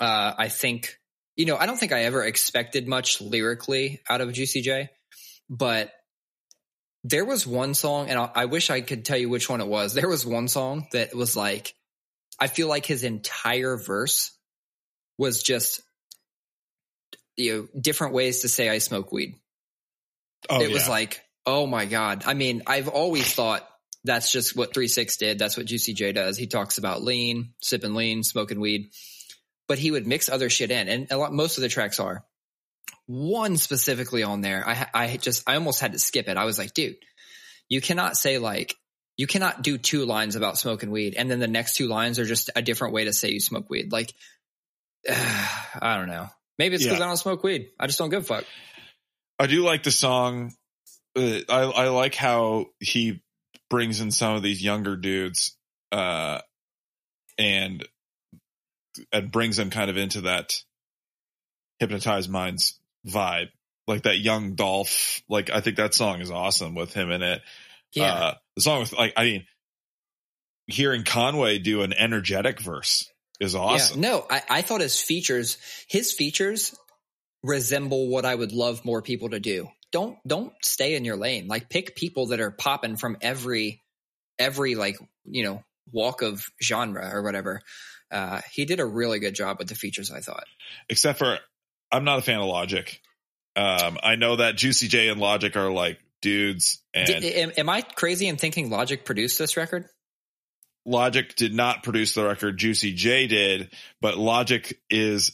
uh, 0.00 0.32
I 0.38 0.48
think, 0.48 0.98
you 1.36 1.44
know, 1.44 1.56
I 1.58 1.66
don't 1.66 1.76
think 1.76 1.92
I 1.92 2.04
ever 2.04 2.24
expected 2.24 2.88
much 2.88 3.20
lyrically 3.20 4.00
out 4.08 4.22
of 4.22 4.32
Juicy 4.32 4.62
J, 4.62 4.88
but 5.50 5.92
there 7.08 7.24
was 7.24 7.46
one 7.46 7.74
song, 7.74 8.08
and 8.08 8.18
I, 8.18 8.30
I 8.34 8.44
wish 8.46 8.70
I 8.70 8.80
could 8.80 9.04
tell 9.04 9.18
you 9.18 9.28
which 9.28 9.48
one 9.48 9.60
it 9.60 9.66
was. 9.66 9.94
There 9.94 10.08
was 10.08 10.26
one 10.26 10.48
song 10.48 10.86
that 10.92 11.14
was 11.14 11.36
like, 11.36 11.74
I 12.38 12.48
feel 12.48 12.68
like 12.68 12.86
his 12.86 13.04
entire 13.04 13.76
verse 13.76 14.32
was 15.18 15.42
just, 15.42 15.80
you 17.36 17.54
know, 17.54 17.80
different 17.80 18.14
ways 18.14 18.40
to 18.40 18.48
say 18.48 18.68
I 18.68 18.78
smoke 18.78 19.12
weed 19.12 19.36
Oh, 20.48 20.60
it 20.60 20.72
was 20.72 20.88
like, 20.88 21.22
oh 21.44 21.66
my 21.66 21.86
god. 21.86 22.24
I 22.26 22.34
mean, 22.34 22.62
I've 22.66 22.88
always 22.88 23.32
thought 23.32 23.68
that's 24.04 24.30
just 24.30 24.56
what 24.56 24.74
Three 24.74 24.88
Six 24.88 25.16
did. 25.16 25.38
That's 25.38 25.56
what 25.56 25.66
Juicy 25.66 25.94
J 25.94 26.12
does. 26.12 26.36
He 26.36 26.46
talks 26.46 26.78
about 26.78 27.02
lean, 27.02 27.54
sipping 27.62 27.94
lean, 27.94 28.22
smoking 28.22 28.60
weed, 28.60 28.90
but 29.68 29.78
he 29.78 29.90
would 29.90 30.06
mix 30.06 30.28
other 30.28 30.50
shit 30.50 30.70
in, 30.70 30.88
and 30.88 31.10
a 31.10 31.18
lot, 31.18 31.32
most 31.32 31.58
of 31.58 31.62
the 31.62 31.68
tracks 31.68 32.00
are. 32.00 32.24
One 33.06 33.56
specifically 33.56 34.22
on 34.22 34.40
there, 34.40 34.66
I 34.66 34.86
I 34.92 35.16
just 35.16 35.48
I 35.48 35.54
almost 35.54 35.80
had 35.80 35.92
to 35.92 35.98
skip 35.98 36.28
it. 36.28 36.36
I 36.36 36.44
was 36.44 36.58
like, 36.58 36.74
dude, 36.74 36.96
you 37.68 37.80
cannot 37.80 38.16
say 38.16 38.38
like 38.38 38.74
you 39.16 39.26
cannot 39.26 39.62
do 39.62 39.78
two 39.78 40.04
lines 40.04 40.36
about 40.36 40.58
smoking 40.58 40.90
weed, 40.90 41.14
and 41.16 41.30
then 41.30 41.38
the 41.38 41.46
next 41.46 41.76
two 41.76 41.86
lines 41.86 42.18
are 42.18 42.24
just 42.24 42.50
a 42.54 42.62
different 42.62 42.94
way 42.94 43.04
to 43.04 43.12
say 43.12 43.30
you 43.30 43.40
smoke 43.40 43.70
weed. 43.70 43.92
Like, 43.92 44.12
I 45.08 45.96
don't 45.96 46.08
know. 46.08 46.28
Maybe 46.58 46.74
it's 46.74 46.84
because 46.84 46.98
Yeah. 46.98 47.04
I 47.04 47.08
don't 47.08 47.16
smoke 47.16 47.42
weed. 47.42 47.70
I 47.78 47.86
just 47.86 47.98
don't 47.98 48.10
give 48.10 48.22
a 48.22 48.26
fuck. 48.26 48.44
I 49.38 49.46
do 49.46 49.62
like 49.62 49.82
the 49.82 49.90
song. 49.90 50.52
Uh, 51.16 51.40
I 51.48 51.62
I 51.62 51.88
like 51.88 52.14
how 52.14 52.66
he 52.80 53.22
brings 53.70 54.00
in 54.00 54.10
some 54.10 54.34
of 54.36 54.42
these 54.42 54.62
younger 54.62 54.96
dudes, 54.96 55.56
uh, 55.92 56.40
and 57.38 57.86
and 59.12 59.30
brings 59.30 59.56
them 59.56 59.70
kind 59.70 59.90
of 59.90 59.96
into 59.96 60.22
that 60.22 60.54
Hypnotize 61.78 62.28
Minds 62.28 62.78
vibe, 63.06 63.48
like 63.86 64.02
that 64.02 64.18
young 64.18 64.54
Dolph. 64.54 65.22
Like 65.28 65.50
I 65.50 65.60
think 65.60 65.76
that 65.76 65.94
song 65.94 66.20
is 66.20 66.30
awesome 66.30 66.74
with 66.74 66.92
him 66.92 67.10
in 67.10 67.22
it. 67.22 67.42
Yeah. 67.92 68.12
Uh, 68.12 68.34
the 68.56 68.62
song 68.62 68.80
with 68.80 68.92
like 68.92 69.12
I 69.16 69.24
mean, 69.24 69.46
hearing 70.66 71.04
Conway 71.04 71.58
do 71.58 71.82
an 71.82 71.92
energetic 71.92 72.60
verse 72.60 73.10
is 73.40 73.54
awesome. 73.54 74.02
Yeah, 74.02 74.08
no, 74.08 74.26
I, 74.28 74.42
I 74.48 74.62
thought 74.62 74.80
his 74.80 75.00
features, 75.00 75.58
his 75.88 76.12
features 76.12 76.74
resemble 77.42 78.08
what 78.08 78.24
I 78.24 78.34
would 78.34 78.52
love 78.52 78.84
more 78.84 79.02
people 79.02 79.30
to 79.30 79.40
do. 79.40 79.68
Don't 79.92 80.18
don't 80.26 80.52
stay 80.62 80.94
in 80.94 81.04
your 81.04 81.16
lane. 81.16 81.46
Like 81.46 81.68
pick 81.68 81.94
people 81.94 82.28
that 82.28 82.40
are 82.40 82.50
popping 82.50 82.96
from 82.96 83.16
every 83.20 83.82
every 84.38 84.74
like 84.74 84.98
you 85.24 85.44
know 85.44 85.62
walk 85.92 86.22
of 86.22 86.44
genre 86.62 87.08
or 87.12 87.22
whatever. 87.22 87.62
Uh, 88.10 88.40
he 88.52 88.64
did 88.64 88.80
a 88.80 88.86
really 88.86 89.18
good 89.18 89.34
job 89.34 89.58
with 89.58 89.68
the 89.68 89.74
features. 89.74 90.10
I 90.10 90.20
thought. 90.20 90.44
except 90.88 91.18
for 91.18 91.38
I'm 91.90 92.04
not 92.04 92.18
a 92.18 92.22
fan 92.22 92.40
of 92.40 92.46
Logic. 92.46 93.00
Um, 93.54 93.98
I 94.02 94.16
know 94.16 94.36
that 94.36 94.56
Juicy 94.56 94.88
J 94.88 95.08
and 95.08 95.20
Logic 95.20 95.56
are 95.56 95.70
like 95.70 95.98
dudes. 96.20 96.82
And 96.92 97.06
Did, 97.06 97.24
am, 97.24 97.52
am 97.56 97.68
I 97.68 97.82
crazy 97.82 98.28
in 98.28 98.36
thinking 98.36 98.70
Logic 98.70 99.04
produced 99.04 99.38
this 99.38 99.56
record? 99.56 99.88
Logic 100.84 101.34
did 101.34 101.52
not 101.52 101.82
produce 101.82 102.14
the 102.14 102.24
record. 102.24 102.58
Juicy 102.58 102.92
J 102.92 103.26
did, 103.26 103.70
but 104.00 104.16
Logic 104.16 104.80
is 104.88 105.32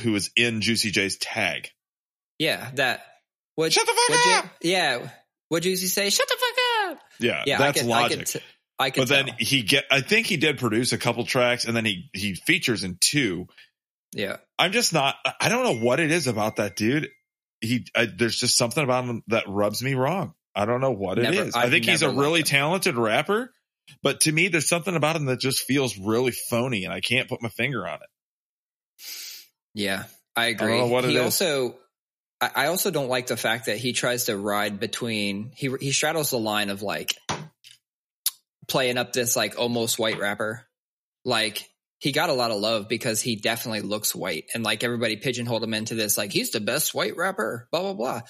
who 0.00 0.14
is 0.14 0.30
in 0.36 0.62
Juicy 0.62 0.90
J's 0.90 1.16
tag. 1.18 1.70
Yeah, 2.38 2.70
that. 2.74 3.04
What, 3.56 3.72
Shut 3.72 3.86
the 3.86 3.92
fuck 3.92 4.26
up! 4.38 4.50
You, 4.62 4.72
yeah. 4.72 5.10
What'd 5.48 5.64
Juicy 5.64 5.86
say? 5.86 6.10
Shut 6.10 6.28
the 6.28 6.36
fuck 6.38 6.92
up. 6.92 7.00
Yeah, 7.20 7.42
Yeah, 7.46 7.58
that's 7.58 7.82
I 7.82 7.86
Logic. 7.86 8.18
I 8.18 8.18
could, 8.18 8.26
t- 8.26 8.40
I 8.78 8.90
could 8.90 9.00
but 9.00 9.08
then 9.08 9.30
he 9.38 9.62
get, 9.62 9.84
I 9.90 10.00
think 10.00 10.26
he 10.26 10.36
did 10.36 10.58
produce 10.58 10.92
a 10.92 10.98
couple 10.98 11.24
tracks, 11.24 11.64
and 11.64 11.76
then 11.76 11.84
he 11.84 12.10
he 12.12 12.34
features 12.34 12.84
in 12.84 12.98
two. 13.00 13.48
Yeah. 14.16 14.38
I'm 14.58 14.72
just 14.72 14.92
not. 14.94 15.14
I 15.40 15.48
don't 15.50 15.62
know 15.62 15.84
what 15.84 16.00
it 16.00 16.10
is 16.10 16.26
about 16.26 16.56
that 16.56 16.74
dude. 16.74 17.08
He, 17.60 17.86
I, 17.94 18.06
there's 18.06 18.38
just 18.40 18.56
something 18.56 18.82
about 18.82 19.04
him 19.04 19.22
that 19.28 19.44
rubs 19.46 19.82
me 19.82 19.94
wrong. 19.94 20.34
I 20.54 20.64
don't 20.64 20.80
know 20.80 20.90
what 20.92 21.18
it 21.18 21.22
Never- 21.22 21.42
is. 21.48 21.54
I 21.54 21.64
I've 21.64 21.70
think 21.70 21.84
he's 21.84 22.02
a 22.02 22.10
really 22.10 22.40
him. 22.40 22.46
talented 22.46 22.96
rapper, 22.96 23.52
but 24.02 24.20
to 24.20 24.32
me, 24.32 24.48
there's 24.48 24.68
something 24.68 24.96
about 24.96 25.16
him 25.16 25.26
that 25.26 25.38
just 25.38 25.60
feels 25.60 25.98
really 25.98 26.32
phony, 26.32 26.84
and 26.84 26.92
I 26.94 27.00
can't 27.00 27.28
put 27.28 27.42
my 27.42 27.50
finger 27.50 27.86
on 27.86 27.96
it. 27.96 28.08
Yeah, 29.74 30.04
I 30.34 30.46
agree. 30.46 30.78
it 30.80 31.04
he 31.04 31.16
is. 31.16 31.22
also, 31.22 31.76
I 32.40 32.50
I 32.54 32.66
also 32.68 32.90
don't 32.90 33.08
like 33.08 33.26
the 33.26 33.36
fact 33.36 33.66
that 33.66 33.76
he 33.76 33.92
tries 33.92 34.24
to 34.24 34.36
ride 34.36 34.80
between. 34.80 35.52
He 35.54 35.70
he 35.78 35.92
straddles 35.92 36.30
the 36.30 36.38
line 36.38 36.70
of 36.70 36.80
like 36.80 37.14
playing 38.66 38.96
up 38.96 39.12
this 39.12 39.36
like 39.36 39.58
almost 39.58 39.98
white 39.98 40.18
rapper. 40.18 40.66
Like 41.24 41.68
he 41.98 42.12
got 42.12 42.28
a 42.28 42.34
lot 42.34 42.50
of 42.50 42.60
love 42.60 42.88
because 42.88 43.20
he 43.22 43.36
definitely 43.36 43.80
looks 43.80 44.14
white, 44.14 44.44
and 44.54 44.62
like 44.64 44.84
everybody 44.84 45.16
pigeonholed 45.16 45.62
him 45.62 45.74
into 45.74 45.94
this 45.94 46.18
like 46.18 46.32
he's 46.32 46.50
the 46.50 46.60
best 46.60 46.94
white 46.94 47.16
rapper. 47.16 47.68
Blah 47.72 47.80
blah 47.82 47.94
blah. 47.94 48.20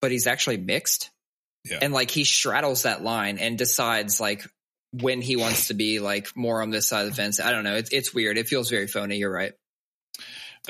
But 0.00 0.10
he's 0.10 0.26
actually 0.26 0.58
mixed, 0.58 1.10
Yeah. 1.64 1.78
and 1.82 1.92
like 1.92 2.10
he 2.10 2.24
straddles 2.24 2.82
that 2.82 3.02
line 3.02 3.38
and 3.38 3.56
decides 3.58 4.20
like 4.20 4.44
when 4.92 5.20
he 5.20 5.36
wants 5.36 5.68
to 5.68 5.74
be 5.74 5.98
like 5.98 6.28
more 6.36 6.62
on 6.62 6.70
this 6.70 6.88
side 6.88 7.04
of 7.04 7.10
the 7.10 7.14
fence. 7.16 7.40
I 7.40 7.50
don't 7.52 7.64
know. 7.64 7.74
It's 7.76 7.92
it's 7.92 8.14
weird. 8.14 8.38
It 8.38 8.48
feels 8.48 8.70
very 8.70 8.86
phony. 8.86 9.16
You're 9.16 9.32
right. 9.32 9.52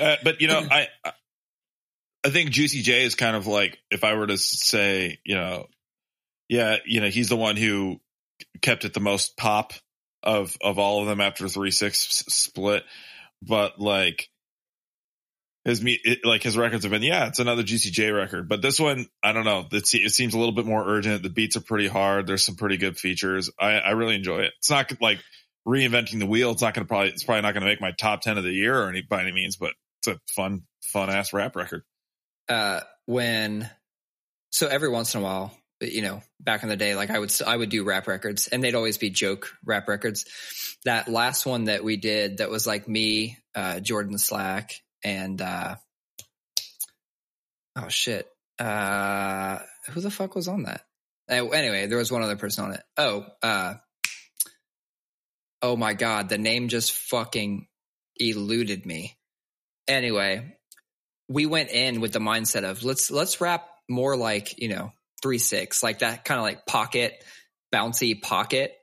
Uh, 0.00 0.16
but 0.24 0.40
you 0.40 0.48
know, 0.48 0.58
I 0.70 0.88
I 2.24 2.30
think 2.30 2.50
Juicy 2.50 2.82
J 2.82 3.04
is 3.04 3.14
kind 3.14 3.36
of 3.36 3.46
like 3.46 3.78
if 3.90 4.02
I 4.04 4.14
were 4.14 4.26
to 4.26 4.38
say, 4.38 5.18
you 5.24 5.34
know, 5.34 5.66
yeah, 6.48 6.76
you 6.86 7.00
know, 7.00 7.08
he's 7.08 7.28
the 7.28 7.36
one 7.36 7.56
who 7.56 8.00
kept 8.62 8.84
it 8.84 8.94
the 8.94 9.00
most 9.00 9.36
pop 9.36 9.72
of 10.24 10.56
of 10.62 10.78
all 10.78 11.02
of 11.02 11.06
them 11.06 11.20
after 11.20 11.48
three 11.48 11.70
six 11.70 11.98
split, 11.98 12.82
but 13.42 13.78
like 13.78 14.28
his 15.64 15.82
me 15.82 15.98
like 16.24 16.42
his 16.42 16.56
records 16.56 16.84
have 16.84 16.90
been 16.90 17.02
yeah, 17.02 17.28
it's 17.28 17.38
another 17.38 17.62
Juicy 17.62 17.90
J 17.90 18.10
record, 18.10 18.48
but 18.48 18.60
this 18.60 18.80
one 18.80 19.06
I 19.22 19.32
don't 19.32 19.44
know, 19.44 19.66
it, 19.70 19.94
it 19.94 20.12
seems 20.12 20.34
a 20.34 20.38
little 20.38 20.54
bit 20.54 20.66
more 20.66 20.84
urgent. 20.86 21.22
The 21.22 21.30
beats 21.30 21.56
are 21.56 21.62
pretty 21.62 21.88
hard. 21.88 22.26
There's 22.26 22.44
some 22.44 22.56
pretty 22.56 22.76
good 22.76 22.98
features. 22.98 23.50
I 23.58 23.74
I 23.74 23.90
really 23.90 24.16
enjoy 24.16 24.40
it. 24.40 24.52
It's 24.58 24.70
not 24.70 24.92
like 25.00 25.20
reinventing 25.66 26.18
the 26.18 26.26
wheel. 26.26 26.50
It's 26.50 26.62
not 26.62 26.74
going 26.74 26.84
to 26.84 26.88
probably 26.88 27.10
it's 27.10 27.24
probably 27.24 27.42
not 27.42 27.52
going 27.52 27.62
to 27.62 27.68
make 27.68 27.80
my 27.80 27.92
top 27.92 28.20
ten 28.20 28.36
of 28.36 28.44
the 28.44 28.52
year 28.52 28.78
or 28.78 28.88
any 28.88 29.02
by 29.02 29.22
any 29.22 29.32
means, 29.32 29.56
but 29.56 29.72
it's 30.00 30.08
a 30.08 30.20
fun 30.34 30.62
fun 30.82 31.10
ass 31.10 31.32
rap 31.32 31.56
record. 31.56 31.82
uh 32.48 32.80
when 33.06 33.68
so 34.52 34.66
every 34.66 34.88
once 34.88 35.14
in 35.14 35.20
a 35.20 35.24
while 35.24 35.56
you 35.92 36.02
know 36.02 36.22
back 36.40 36.62
in 36.62 36.68
the 36.68 36.76
day 36.76 36.94
like 36.94 37.10
i 37.10 37.18
would 37.18 37.32
i 37.46 37.56
would 37.56 37.70
do 37.70 37.84
rap 37.84 38.06
records 38.06 38.48
and 38.48 38.62
they'd 38.62 38.74
always 38.74 38.98
be 38.98 39.10
joke 39.10 39.50
rap 39.64 39.88
records. 39.88 40.24
That 40.84 41.08
last 41.08 41.46
one 41.46 41.64
that 41.64 41.82
we 41.82 41.96
did 41.96 42.38
that 42.38 42.50
was 42.50 42.66
like 42.66 42.88
me 42.88 43.38
uh 43.54 43.80
jordan 43.80 44.18
slack 44.18 44.72
and 45.02 45.40
uh 45.40 45.76
oh 47.76 47.88
shit 47.88 48.28
uh 48.58 49.58
who 49.90 50.00
the 50.00 50.10
fuck 50.10 50.34
was 50.34 50.48
on 50.48 50.64
that? 50.64 50.82
Anyway 51.28 51.86
there 51.86 51.98
was 51.98 52.12
one 52.12 52.22
other 52.22 52.36
person 52.36 52.66
on 52.66 52.72
it. 52.72 52.82
Oh 52.96 53.26
uh 53.42 53.74
oh 55.62 55.76
my 55.76 55.94
god 55.94 56.28
the 56.28 56.38
name 56.38 56.68
just 56.68 56.92
fucking 56.92 57.66
eluded 58.16 58.84
me. 58.86 59.16
Anyway 59.88 60.56
we 61.28 61.46
went 61.46 61.70
in 61.70 62.00
with 62.00 62.12
the 62.12 62.18
mindset 62.18 62.64
of 62.64 62.84
let's 62.84 63.10
let's 63.10 63.40
rap 63.40 63.68
more 63.88 64.16
like 64.16 64.60
you 64.60 64.68
know 64.68 64.92
three 65.24 65.38
six, 65.38 65.82
like 65.82 66.00
that 66.00 66.26
kind 66.26 66.38
of 66.38 66.44
like 66.44 66.66
pocket, 66.66 67.24
bouncy 67.74 68.20
pocket. 68.20 68.74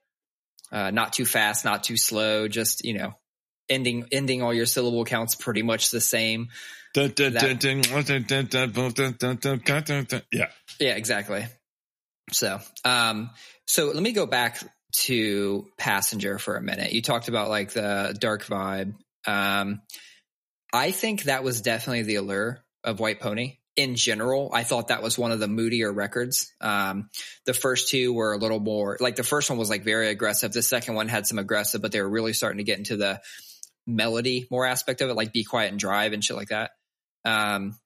Uh, 0.72 0.90
not 0.90 1.14
too 1.14 1.26
fast, 1.26 1.64
not 1.64 1.84
too 1.84 1.98
slow, 1.98 2.48
just 2.48 2.84
you 2.84 2.96
know, 2.96 3.14
ending 3.70 4.08
ending 4.12 4.42
all 4.42 4.54
your 4.54 4.66
syllable 4.66 5.06
counts 5.06 5.36
pretty 5.36 5.62
much 5.62 5.92
the 5.92 6.02
same. 6.02 6.48
Yeah. 10.32 10.48
Yeah, 10.80 10.96
exactly. 10.96 11.46
So, 12.32 12.60
um, 12.84 13.30
so 13.68 13.92
let 13.92 14.02
me 14.02 14.12
go 14.12 14.26
back 14.26 14.58
to 15.04 15.68
passenger 15.78 16.40
for 16.40 16.56
a 16.56 16.62
minute. 16.62 16.92
You 16.92 17.04
talked 17.04 17.28
about 17.28 17.50
like 17.50 17.72
the 17.72 18.18
dark 18.20 18.46
vibe. 18.46 18.96
Um, 19.28 19.82
I 20.74 20.90
think 20.90 21.24
that 21.24 21.44
was 21.44 21.62
definitely 21.62 22.04
the 22.04 22.16
allure 22.16 22.64
of 22.84 23.00
White 23.00 23.20
Pony 23.20 23.58
in 23.78 23.96
general 23.96 24.50
i 24.54 24.64
thought 24.64 24.90
that 24.90 25.02
was 25.02 25.18
one 25.18 25.32
of 25.32 25.40
the 25.40 25.48
moodier 25.48 25.92
records. 25.92 26.52
Um 26.60 27.10
the 27.46 27.54
first 27.54 27.90
two 27.90 28.14
were 28.14 28.34
a 28.34 28.38
little 28.38 28.60
more 28.60 28.98
like 29.00 29.16
the 29.16 29.24
first 29.24 29.50
one 29.50 29.58
was 29.58 29.70
like 29.70 29.84
very 29.84 30.10
aggressive. 30.10 30.52
The 30.52 30.62
second 30.62 30.96
one 30.96 31.08
had 31.08 31.26
some 31.26 31.40
aggressive 31.40 31.82
but 31.82 31.92
they 31.92 32.02
were 32.02 32.10
really 32.10 32.34
starting 32.34 32.58
to 32.58 32.64
get 32.64 32.78
into 32.78 32.98
the 32.98 33.22
melody 33.88 34.48
more 34.52 34.66
aspect 34.66 35.02
of 35.02 35.10
it 35.10 35.16
like 35.16 35.34
be 35.34 35.44
quiet 35.44 35.72
and 35.72 35.80
drive 35.80 36.14
and 36.14 36.24
shit 36.24 36.36
like 36.36 36.50
that. 36.50 36.72
Um 37.24 37.78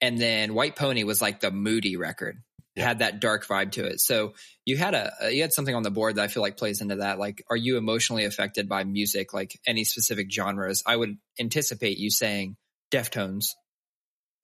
and 0.00 0.18
then 0.18 0.52
white 0.54 0.76
pony 0.76 1.04
was 1.04 1.22
like 1.22 1.40
the 1.40 1.50
moody 1.50 1.96
record. 1.96 2.42
Yeah. 2.74 2.84
had 2.84 2.98
that 3.00 3.20
dark 3.20 3.46
vibe 3.46 3.72
to 3.72 3.84
it. 3.84 4.00
So 4.00 4.34
you 4.64 4.76
had 4.76 4.94
a 4.94 5.12
you 5.30 5.42
had 5.42 5.52
something 5.52 5.74
on 5.74 5.82
the 5.82 5.90
board 5.90 6.16
that 6.16 6.22
i 6.22 6.28
feel 6.28 6.42
like 6.42 6.58
plays 6.58 6.82
into 6.82 6.96
that. 6.96 7.18
Like 7.18 7.42
are 7.48 7.56
you 7.56 7.78
emotionally 7.78 8.24
affected 8.24 8.68
by 8.68 8.84
music 8.84 9.32
like 9.32 9.58
any 9.66 9.84
specific 9.84 10.30
genres? 10.30 10.82
I 10.86 10.96
would 10.96 11.16
anticipate 11.40 11.96
you 11.96 12.10
saying 12.10 12.56
deftones 12.92 13.46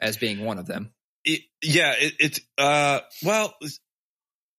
as 0.01 0.17
being 0.17 0.45
one 0.45 0.59
of 0.59 0.67
them 0.67 0.93
It, 1.25 1.43
yeah. 1.63 1.95
It, 1.99 2.15
it's, 2.21 2.41
uh, 2.57 3.01
well, 3.23 3.55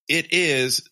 it 0.08 0.34
is, 0.34 0.88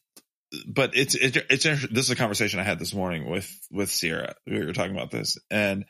but 0.65 0.95
it's, 0.95 1.15
it, 1.15 1.37
it's, 1.49 1.63
this 1.63 2.05
is 2.05 2.09
a 2.09 2.15
conversation 2.15 2.59
I 2.59 2.63
had 2.63 2.79
this 2.79 2.93
morning 2.93 3.29
with, 3.29 3.51
with 3.71 3.89
Sierra. 3.89 4.35
We 4.45 4.65
were 4.65 4.73
talking 4.73 4.95
about 4.95 5.11
this 5.11 5.37
and, 5.51 5.85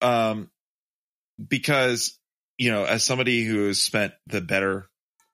um, 0.00 0.50
because, 1.48 2.18
you 2.58 2.70
know, 2.70 2.84
as 2.84 3.04
somebody 3.04 3.44
who 3.44 3.66
has 3.66 3.80
spent 3.80 4.12
the 4.26 4.40
better 4.40 4.88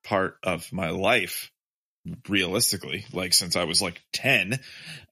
part 0.05 0.37
of 0.43 0.73
my 0.73 0.91
life 0.91 1.51
realistically, 2.29 3.05
like 3.13 3.35
since 3.35 3.57
I 3.57 3.65
was 3.65 3.83
like 3.83 4.01
10, 4.13 4.61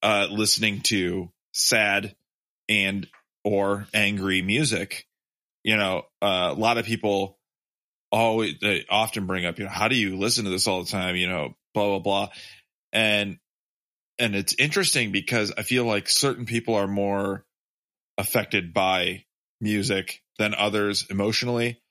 uh, 0.03 0.29
listening 0.31 0.81
to 0.83 1.31
sad 1.53 2.15
and 2.69 3.07
or 3.45 3.87
angry 3.95 4.43
music, 4.43 5.07
you 5.67 5.77
know, 5.77 6.05
uh, 6.23 6.53
a 6.53 6.55
lot 6.55 6.79
of 6.79 6.87
people 6.87 7.41
always, 8.13 8.55
they 8.61 8.85
often 8.89 9.27
bring 9.27 9.45
up, 9.45 9.59
you 9.59 9.65
know, 9.65 9.71
how 9.71 9.89
do 9.89 9.97
you 9.97 10.17
listen 10.17 10.45
to 10.45 10.51
this 10.51 10.69
all 10.69 10.85
the 10.85 10.89
time? 10.89 11.17
You 11.17 11.29
know, 11.29 11.57
blah, 11.75 11.87
blah, 11.87 11.99
blah. 11.99 12.29
And, 12.93 13.39
and 14.17 14.37
it's 14.37 14.55
interesting 14.61 15.11
because 15.11 15.53
I 15.59 15.63
feel 15.63 15.85
like 15.85 16.09
certain 16.09 16.47
people 16.47 16.77
are 16.77 16.87
more 16.87 17.45
affected 18.17 18.73
by 18.73 19.25
music 19.61 20.23
than 20.39 20.55
others 20.55 21.05
emotionally, 21.11 21.83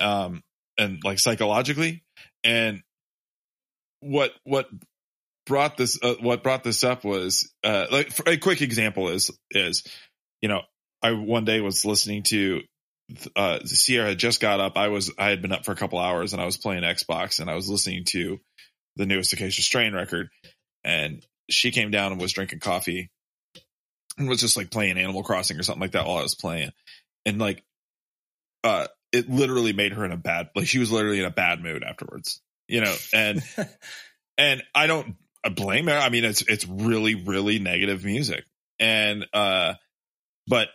um, 0.00 0.42
and 0.76 0.98
like 1.04 1.20
psychologically. 1.20 2.02
And 2.42 2.82
what, 4.00 4.32
what 4.42 4.68
brought 5.46 5.76
this, 5.76 5.96
uh, 6.02 6.16
what 6.20 6.42
brought 6.42 6.64
this 6.64 6.82
up 6.82 7.04
was, 7.04 7.52
uh, 7.62 7.86
like 7.92 8.18
a 8.26 8.36
quick 8.36 8.62
example 8.62 9.10
is, 9.10 9.30
is, 9.52 9.84
you 10.40 10.48
know, 10.48 10.62
I 11.00 11.12
one 11.12 11.44
day 11.44 11.60
was 11.60 11.84
listening 11.84 12.24
to, 12.24 12.62
uh, 13.36 13.60
Sierra 13.64 14.10
had 14.10 14.18
just 14.18 14.40
got 14.40 14.60
up. 14.60 14.76
I 14.76 14.88
was, 14.88 15.10
I 15.18 15.30
had 15.30 15.42
been 15.42 15.52
up 15.52 15.64
for 15.64 15.72
a 15.72 15.76
couple 15.76 15.98
hours 15.98 16.32
and 16.32 16.42
I 16.42 16.44
was 16.46 16.56
playing 16.56 16.82
Xbox 16.82 17.40
and 17.40 17.50
I 17.50 17.54
was 17.54 17.68
listening 17.68 18.04
to 18.08 18.40
the 18.96 19.06
newest 19.06 19.32
Acacia 19.32 19.62
Strain 19.62 19.94
record 19.94 20.28
and 20.84 21.24
she 21.50 21.70
came 21.70 21.90
down 21.90 22.12
and 22.12 22.20
was 22.20 22.32
drinking 22.32 22.60
coffee 22.60 23.10
and 24.18 24.28
was 24.28 24.40
just 24.40 24.56
like 24.56 24.70
playing 24.70 24.98
Animal 24.98 25.22
Crossing 25.22 25.58
or 25.58 25.62
something 25.62 25.80
like 25.80 25.92
that 25.92 26.06
while 26.06 26.18
I 26.18 26.22
was 26.22 26.34
playing. 26.34 26.70
And 27.24 27.38
like, 27.38 27.64
uh, 28.64 28.86
it 29.12 29.28
literally 29.28 29.72
made 29.72 29.92
her 29.92 30.04
in 30.04 30.12
a 30.12 30.16
bad, 30.16 30.50
like 30.54 30.66
she 30.66 30.78
was 30.78 30.90
literally 30.90 31.18
in 31.18 31.24
a 31.24 31.30
bad 31.30 31.62
mood 31.62 31.82
afterwards, 31.82 32.40
you 32.68 32.80
know, 32.80 32.94
and, 33.12 33.42
and 34.38 34.62
I 34.74 34.86
don't 34.86 35.16
blame 35.54 35.86
her. 35.86 35.96
I 35.96 36.08
mean, 36.08 36.24
it's, 36.24 36.42
it's 36.42 36.66
really, 36.66 37.14
really 37.14 37.58
negative 37.58 38.04
music. 38.04 38.44
And, 38.78 39.26
uh, 39.32 39.74
but 40.46 40.68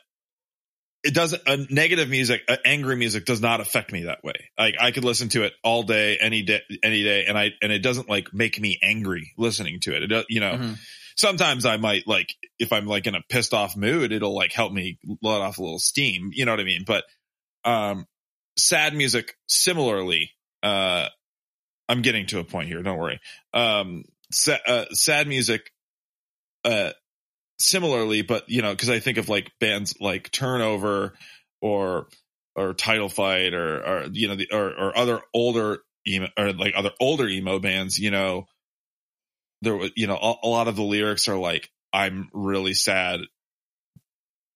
it 1.07 1.13
doesn't, 1.13 1.41
uh, 1.47 1.57
negative 1.69 2.09
music, 2.09 2.43
uh, 2.47 2.57
angry 2.65 2.95
music 2.95 3.25
does 3.25 3.41
not 3.41 3.61
affect 3.61 3.91
me 3.91 4.03
that 4.03 4.23
way. 4.23 4.49
Like 4.57 4.75
I 4.79 4.91
could 4.91 5.03
listen 5.05 5.29
to 5.29 5.43
it 5.43 5.53
all 5.63 5.83
day, 5.83 6.17
any 6.17 6.43
day, 6.43 6.61
any 6.83 7.03
day. 7.03 7.25
And 7.25 7.37
I, 7.37 7.51
and 7.61 7.71
it 7.71 7.79
doesn't 7.79 8.09
like 8.09 8.33
make 8.33 8.59
me 8.59 8.77
angry 8.83 9.33
listening 9.37 9.79
to 9.81 9.95
it. 9.95 10.03
It, 10.03 10.07
does, 10.07 10.25
you 10.29 10.39
know, 10.39 10.53
Mhm. 10.53 10.77
sometimes 11.15 11.65
I 11.65 11.77
might 11.77 12.07
like 12.07 12.27
if 12.59 12.71
I'm 12.71 12.85
like 12.85 13.07
in 13.07 13.15
a 13.15 13.21
pissed 13.29 13.53
off 13.53 13.75
mood, 13.75 14.11
it'll 14.11 14.35
like 14.35 14.51
help 14.53 14.71
me 14.73 14.99
let 15.21 15.41
off 15.41 15.57
a 15.57 15.61
little 15.61 15.79
steam. 15.79 16.29
You 16.33 16.45
know 16.45 16.51
what 16.51 16.59
I 16.59 16.65
mean? 16.65 16.83
But 16.85 17.05
um 17.65 18.05
sad 18.57 18.93
music 18.93 19.35
similarly 19.47 20.31
uh 20.63 21.07
I'm 21.89 22.01
getting 22.01 22.25
to 22.27 22.39
a 22.39 22.43
point 22.43 22.67
here. 22.67 22.83
Don't 22.83 22.97
worry. 22.97 23.19
Um, 23.53 24.03
sa- 24.31 24.57
uh, 24.67 24.85
sad 24.91 25.25
music, 25.25 25.71
uh, 26.65 26.91
similarly, 27.59 28.21
but 28.21 28.49
you 28.49 28.61
know, 28.61 28.71
because 28.71 28.89
I 28.89 28.99
think 28.99 29.17
of 29.17 29.29
like 29.29 29.51
bands 29.59 29.95
like 29.99 30.31
Turnover 30.31 31.13
or 31.61 32.07
or 32.55 32.73
Title 32.73 33.09
Fight 33.09 33.53
or 33.53 33.85
or 33.85 34.07
you 34.11 34.27
know 34.27 34.35
the 34.35 34.47
or, 34.51 34.67
or 34.67 34.97
other 34.97 35.21
older 35.33 35.79
emo 36.07 36.27
or 36.37 36.53
like 36.53 36.73
other 36.75 36.91
older 36.99 37.27
emo 37.27 37.59
bands. 37.59 37.97
You 37.97 38.11
know, 38.11 38.47
there 39.61 39.79
you 39.95 40.07
know 40.07 40.17
a, 40.17 40.35
a 40.43 40.47
lot 40.47 40.67
of 40.67 40.75
the 40.75 40.83
lyrics 40.83 41.27
are 41.27 41.37
like 41.37 41.69
I'm 41.93 42.29
really 42.33 42.73
sad 42.73 43.21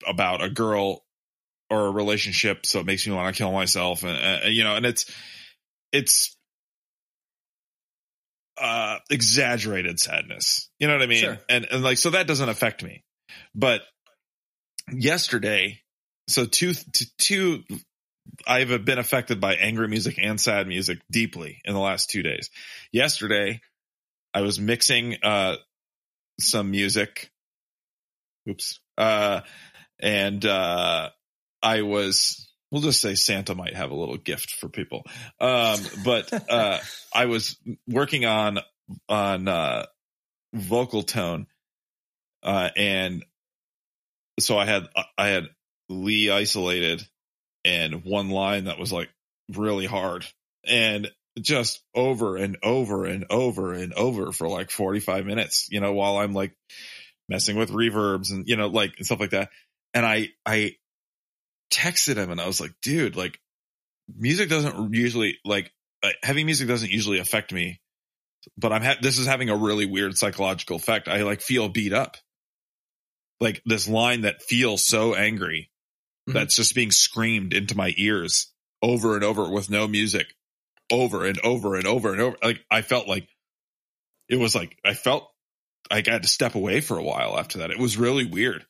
about 0.08 0.44
a 0.44 0.50
girl 0.50 1.04
or 1.70 1.88
a 1.88 1.92
relationship, 1.92 2.66
so 2.66 2.80
it 2.80 2.86
makes 2.86 3.08
me 3.08 3.14
want 3.14 3.34
to 3.34 3.38
kill 3.38 3.52
myself, 3.52 4.04
and 4.04 4.44
uh, 4.44 4.48
you 4.48 4.64
know, 4.64 4.76
and 4.76 4.86
it's 4.86 5.12
it's 5.92 6.36
uh 8.62 9.00
exaggerated 9.10 10.00
sadness. 10.00 10.70
You 10.80 10.88
know 10.88 10.94
what 10.94 11.04
I 11.04 11.08
mean? 11.08 11.24
Sure. 11.24 11.38
And 11.50 11.66
and 11.72 11.84
like 11.84 11.98
so 11.98 12.12
that 12.12 12.28
doesn't 12.28 12.50
affect 12.50 12.84
me. 12.84 13.04
But 13.56 13.82
yesterday, 14.92 15.82
so 16.28 16.46
two 16.46 16.74
two 17.18 17.64
I've 18.48 18.86
been 18.86 19.00
affected 19.00 19.42
by 19.42 19.56
angry 19.56 19.88
music 19.88 20.20
and 20.22 20.40
sad 20.40 20.68
music 20.68 21.00
deeply 21.12 21.60
in 21.66 21.74
the 21.74 21.80
last 21.80 22.10
2 22.12 22.22
days. 22.24 22.50
Yesterday, 22.92 23.62
I 24.34 24.42
was 24.42 24.60
mixing 24.60 25.18
uh 25.24 25.56
some 26.40 26.72
music. 26.72 27.32
Oops. 28.50 28.80
Uh 28.98 29.42
and 30.00 30.46
uh 30.46 31.10
I 31.64 31.82
was 31.82 32.51
we'll 32.72 32.82
just 32.82 33.02
say 33.02 33.16
Santa 33.16 33.56
might 33.56 33.76
have 33.76 33.92
a 33.92 33.96
little 33.96 34.18
gift 34.18 34.52
for 34.52 34.70
people. 34.70 35.04
Um, 35.40 35.80
but 36.04 36.32
uh, 36.50 36.80
I 37.14 37.26
was 37.26 37.58
working 37.88 38.26
on 38.26 38.60
on 39.08 39.48
uh, 39.48 39.86
vocal 40.54 41.04
tone, 41.04 41.48
uh, 42.44 42.70
and 42.76 43.26
so 44.40 44.58
I 44.58 44.66
had 44.66 44.88
I 45.18 45.28
had 45.28 45.50
Lee 45.90 46.30
isolated 46.30 47.06
and 47.64 48.04
one 48.04 48.30
line 48.30 48.66
that 48.66 48.80
was 48.80 48.92
like 48.92 49.10
really 49.50 49.86
hard 49.86 50.26
and 50.66 51.12
just 51.40 51.82
over 51.96 52.38
and 52.38 52.58
over 52.64 53.06
and 53.06 53.26
over 53.30 53.74
and 53.74 53.94
over 53.94 54.32
for 54.32 54.48
like 54.48 54.72
45 54.72 55.26
minutes, 55.26 55.68
you 55.72 55.80
know, 55.80 55.94
while 55.94 56.18
I'm 56.18 56.34
like 56.34 56.54
messing 57.30 57.56
with 57.56 57.72
reverbs 57.72 58.32
and, 58.32 58.48
you 58.48 58.58
know, 58.58 58.68
like 58.68 58.94
and 58.98 59.06
stuff 59.06 59.20
like 59.20 59.32
that. 59.32 59.50
And 59.94 60.06
I, 60.06 60.30
I 60.46 60.76
texted 61.72 62.18
him 62.18 62.30
and 62.32 62.40
I 62.42 62.48
was 62.48 62.60
like, 62.62 62.74
dude, 62.82 63.16
like 63.16 63.40
music 64.16 64.50
doesn't 64.50 64.94
usually 64.94 65.38
like 65.46 65.72
uh, 66.04 66.10
heavy 66.24 66.44
music 66.44 66.68
doesn't 66.68 66.92
usually 66.92 67.20
affect 67.20 67.52
me, 67.54 67.80
but 68.58 68.72
I'm 68.74 68.82
ha- 68.84 68.98
this 69.02 69.18
is 69.18 69.28
having 69.28 69.50
a 69.50 69.56
really 69.56 69.86
weird 69.86 70.18
psychological 70.18 70.76
effect. 70.76 71.08
I 71.08 71.24
like 71.24 71.42
feel 71.42 71.70
beat 71.70 71.94
up. 71.94 72.18
Like 73.40 73.62
this 73.66 73.88
line 73.88 74.22
that 74.22 74.42
feels 74.44 74.86
so 74.86 75.16
angry 75.16 75.70
Mhm. 76.30 76.34
that's 76.34 76.56
just 76.56 76.76
being 76.76 76.92
screamed 76.92 77.54
into 77.54 77.76
my 77.76 77.94
ears 77.98 78.52
over 78.84 79.16
and 79.16 79.24
over 79.24 79.50
with 79.50 79.70
no 79.72 79.88
music 79.88 80.28
over 80.92 81.26
and 81.26 81.40
over 81.40 81.76
and 81.76 81.88
over 81.88 82.12
and 82.12 82.22
over. 82.22 82.38
Like 82.44 82.64
I 82.70 82.82
felt 82.84 83.08
like 83.08 83.28
it 84.30 84.36
was 84.36 84.54
like 84.54 84.78
I 84.86 84.94
felt 84.94 85.28
like 85.90 86.08
I 86.08 86.12
had 86.14 86.22
to 86.24 86.28
step 86.28 86.54
away 86.56 86.80
for 86.82 86.98
a 86.98 87.04
while 87.04 87.38
after 87.40 87.60
that. 87.60 87.72
It 87.72 87.80
was 87.80 87.98
really 87.98 88.26
weird. 88.26 88.66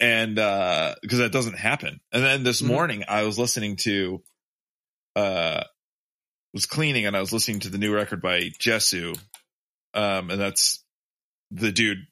And 0.00 0.38
uh 0.38 0.94
because 1.02 1.18
that 1.18 1.32
doesn't 1.32 1.58
happen. 1.58 2.00
And 2.12 2.22
then 2.24 2.42
this 2.42 2.62
Mhm. 2.62 2.66
morning 2.66 3.04
I 3.08 3.22
was 3.24 3.38
listening 3.38 3.76
to 3.76 4.22
uh 5.14 5.64
was 6.54 6.66
cleaning 6.66 7.06
and 7.06 7.16
I 7.16 7.20
was 7.20 7.32
listening 7.32 7.60
to 7.60 7.68
the 7.68 7.78
new 7.78 7.94
record 7.94 8.22
by 8.22 8.50
Jesu. 8.58 9.14
Um 9.94 10.30
and 10.30 10.40
that's 10.40 10.82
the 11.50 11.70
dude 11.72 12.06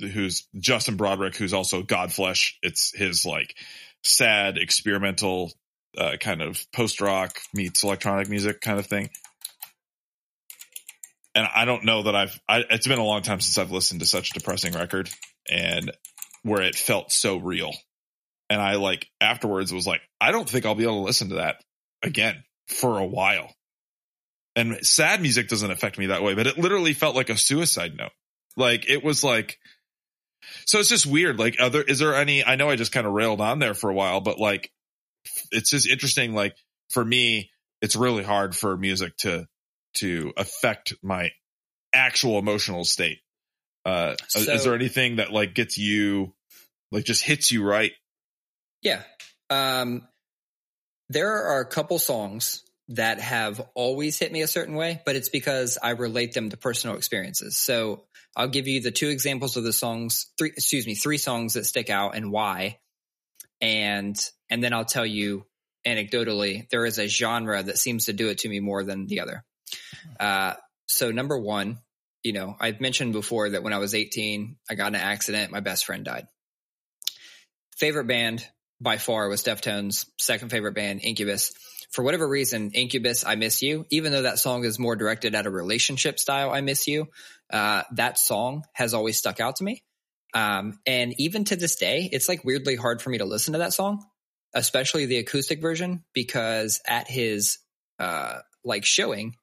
who's 0.00 0.48
Justin 0.58 0.96
Broadrick, 0.96 1.36
who's 1.36 1.52
also 1.52 1.82
Godflesh. 1.82 2.54
It's 2.62 2.92
his 2.96 3.24
like 3.24 3.54
sad 4.02 4.58
experimental 4.58 5.52
uh, 5.96 6.16
kind 6.18 6.42
of 6.42 6.64
post 6.72 7.00
rock 7.00 7.38
meets 7.54 7.82
electronic 7.84 8.28
music 8.28 8.60
kind 8.60 8.78
of 8.78 8.86
thing. 8.86 9.10
And 11.34 11.46
I 11.54 11.64
don't 11.64 11.84
know 11.84 12.02
that 12.04 12.16
I've. 12.16 12.40
I, 12.48 12.64
it's 12.70 12.86
been 12.86 12.98
a 12.98 13.04
long 13.04 13.22
time 13.22 13.40
since 13.40 13.58
I've 13.58 13.70
listened 13.70 14.00
to 14.00 14.06
such 14.06 14.30
a 14.30 14.34
depressing 14.34 14.72
record, 14.72 15.08
and 15.48 15.92
where 16.42 16.62
it 16.62 16.74
felt 16.74 17.12
so 17.12 17.36
real. 17.36 17.72
And 18.50 18.60
I 18.60 18.76
like 18.76 19.06
afterwards 19.20 19.72
was 19.72 19.86
like, 19.86 20.00
I 20.20 20.32
don't 20.32 20.48
think 20.48 20.64
I'll 20.64 20.74
be 20.74 20.84
able 20.84 21.00
to 21.00 21.06
listen 21.06 21.30
to 21.30 21.36
that 21.36 21.56
again 22.02 22.42
for 22.66 22.98
a 22.98 23.06
while. 23.06 23.52
And 24.56 24.84
sad 24.84 25.20
music 25.20 25.48
doesn't 25.48 25.70
affect 25.70 25.98
me 25.98 26.06
that 26.06 26.22
way, 26.22 26.34
but 26.34 26.46
it 26.46 26.58
literally 26.58 26.92
felt 26.92 27.14
like 27.14 27.30
a 27.30 27.36
suicide 27.36 27.96
note. 27.96 28.10
Like 28.56 28.88
it 28.88 29.04
was 29.04 29.22
like, 29.22 29.58
so 30.66 30.78
it's 30.78 30.88
just 30.88 31.06
weird. 31.06 31.38
Like, 31.38 31.56
other 31.60 31.82
is 31.82 31.98
there 31.98 32.14
any? 32.14 32.44
I 32.44 32.56
know 32.56 32.70
I 32.70 32.76
just 32.76 32.92
kind 32.92 33.06
of 33.06 33.12
railed 33.12 33.40
on 33.40 33.58
there 33.58 33.74
for 33.74 33.90
a 33.90 33.94
while, 33.94 34.20
but 34.20 34.38
like, 34.38 34.70
it's 35.50 35.70
just 35.70 35.88
interesting. 35.88 36.34
Like 36.34 36.56
for 36.90 37.04
me, 37.04 37.50
it's 37.82 37.96
really 37.96 38.24
hard 38.24 38.56
for 38.56 38.76
music 38.76 39.16
to 39.18 39.46
to 39.96 40.32
affect 40.36 40.94
my 41.02 41.30
actual 41.92 42.38
emotional 42.38 42.84
state. 42.84 43.18
Uh, 43.84 44.16
So- 44.28 44.40
is 44.40 44.64
there 44.64 44.74
anything 44.74 45.16
that 45.16 45.32
like 45.32 45.54
gets 45.54 45.78
you, 45.78 46.34
like 46.90 47.04
just 47.04 47.22
hits 47.22 47.52
you 47.52 47.64
right? 47.64 47.92
Yeah. 48.82 49.02
Um, 49.50 50.06
there 51.08 51.32
are 51.32 51.60
a 51.60 51.66
couple 51.66 51.98
songs 51.98 52.62
that 52.88 53.20
have 53.20 53.60
always 53.74 54.18
hit 54.18 54.32
me 54.32 54.42
a 54.42 54.46
certain 54.46 54.74
way, 54.74 55.00
but 55.04 55.16
it's 55.16 55.28
because 55.28 55.78
I 55.82 55.90
relate 55.90 56.32
them 56.32 56.50
to 56.50 56.56
personal 56.56 56.96
experiences. 56.96 57.56
So 57.56 58.04
I'll 58.36 58.48
give 58.48 58.66
you 58.66 58.80
the 58.80 58.90
two 58.90 59.08
examples 59.08 59.56
of 59.56 59.64
the 59.64 59.72
songs, 59.72 60.26
three, 60.38 60.48
excuse 60.50 60.86
me, 60.86 60.94
three 60.94 61.18
songs 61.18 61.54
that 61.54 61.66
stick 61.66 61.90
out 61.90 62.16
and 62.16 62.30
why. 62.30 62.78
And, 63.60 64.16
and 64.48 64.62
then 64.62 64.72
I'll 64.72 64.84
tell 64.84 65.04
you 65.04 65.44
anecdotally, 65.86 66.68
there 66.70 66.86
is 66.86 66.98
a 66.98 67.08
genre 67.08 67.62
that 67.62 67.78
seems 67.78 68.06
to 68.06 68.12
do 68.12 68.28
it 68.28 68.38
to 68.38 68.48
me 68.48 68.60
more 68.60 68.84
than 68.84 69.06
the 69.06 69.20
other. 69.20 69.44
Uh, 70.18 70.54
so 70.88 71.10
number 71.10 71.38
one, 71.38 71.78
you 72.22 72.32
know, 72.32 72.56
I've 72.58 72.80
mentioned 72.80 73.12
before 73.12 73.50
that 73.50 73.62
when 73.62 73.72
I 73.72 73.78
was 73.78 73.94
18, 73.94 74.56
I 74.70 74.74
got 74.74 74.88
in 74.88 74.94
an 74.94 75.00
accident. 75.00 75.52
My 75.52 75.60
best 75.60 75.84
friend 75.84 76.04
died. 76.04 76.26
Favorite 77.76 78.06
band 78.06 78.46
by 78.80 78.98
far 78.98 79.28
was 79.28 79.44
Deftones. 79.44 80.06
Second 80.18 80.50
favorite 80.50 80.74
band, 80.74 81.00
Incubus. 81.02 81.52
For 81.90 82.02
whatever 82.02 82.28
reason, 82.28 82.72
Incubus, 82.72 83.24
I 83.24 83.36
Miss 83.36 83.62
You, 83.62 83.86
even 83.90 84.12
though 84.12 84.22
that 84.22 84.38
song 84.38 84.64
is 84.64 84.78
more 84.78 84.94
directed 84.94 85.34
at 85.34 85.46
a 85.46 85.50
relationship 85.50 86.18
style, 86.18 86.50
I 86.50 86.60
Miss 86.60 86.86
You, 86.86 87.06
uh, 87.50 87.84
that 87.92 88.18
song 88.18 88.64
has 88.74 88.92
always 88.92 89.16
stuck 89.16 89.40
out 89.40 89.56
to 89.56 89.64
me. 89.64 89.82
Um, 90.34 90.78
and 90.86 91.14
even 91.18 91.44
to 91.44 91.56
this 91.56 91.76
day, 91.76 92.08
it's 92.12 92.28
like 92.28 92.44
weirdly 92.44 92.76
hard 92.76 93.00
for 93.00 93.08
me 93.08 93.18
to 93.18 93.24
listen 93.24 93.52
to 93.52 93.60
that 93.60 93.72
song, 93.72 94.04
especially 94.54 95.06
the 95.06 95.16
acoustic 95.16 95.62
version, 95.62 96.04
because 96.12 96.80
at 96.86 97.08
his, 97.08 97.58
uh, 97.98 98.40
like 98.64 98.84
showing, 98.84 99.34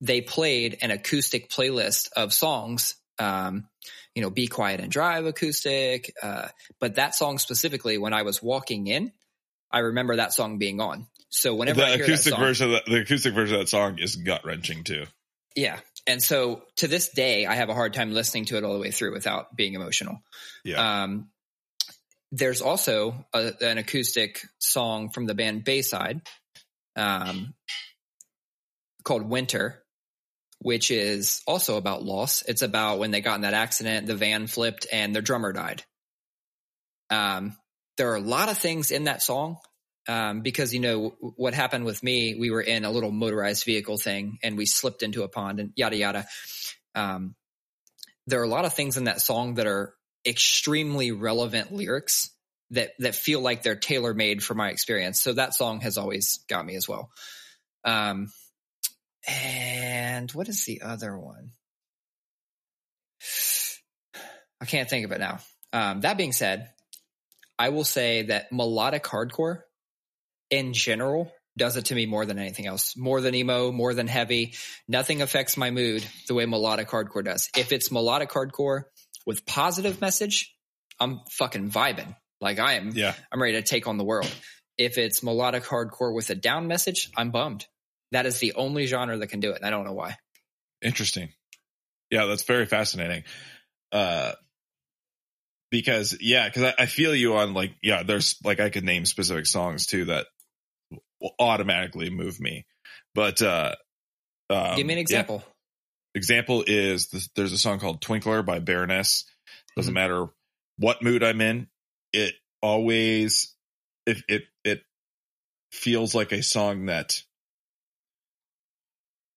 they 0.00 0.20
played 0.20 0.78
an 0.80 0.90
acoustic 0.90 1.50
playlist 1.50 2.10
of 2.16 2.32
songs, 2.32 2.94
um, 3.18 3.68
you 4.14 4.22
know, 4.22 4.30
Be 4.30 4.46
Quiet 4.46 4.80
and 4.80 4.90
Drive 4.90 5.26
acoustic, 5.26 6.14
uh, 6.22 6.48
but 6.80 6.96
that 6.96 7.14
song 7.14 7.38
specifically, 7.38 7.98
when 7.98 8.12
I 8.12 8.22
was 8.22 8.42
walking 8.42 8.86
in, 8.86 9.12
I 9.70 9.80
remember 9.80 10.16
that 10.16 10.32
song 10.32 10.58
being 10.58 10.80
on. 10.80 11.06
So 11.30 11.54
whenever 11.54 11.82
I 11.82 11.90
the 11.90 11.96
hear 11.96 12.04
acoustic 12.04 12.32
that 12.32 12.36
song, 12.36 12.46
version, 12.46 12.66
of 12.66 12.72
that, 12.72 12.86
the 12.86 13.00
acoustic 13.00 13.34
version 13.34 13.56
of 13.56 13.60
that 13.62 13.68
song 13.68 13.98
is 13.98 14.16
gut 14.16 14.44
wrenching 14.44 14.84
too. 14.84 15.04
yeah. 15.54 15.80
And 16.06 16.22
so 16.22 16.62
to 16.76 16.88
this 16.88 17.10
day, 17.10 17.44
I 17.44 17.54
have 17.54 17.68
a 17.68 17.74
hard 17.74 17.92
time 17.92 18.12
listening 18.12 18.46
to 18.46 18.56
it 18.56 18.64
all 18.64 18.72
the 18.72 18.78
way 18.78 18.90
through 18.90 19.12
without 19.12 19.54
being 19.54 19.74
emotional. 19.74 20.22
Yeah. 20.64 21.02
Um, 21.02 21.28
there's 22.32 22.62
also 22.62 23.26
a, 23.34 23.52
an 23.60 23.78
acoustic 23.78 24.40
song 24.58 25.10
from 25.10 25.26
the 25.26 25.34
band 25.34 25.64
Bayside, 25.64 26.22
um, 26.96 27.54
called 29.02 29.28
Winter, 29.28 29.82
which 30.60 30.90
is 30.90 31.42
also 31.46 31.76
about 31.76 32.02
loss. 32.02 32.42
It's 32.42 32.62
about 32.62 32.98
when 32.98 33.10
they 33.10 33.20
got 33.20 33.36
in 33.36 33.42
that 33.42 33.54
accident, 33.54 34.06
the 34.06 34.16
van 34.16 34.46
flipped 34.46 34.86
and 34.92 35.14
their 35.14 35.22
drummer 35.22 35.52
died. 35.52 35.84
Um, 37.10 37.56
there 37.96 38.10
are 38.12 38.16
a 38.16 38.20
lot 38.20 38.48
of 38.48 38.58
things 38.58 38.90
in 38.90 39.04
that 39.04 39.22
song 39.22 39.58
um, 40.08 40.40
because 40.40 40.74
you 40.74 40.80
know 40.80 41.10
w- 41.10 41.32
what 41.36 41.54
happened 41.54 41.84
with 41.84 42.02
me. 42.02 42.36
We 42.38 42.50
were 42.50 42.60
in 42.60 42.84
a 42.84 42.90
little 42.90 43.10
motorized 43.10 43.64
vehicle 43.64 43.98
thing 43.98 44.38
and 44.42 44.56
we 44.56 44.66
slipped 44.66 45.02
into 45.02 45.22
a 45.22 45.28
pond 45.28 45.60
and 45.60 45.72
yada 45.76 45.96
yada. 45.96 46.26
Um, 46.94 47.34
there 48.26 48.40
are 48.40 48.44
a 48.44 48.48
lot 48.48 48.64
of 48.64 48.74
things 48.74 48.96
in 48.96 49.04
that 49.04 49.20
song 49.20 49.54
that 49.54 49.66
are 49.66 49.94
extremely 50.26 51.12
relevant 51.12 51.72
lyrics 51.72 52.30
that 52.70 52.90
that 52.98 53.14
feel 53.14 53.40
like 53.40 53.62
they're 53.62 53.76
tailor 53.76 54.12
made 54.12 54.42
for 54.42 54.54
my 54.54 54.70
experience. 54.70 55.20
So 55.20 55.32
that 55.32 55.54
song 55.54 55.80
has 55.80 55.96
always 55.96 56.40
got 56.48 56.66
me 56.66 56.76
as 56.76 56.88
well. 56.88 57.10
Um, 57.84 58.28
and 59.28 60.30
what 60.32 60.48
is 60.48 60.64
the 60.64 60.82
other 60.82 61.16
one? 61.16 61.52
I 64.60 64.64
can't 64.64 64.88
think 64.88 65.04
of 65.04 65.12
it 65.12 65.20
now. 65.20 65.38
Um, 65.72 66.00
that 66.00 66.16
being 66.16 66.32
said, 66.32 66.70
I 67.58 67.68
will 67.68 67.84
say 67.84 68.22
that 68.22 68.50
melodic 68.52 69.04
hardcore 69.04 69.60
in 70.50 70.72
general 70.72 71.32
does 71.56 71.76
it 71.76 71.86
to 71.86 71.94
me 71.94 72.06
more 72.06 72.24
than 72.24 72.38
anything 72.38 72.66
else. 72.66 72.96
More 72.96 73.20
than 73.20 73.34
emo, 73.34 73.72
more 73.72 73.92
than 73.94 74.06
heavy. 74.06 74.54
Nothing 74.86 75.22
affects 75.22 75.56
my 75.56 75.70
mood 75.70 76.06
the 76.28 76.34
way 76.34 76.46
melodic 76.46 76.88
hardcore 76.88 77.24
does. 77.24 77.48
If 77.56 77.72
it's 77.72 77.90
melodic 77.90 78.30
hardcore 78.30 78.84
with 79.26 79.44
positive 79.44 80.00
message, 80.00 80.54
I'm 81.00 81.20
fucking 81.32 81.70
vibing. 81.70 82.16
Like 82.40 82.58
I 82.60 82.74
am, 82.74 82.90
Yeah. 82.94 83.14
I'm 83.32 83.42
ready 83.42 83.54
to 83.54 83.62
take 83.62 83.88
on 83.88 83.98
the 83.98 84.04
world. 84.04 84.32
If 84.76 84.96
it's 84.98 85.22
melodic 85.24 85.64
hardcore 85.64 86.14
with 86.14 86.30
a 86.30 86.36
down 86.36 86.68
message, 86.68 87.10
I'm 87.16 87.30
bummed. 87.32 87.66
That 88.12 88.26
is 88.26 88.38
the 88.38 88.54
only 88.54 88.86
genre 88.86 89.16
that 89.18 89.26
can 89.28 89.40
do 89.40 89.50
it. 89.50 89.56
And 89.56 89.66
I 89.66 89.70
don't 89.70 89.84
know 89.84 89.92
why. 89.92 90.16
Interesting. 90.82 91.30
Yeah, 92.10 92.24
that's 92.24 92.44
very 92.44 92.66
fascinating. 92.66 93.24
Uh, 93.92 94.32
because 95.70 96.16
yeah, 96.20 96.48
because 96.48 96.62
I, 96.62 96.74
I 96.82 96.86
feel 96.86 97.14
you 97.14 97.36
on 97.36 97.54
like 97.54 97.72
yeah, 97.82 98.02
there's 98.02 98.36
like 98.44 98.60
I 98.60 98.70
could 98.70 98.84
name 98.84 99.04
specific 99.04 99.46
songs 99.46 99.86
too 99.86 100.06
that 100.06 100.26
will 101.20 101.34
automatically 101.38 102.10
move 102.10 102.40
me, 102.40 102.64
but 103.14 103.42
uh, 103.42 103.74
um, 104.50 104.76
Give 104.76 104.86
me 104.86 104.94
an 104.94 104.98
yeah. 104.98 105.02
example. 105.02 105.44
Example 106.14 106.64
is 106.66 107.08
this, 107.08 107.28
there's 107.36 107.52
a 107.52 107.58
song 107.58 107.78
called 107.78 108.00
Twinkler 108.00 108.44
by 108.44 108.60
Baroness. 108.60 109.24
Doesn't 109.76 109.92
Mhm. 109.92 109.94
matter 109.94 110.26
what 110.78 111.02
mood 111.02 111.22
I'm 111.22 111.40
in, 111.40 111.68
it 112.12 112.34
always 112.62 113.54
it 114.06 114.18
it 114.28 114.44
it 114.64 114.82
feels 115.72 116.14
like 116.14 116.32
a 116.32 116.42
song 116.42 116.86
that 116.86 117.22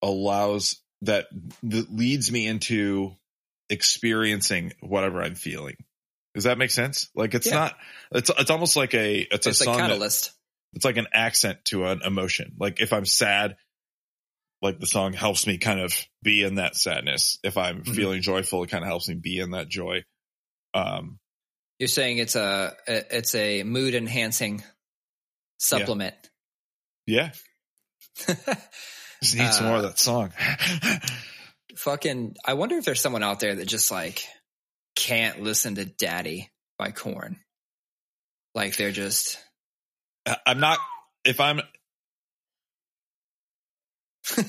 allows 0.02 0.82
that, 1.02 1.28
that 1.64 1.94
leads 1.96 2.32
me 2.32 2.48
into 2.48 3.16
experiencing 3.70 4.74
whatever 4.82 5.22
I'm 5.22 5.36
feeling. 5.36 5.76
Does 6.36 6.44
that 6.46 6.58
make 6.58 6.72
sense? 6.72 7.10
Like 7.16 7.34
it's 7.34 7.48
Yeah. 7.48 7.56
not 7.56 7.78
it's 8.14 8.30
it's 8.38 8.52
almost 8.52 8.76
like 8.78 8.94
a 8.94 9.20
it's, 9.20 9.48
It's 9.48 9.62
a 9.62 9.64
song 9.66 9.78
that, 9.78 9.90
catalyst. 9.90 10.32
it's 10.74 10.86
like 10.86 10.98
an 10.98 11.08
accent 11.14 11.66
to 11.66 11.86
an 11.86 12.02
emotion. 12.04 12.54
Like 12.58 12.80
if 12.80 12.94
I'm 12.94 13.06
sad, 13.06 13.58
like 14.62 14.80
the 14.80 14.86
song 14.86 15.12
helps 15.14 15.46
me 15.48 15.58
kind 15.58 15.80
of 15.82 15.94
be 16.24 16.44
in 16.44 16.56
that 16.56 16.76
sadness. 16.76 17.38
If 17.44 17.58
I'm 17.58 17.84
Mhm. 17.84 17.96
feeling 17.96 18.22
joyful, 18.22 18.64
it 18.64 18.70
kind 18.70 18.84
of 18.84 18.88
helps 18.88 19.10
me 19.10 19.16
be 19.16 19.40
in 19.40 19.52
that 19.52 19.68
joy. 19.68 20.04
Um, 20.74 21.20
You're 21.80 21.88
saying 21.90 22.20
it's 22.20 22.36
a 22.36 22.76
it's 22.88 23.36
a 23.36 23.64
mood 23.64 23.94
enhancing 23.96 24.64
supplement. 25.58 26.16
yeah, 27.08 27.32
just 29.22 29.36
need 29.36 29.54
some 29.54 29.68
more 29.68 29.78
of 29.78 29.86
Uh, 29.86 29.88
that 29.90 30.00
song. 30.00 30.32
Fucking 31.78 32.36
I 32.46 32.54
wonder 32.54 32.78
if 32.78 32.86
there's 32.86 33.02
someone 33.02 33.24
out 33.24 33.40
there 33.40 33.56
that 33.56 33.66
just 33.66 33.92
like 33.92 34.24
can't 34.96 35.42
listen 35.42 35.76
to 35.76 35.86
Daddy 35.86 36.50
by 36.78 36.92
Korn. 36.92 37.40
Like 38.54 38.76
they're 38.76 38.92
just 38.92 39.38
uh, 40.26 40.36
I'm 40.46 40.60
not 40.60 40.80
if 41.24 41.40
I'm. 41.40 41.62
I, 44.38 44.44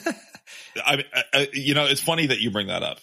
I, 0.85 0.95
uh, 0.95 1.23
uh, 1.35 1.45
you 1.53 1.75
know, 1.75 1.87
it's 1.87 2.01
funny 2.01 2.27
that 2.27 2.41
you 2.41 2.51
bring 2.51 2.69
that 2.69 2.83
up, 2.83 2.99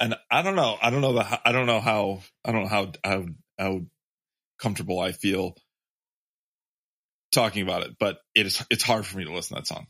and 0.00 0.14
I 0.30 0.42
don't 0.42 0.56
know. 0.56 0.76
I 0.80 0.90
don't 0.90 1.00
know 1.00 1.12
the. 1.12 1.40
I 1.48 1.52
don't 1.52 1.66
know 1.66 1.80
how. 1.80 2.22
I 2.44 2.52
don't 2.52 2.62
know 2.62 2.68
how 2.68 2.92
how 3.04 3.24
how 3.58 3.80
comfortable 4.58 5.00
I 5.00 5.12
feel 5.12 5.56
talking 7.32 7.62
about 7.62 7.82
it, 7.82 7.96
but 7.98 8.18
it 8.34 8.46
is. 8.46 8.64
It's 8.70 8.82
hard 8.82 9.06
for 9.06 9.18
me 9.18 9.24
to 9.24 9.32
listen 9.32 9.56
to 9.56 9.60
that 9.62 9.66
song. 9.66 9.86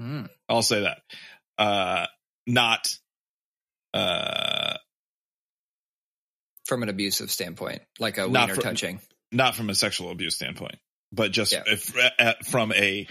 Mm. 0.00 0.28
I'll 0.48 0.62
say 0.62 0.82
that. 0.82 0.98
Uh, 1.58 2.06
not. 2.46 2.88
Uh, 3.94 4.74
from 6.66 6.82
an 6.82 6.88
abusive 6.88 7.30
standpoint, 7.30 7.82
like 7.98 8.18
a 8.18 8.28
wiener 8.28 8.54
for- 8.54 8.62
touching. 8.62 9.00
not 9.30 9.54
from 9.54 9.68
a 9.68 9.74
sexual 9.74 10.10
abuse 10.10 10.36
standpoint, 10.36 10.76
but 11.12 11.30
just 11.32 11.52
Yeah. 11.52 11.64
if, 11.66 11.94
at, 12.18 12.46
from 12.46 12.72
a 12.72 13.06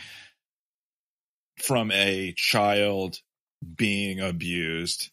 from 1.64 1.92
a 1.92 2.34
child 2.36 3.18
being 3.76 4.20
abused. 4.20 5.12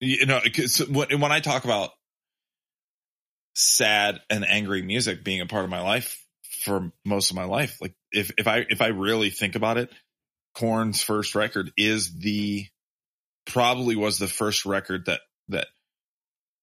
You 0.00 0.26
know, 0.26 0.40
when 0.88 1.20
when 1.20 1.32
I 1.32 1.40
talk 1.40 1.64
about 1.64 1.90
sad 3.54 4.20
and 4.30 4.44
angry 4.48 4.82
music 4.82 5.22
being 5.22 5.40
a 5.42 5.46
part 5.46 5.64
of 5.64 5.70
my 5.70 5.82
life 5.82 6.24
for 6.64 6.90
most 7.04 7.30
of 7.30 7.36
my 7.36 7.44
life, 7.44 7.76
like 7.80 7.94
if 8.12 8.30
if 8.38 8.46
I 8.46 8.66
if 8.68 8.80
I 8.80 8.88
really 8.88 9.30
think 9.30 9.54
about 9.54 9.78
it, 9.78 9.90
Korn's 10.54 11.02
first 11.02 11.34
record 11.34 11.72
is 11.76 12.18
the 12.18 12.66
probably 13.46 13.96
was 13.96 14.18
the 14.18 14.28
first 14.28 14.66
record 14.66 15.06
that 15.06 15.20
that 15.48 15.66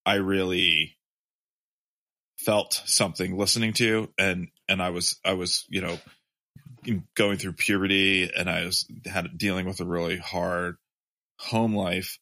I 0.06 0.16
really 0.16 0.98
felt 2.40 2.82
something 2.86 3.38
listening 3.38 3.74
to. 3.74 4.10
And 4.18 4.50
and 4.68 4.82
I 4.82 4.90
was 4.90 5.20
I 5.26 5.34
was 5.34 5.66
you 5.70 5.82
know 5.82 6.00
going 7.16 7.38
through 7.38 7.54
puberty 7.54 8.32
and 8.34 8.50
I 8.50 8.66
was 8.66 8.88
had 9.06 9.38
dealing 9.38 9.66
with 9.66 9.82
a 9.82 9.86
really 9.86 10.18
hard 10.18 10.78
home 11.40 11.76
life. 11.76 12.20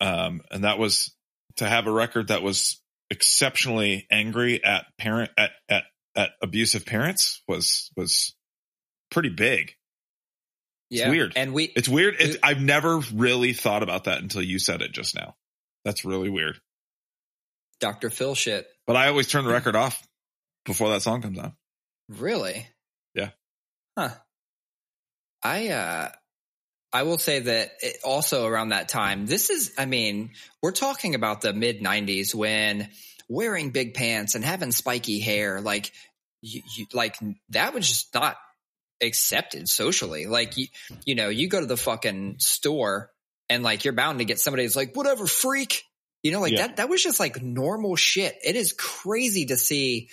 Um 0.00 0.42
and 0.50 0.64
that 0.64 0.78
was 0.78 1.14
to 1.56 1.68
have 1.68 1.86
a 1.86 1.92
record 1.92 2.28
that 2.28 2.42
was 2.42 2.82
exceptionally 3.10 4.06
angry 4.10 4.62
at 4.62 4.86
parent 4.98 5.30
at 5.38 5.50
at 5.68 5.84
at 6.16 6.30
abusive 6.42 6.86
parents 6.86 7.42
was 7.46 7.90
was 7.96 8.34
pretty 9.10 9.28
big 9.28 9.74
Yeah, 10.90 11.10
weird. 11.10 11.32
And 11.36 11.52
we 11.52 11.64
it's 11.64 11.88
weird 11.88 12.16
it's, 12.18 12.34
It- 12.36 12.40
I've 12.42 12.60
never 12.60 12.98
really 13.14 13.52
thought 13.52 13.82
about 13.82 14.04
that 14.04 14.22
until 14.22 14.42
you 14.42 14.58
said 14.58 14.82
it 14.82 14.92
just 14.92 15.14
now 15.14 15.36
that's 15.84 16.04
really 16.04 16.28
weird 16.30 16.60
Dr. 17.80 18.08
Phil 18.10 18.34
shit. 18.34 18.66
but 18.86 18.96
I 18.96 19.08
always 19.08 19.28
turn 19.28 19.44
the 19.44 19.52
record 19.52 19.76
off 19.76 20.02
before 20.64 20.90
that 20.90 21.02
song 21.02 21.22
comes 21.22 21.38
on 21.38 21.52
Really? 22.08 22.66
Yeah. 23.14 23.30
Huh. 23.98 24.10
I 25.42 25.68
uh 25.68 26.08
I 26.92 27.02
will 27.02 27.18
say 27.18 27.40
that 27.40 27.72
it, 27.80 27.96
also 28.04 28.46
around 28.46 28.70
that 28.70 28.88
time, 28.88 29.26
this 29.26 29.50
is 29.50 29.72
I 29.76 29.84
mean, 29.86 30.30
we're 30.62 30.72
talking 30.72 31.14
about 31.14 31.40
the 31.42 31.52
mid 31.52 31.80
90s 31.82 32.34
when 32.34 32.88
wearing 33.28 33.70
big 33.70 33.94
pants 33.94 34.34
and 34.34 34.44
having 34.44 34.72
spiky 34.72 35.18
hair 35.20 35.60
like 35.60 35.92
you, 36.42 36.62
you 36.76 36.86
like 36.92 37.16
that 37.50 37.74
was 37.74 37.88
just 37.88 38.14
not 38.14 38.36
accepted 39.02 39.68
socially. 39.68 40.26
Like 40.26 40.56
you 40.56 40.66
you 41.04 41.14
know, 41.14 41.28
you 41.28 41.48
go 41.48 41.60
to 41.60 41.66
the 41.66 41.76
fucking 41.76 42.36
store 42.38 43.10
and 43.48 43.62
like 43.62 43.84
you're 43.84 43.94
bound 43.94 44.18
to 44.18 44.24
get 44.24 44.38
somebody 44.40 44.62
who's 44.64 44.76
like 44.76 44.94
whatever 44.94 45.26
freak. 45.26 45.82
You 46.22 46.32
know, 46.32 46.40
like 46.40 46.52
Yeah. 46.52 46.66
that 46.68 46.76
that 46.76 46.88
was 46.88 47.02
just 47.02 47.20
like 47.20 47.42
normal 47.42 47.96
shit. 47.96 48.36
It 48.44 48.56
is 48.56 48.72
crazy 48.72 49.46
to 49.46 49.56
see 49.56 50.08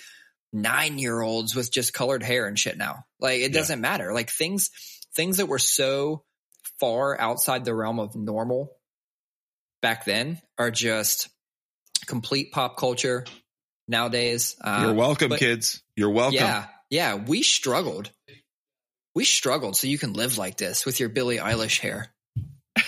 nine 0.52 0.98
year 0.98 1.20
olds 1.20 1.54
with 1.54 1.72
just 1.72 1.92
colored 1.92 2.22
hair 2.22 2.46
and 2.46 2.58
shit 2.58 2.76
now. 2.78 3.04
Like 3.20 3.40
it 3.40 3.52
doesn't 3.52 3.80
matter. 3.80 4.12
Like 4.12 4.30
things 4.30 4.70
things 5.14 5.36
that 5.38 5.46
were 5.46 5.58
so 5.58 6.24
far 6.80 7.18
outside 7.20 7.64
the 7.64 7.74
realm 7.74 8.00
of 8.00 8.14
normal 8.16 8.70
back 9.82 10.04
then 10.04 10.40
are 10.58 10.70
just 10.70 11.28
complete 12.06 12.52
pop 12.52 12.76
culture 12.76 13.24
nowadays. 13.88 14.56
Uh, 14.60 14.82
You're 14.86 14.94
welcome, 14.94 15.30
but- 15.30 15.38
kids. 15.38 15.82
You're 15.96 16.10
welcome. 16.10 16.40
yeah, 16.40 16.66
yeah. 16.90 17.14
We 17.14 17.42
struggled. 17.42 18.10
We 19.14 19.24
struggled 19.24 19.76
so 19.76 19.86
you 19.86 19.98
can 19.98 20.12
live 20.12 20.38
like 20.38 20.56
this 20.56 20.84
with 20.84 20.98
your 20.98 21.08
Billie 21.08 21.38
Eilish 21.38 21.78
hair. 21.80 22.12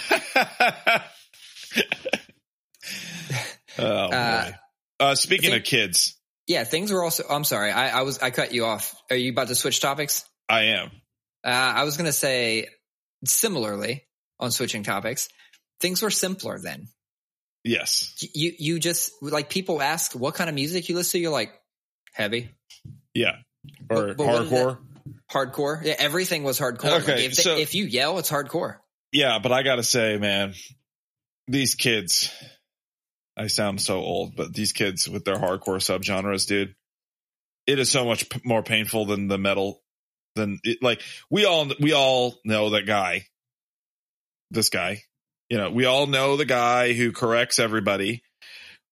oh 3.78 4.08
boy. 4.08 4.16
Uh, 4.16 4.50
Uh, 4.98 5.14
speaking 5.14 5.50
think- 5.50 5.62
of 5.64 5.68
kids, 5.68 6.16
Yeah, 6.46 6.64
things 6.64 6.90
were 6.90 7.02
also. 7.04 7.24
I'm 7.28 7.44
sorry, 7.44 7.70
I, 7.70 7.98
I 7.98 8.02
was 8.02 8.18
I 8.20 8.30
cut 8.30 8.52
you 8.52 8.64
off. 8.64 8.94
Are 9.10 9.16
you 9.16 9.30
about 9.32 9.48
to 9.48 9.54
switch 9.54 9.80
topics? 9.80 10.24
I 10.48 10.62
am. 10.78 10.90
Uh, 11.44 11.48
I 11.50 11.84
was 11.84 11.96
going 11.96 12.06
to 12.06 12.12
say 12.12 12.68
similarly 13.24 14.04
on 14.40 14.50
switching 14.52 14.82
topics. 14.82 15.28
Things 15.80 16.00
were 16.02 16.10
simpler 16.10 16.58
then. 16.58 16.88
Yes. 17.66 18.14
You 18.32 18.52
you 18.58 18.78
just 18.78 19.12
like 19.22 19.50
people 19.50 19.82
ask 19.82 20.12
what 20.12 20.34
kind 20.34 20.48
of 20.48 20.54
music 20.54 20.88
you 20.88 20.94
listen 20.94 21.12
to. 21.18 21.22
You're 21.22 21.32
like 21.32 21.52
heavy, 22.14 22.50
Yeah. 23.14 23.36
Or 23.90 24.14
But- 24.14 24.16
but 24.18 24.26
hardcore. 24.26 24.78
hardcore. 25.30 25.84
Yeah, 25.84 25.96
everything 25.98 26.44
was 26.44 26.58
hardcore. 26.60 27.00
Okay, 27.02 27.14
like 27.16 27.24
if, 27.24 27.36
they- 27.36 27.42
so- 27.42 27.56
if 27.56 27.74
you 27.74 27.84
yell, 27.84 28.18
it's 28.18 28.30
hardcore. 28.30 28.76
Yeah, 29.12 29.38
but 29.42 29.50
I 29.52 29.62
gotta 29.62 29.82
say, 29.82 30.16
man, 30.18 30.54
these 31.48 31.74
kids. 31.74 32.30
I 33.38 33.48
sound 33.48 33.82
so 33.82 33.96
old, 33.98 34.34
but 34.34 34.54
these 34.54 34.72
kids 34.72 35.08
with 35.08 35.24
their 35.26 35.34
hardcore 35.36 35.76
subgenres, 35.78 36.46
dude, 36.46 36.74
it 37.66 37.78
is 37.78 37.90
so 37.90 38.04
much 38.06 38.28
p- 38.30 38.40
more 38.44 38.62
painful 38.62 39.04
than 39.06 39.28
the 39.28 39.36
metal. 39.38 39.82
Than 40.36 40.58
it, 40.64 40.78
like 40.82 41.02
we 41.30 41.44
all 41.44 41.70
we 41.80 41.92
all 41.92 42.36
know 42.44 42.70
that 42.70 42.86
guy. 42.86 43.26
This 44.50 44.68
guy, 44.70 45.02
you 45.49 45.59
know, 45.59 45.70
we 45.70 45.84
all 45.84 46.07
know 46.07 46.36
the 46.36 46.44
guy 46.44 46.92
who 46.92 47.12
corrects 47.12 47.59
everybody. 47.59 48.22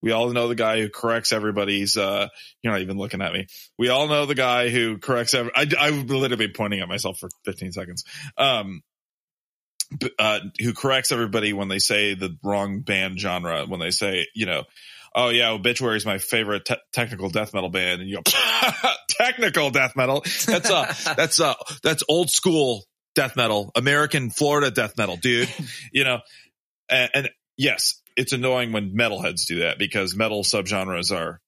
We 0.02 0.12
all 0.12 0.30
know 0.30 0.48
the 0.48 0.54
guy 0.54 0.80
who 0.80 0.90
corrects 0.90 1.32
everybody's. 1.32 1.96
uh 1.96 2.28
You're 2.62 2.72
not 2.72 2.82
even 2.82 2.98
looking 2.98 3.22
at 3.22 3.32
me. 3.32 3.46
We 3.78 3.88
all 3.88 4.06
know 4.06 4.26
the 4.26 4.34
guy 4.34 4.68
who 4.68 4.98
corrects 4.98 5.34
every. 5.34 5.50
I 5.54 5.66
I 5.78 5.90
literally 5.90 6.48
pointing 6.48 6.80
at 6.80 6.88
myself 6.88 7.18
for 7.18 7.28
15 7.44 7.72
seconds. 7.72 8.04
Um, 8.36 8.82
uh, 10.18 10.40
who 10.60 10.74
corrects 10.74 11.12
everybody 11.12 11.52
when 11.52 11.68
they 11.68 11.78
say 11.78 12.14
the 12.14 12.36
wrong 12.42 12.80
band 12.80 13.18
genre. 13.18 13.64
When 13.66 13.80
they 13.80 13.90
say, 13.90 14.26
you 14.34 14.46
know, 14.46 14.64
oh 15.14 15.28
yeah, 15.30 15.50
Obituary 15.50 15.96
is 15.96 16.06
my 16.06 16.18
favorite 16.18 16.64
te- 16.64 16.76
technical 16.92 17.30
death 17.30 17.54
metal 17.54 17.70
band, 17.70 18.00
and 18.00 18.10
you 18.10 18.16
go 18.16 18.22
technical 19.08 19.70
death 19.70 19.94
metal. 19.96 20.22
That's 20.46 20.70
uh 20.70 20.92
that's 21.16 21.40
uh 21.40 21.54
that's 21.82 22.02
old 22.08 22.30
school 22.30 22.84
death 23.14 23.36
metal, 23.36 23.70
American 23.74 24.30
Florida 24.30 24.70
death 24.70 24.96
metal, 24.96 25.16
dude. 25.16 25.48
you 25.92 26.04
know, 26.04 26.20
and, 26.88 27.10
and 27.14 27.30
yes, 27.56 28.00
it's 28.16 28.32
annoying 28.32 28.72
when 28.72 28.96
metalheads 28.96 29.46
do 29.46 29.60
that 29.60 29.78
because 29.78 30.16
metal 30.16 30.42
subgenres 30.42 31.14
are 31.14 31.40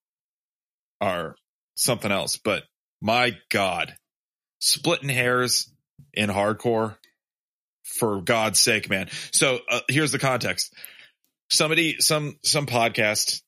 are 1.00 1.36
something 1.74 2.10
else. 2.10 2.38
But 2.38 2.64
my 3.00 3.36
God, 3.50 3.94
splitting 4.60 5.08
hairs 5.08 5.70
in 6.14 6.30
hardcore, 6.30 6.96
for 7.86 8.20
God's 8.20 8.60
sake, 8.60 8.90
man. 8.90 9.08
So 9.32 9.58
uh, 9.68 9.80
here's 9.88 10.12
the 10.12 10.18
context. 10.18 10.74
Somebody, 11.50 11.96
some 12.00 12.38
some 12.42 12.66
podcast. 12.66 13.40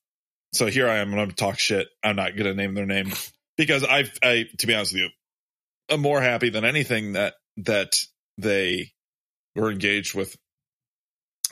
So 0.53 0.67
here 0.67 0.89
I 0.89 0.97
am. 0.97 1.13
I'm 1.13 1.31
talk 1.31 1.59
shit. 1.59 1.87
I'm 2.03 2.15
not 2.15 2.35
going 2.35 2.45
to 2.45 2.55
name 2.55 2.73
their 2.73 2.85
name 2.85 3.11
because 3.57 3.83
I've, 3.83 4.11
I, 4.23 4.45
to 4.57 4.67
be 4.67 4.73
honest 4.73 4.93
with 4.93 5.03
you, 5.03 5.09
I'm 5.91 6.01
more 6.01 6.21
happy 6.21 6.49
than 6.49 6.65
anything 6.65 7.13
that 7.13 7.33
that 7.57 7.99
they 8.41 8.91
were 9.55 9.71
engaged 9.71 10.15
with 10.15 10.35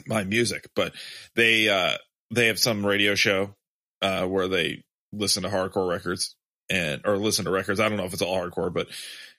my 0.05 0.23
music. 0.23 0.67
But 0.75 0.93
they 1.35 1.69
uh 1.69 1.97
they 2.31 2.47
have 2.47 2.59
some 2.59 2.85
radio 2.85 3.15
show 3.15 3.55
uh 4.01 4.25
where 4.25 4.47
they 4.47 4.83
listen 5.11 5.43
to 5.43 5.49
hardcore 5.49 5.89
records 5.89 6.35
and 6.69 7.01
or 7.05 7.17
listen 7.17 7.45
to 7.45 7.51
records. 7.51 7.79
I 7.79 7.89
don't 7.89 7.97
know 7.97 8.05
if 8.05 8.13
it's 8.13 8.21
all 8.21 8.38
hardcore, 8.38 8.73
but 8.73 8.88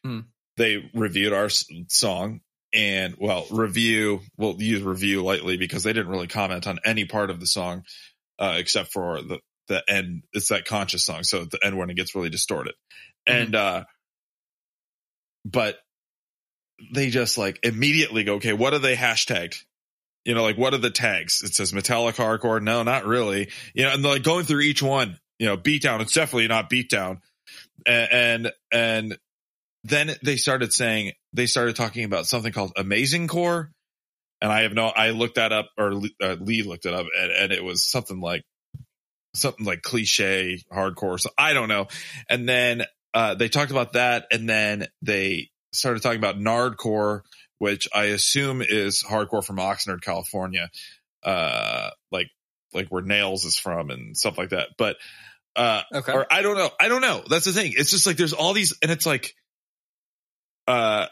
Hmm. 0.05 0.21
they 0.57 0.91
reviewed 0.95 1.33
our 1.33 1.49
song 1.89 2.41
and 2.73 3.17
well, 3.19 3.47
review. 3.51 4.21
We'll 4.37 4.61
use 4.63 4.83
review 4.83 5.25
lightly 5.25 5.57
because 5.57 5.83
they 5.83 5.93
didn't 5.93 6.11
really 6.11 6.29
comment 6.29 6.67
on 6.67 6.79
any 6.85 7.05
part 7.05 7.31
of 7.31 7.41
the 7.41 7.47
song 7.47 7.83
uh, 8.39 8.55
except 8.59 8.93
for 8.93 9.21
the 9.23 9.41
the 9.69 9.83
end. 9.89 10.23
It's 10.33 10.49
that 10.49 10.65
conscious 10.65 11.05
song, 11.05 11.25
so 11.25 11.43
at 11.43 11.51
the 11.51 11.59
end 11.65 11.77
when 11.77 11.91
it 11.91 11.97
gets 11.97 12.15
really 12.15 12.31
distorted, 12.31 12.75
and 13.27 13.55
uh, 13.55 13.85
but 15.45 15.77
they 16.93 17.11
just 17.11 17.39
like 17.39 17.59
immediately 17.63 18.25
go, 18.25 18.35
okay, 18.35 18.53
what 18.53 18.75
are 18.75 18.79
they 18.79 18.97
hashtagged? 18.97 19.63
You 20.25 20.35
know, 20.35 20.43
like 20.43 20.59
what 20.59 20.75
are 20.75 20.79
the 20.79 20.91
tags? 20.91 21.43
It 21.43 21.55
says 21.55 21.73
metallic 21.73 22.17
hardcore. 22.17 22.63
No, 22.63 22.83
not 22.83 23.07
really. 23.07 23.49
You 23.75 23.85
know, 23.85 23.93
and 23.93 24.03
like 24.03 24.23
going 24.23 24.45
through 24.45 24.61
each 24.61 24.83
one. 24.83 25.19
You 25.39 25.47
know, 25.47 25.57
beatdown. 25.57 26.01
It's 26.01 26.13
definitely 26.13 26.49
not 26.49 26.69
beatdown. 26.69 27.21
And 27.87 28.09
and 28.13 28.53
and 28.73 29.19
then 29.85 30.11
they 30.23 30.37
started 30.37 30.73
saying 30.73 31.13
they 31.33 31.47
started 31.47 31.77
talking 31.77 32.05
about 32.05 32.27
something 32.27 32.53
called 32.53 32.73
amazing 32.77 33.29
core, 33.29 33.71
and 34.41 34.53
I 34.53 34.63
have 34.63 34.73
no. 34.73 34.87
I 34.87 35.11
looked 35.11 35.37
that 35.37 35.53
up, 35.53 35.71
or 35.79 35.93
uh, 36.23 36.37
Lee 36.41 36.63
looked 36.63 36.87
it 36.87 36.93
up, 36.93 37.07
and, 37.17 37.31
and 37.31 37.53
it 37.53 37.63
was 37.63 37.89
something 37.89 38.21
like 38.21 38.43
something 39.35 39.65
like 39.65 39.83
cliche 39.83 40.61
hardcore. 40.73 41.21
So 41.21 41.31
I 41.39 41.53
don't 41.55 41.69
know. 41.69 41.87
And 42.29 42.49
then 42.49 42.85
uh, 43.15 43.35
they 43.35 43.49
talked 43.49 43.71
about 43.71 43.93
that, 43.93 44.27
and 44.33 44.49
then 44.49 44.89
they 45.03 45.51
started 45.73 46.03
talking 46.03 46.19
about 46.19 46.39
nardcore, 46.39 47.23
which 47.59 47.89
I 47.95 48.05
assume 48.05 48.63
is 48.63 49.03
hardcore 49.03 49.45
from 49.45 49.57
Oxnard, 49.57 50.03
California, 50.03 50.71
uh, 51.23 51.91
like 52.11 52.29
like 52.73 52.89
where 52.89 53.03
Nails 53.03 53.45
is 53.45 53.57
from 53.57 53.91
and 53.91 54.17
stuff 54.17 54.39
like 54.39 54.51
that. 54.51 54.69
But 54.77 54.97
uh, 55.57 55.83
Okay. 55.93 56.13
or 56.13 56.27
I 56.31 56.43
don't 56.43 56.57
know. 56.57 56.71
I 56.81 56.89
don't 56.89 57.03
know. 57.03 57.23
That's 57.29 57.47
the 57.47 57.53
thing. 57.53 57.73
It's 57.77 57.91
just 57.91 58.07
like 58.07 58.17
there's 58.17 58.33
all 58.33 58.53
these, 58.53 58.75
and 58.83 58.91
it's 58.93 59.07
like, 59.07 59.35
uh, 60.67 61.07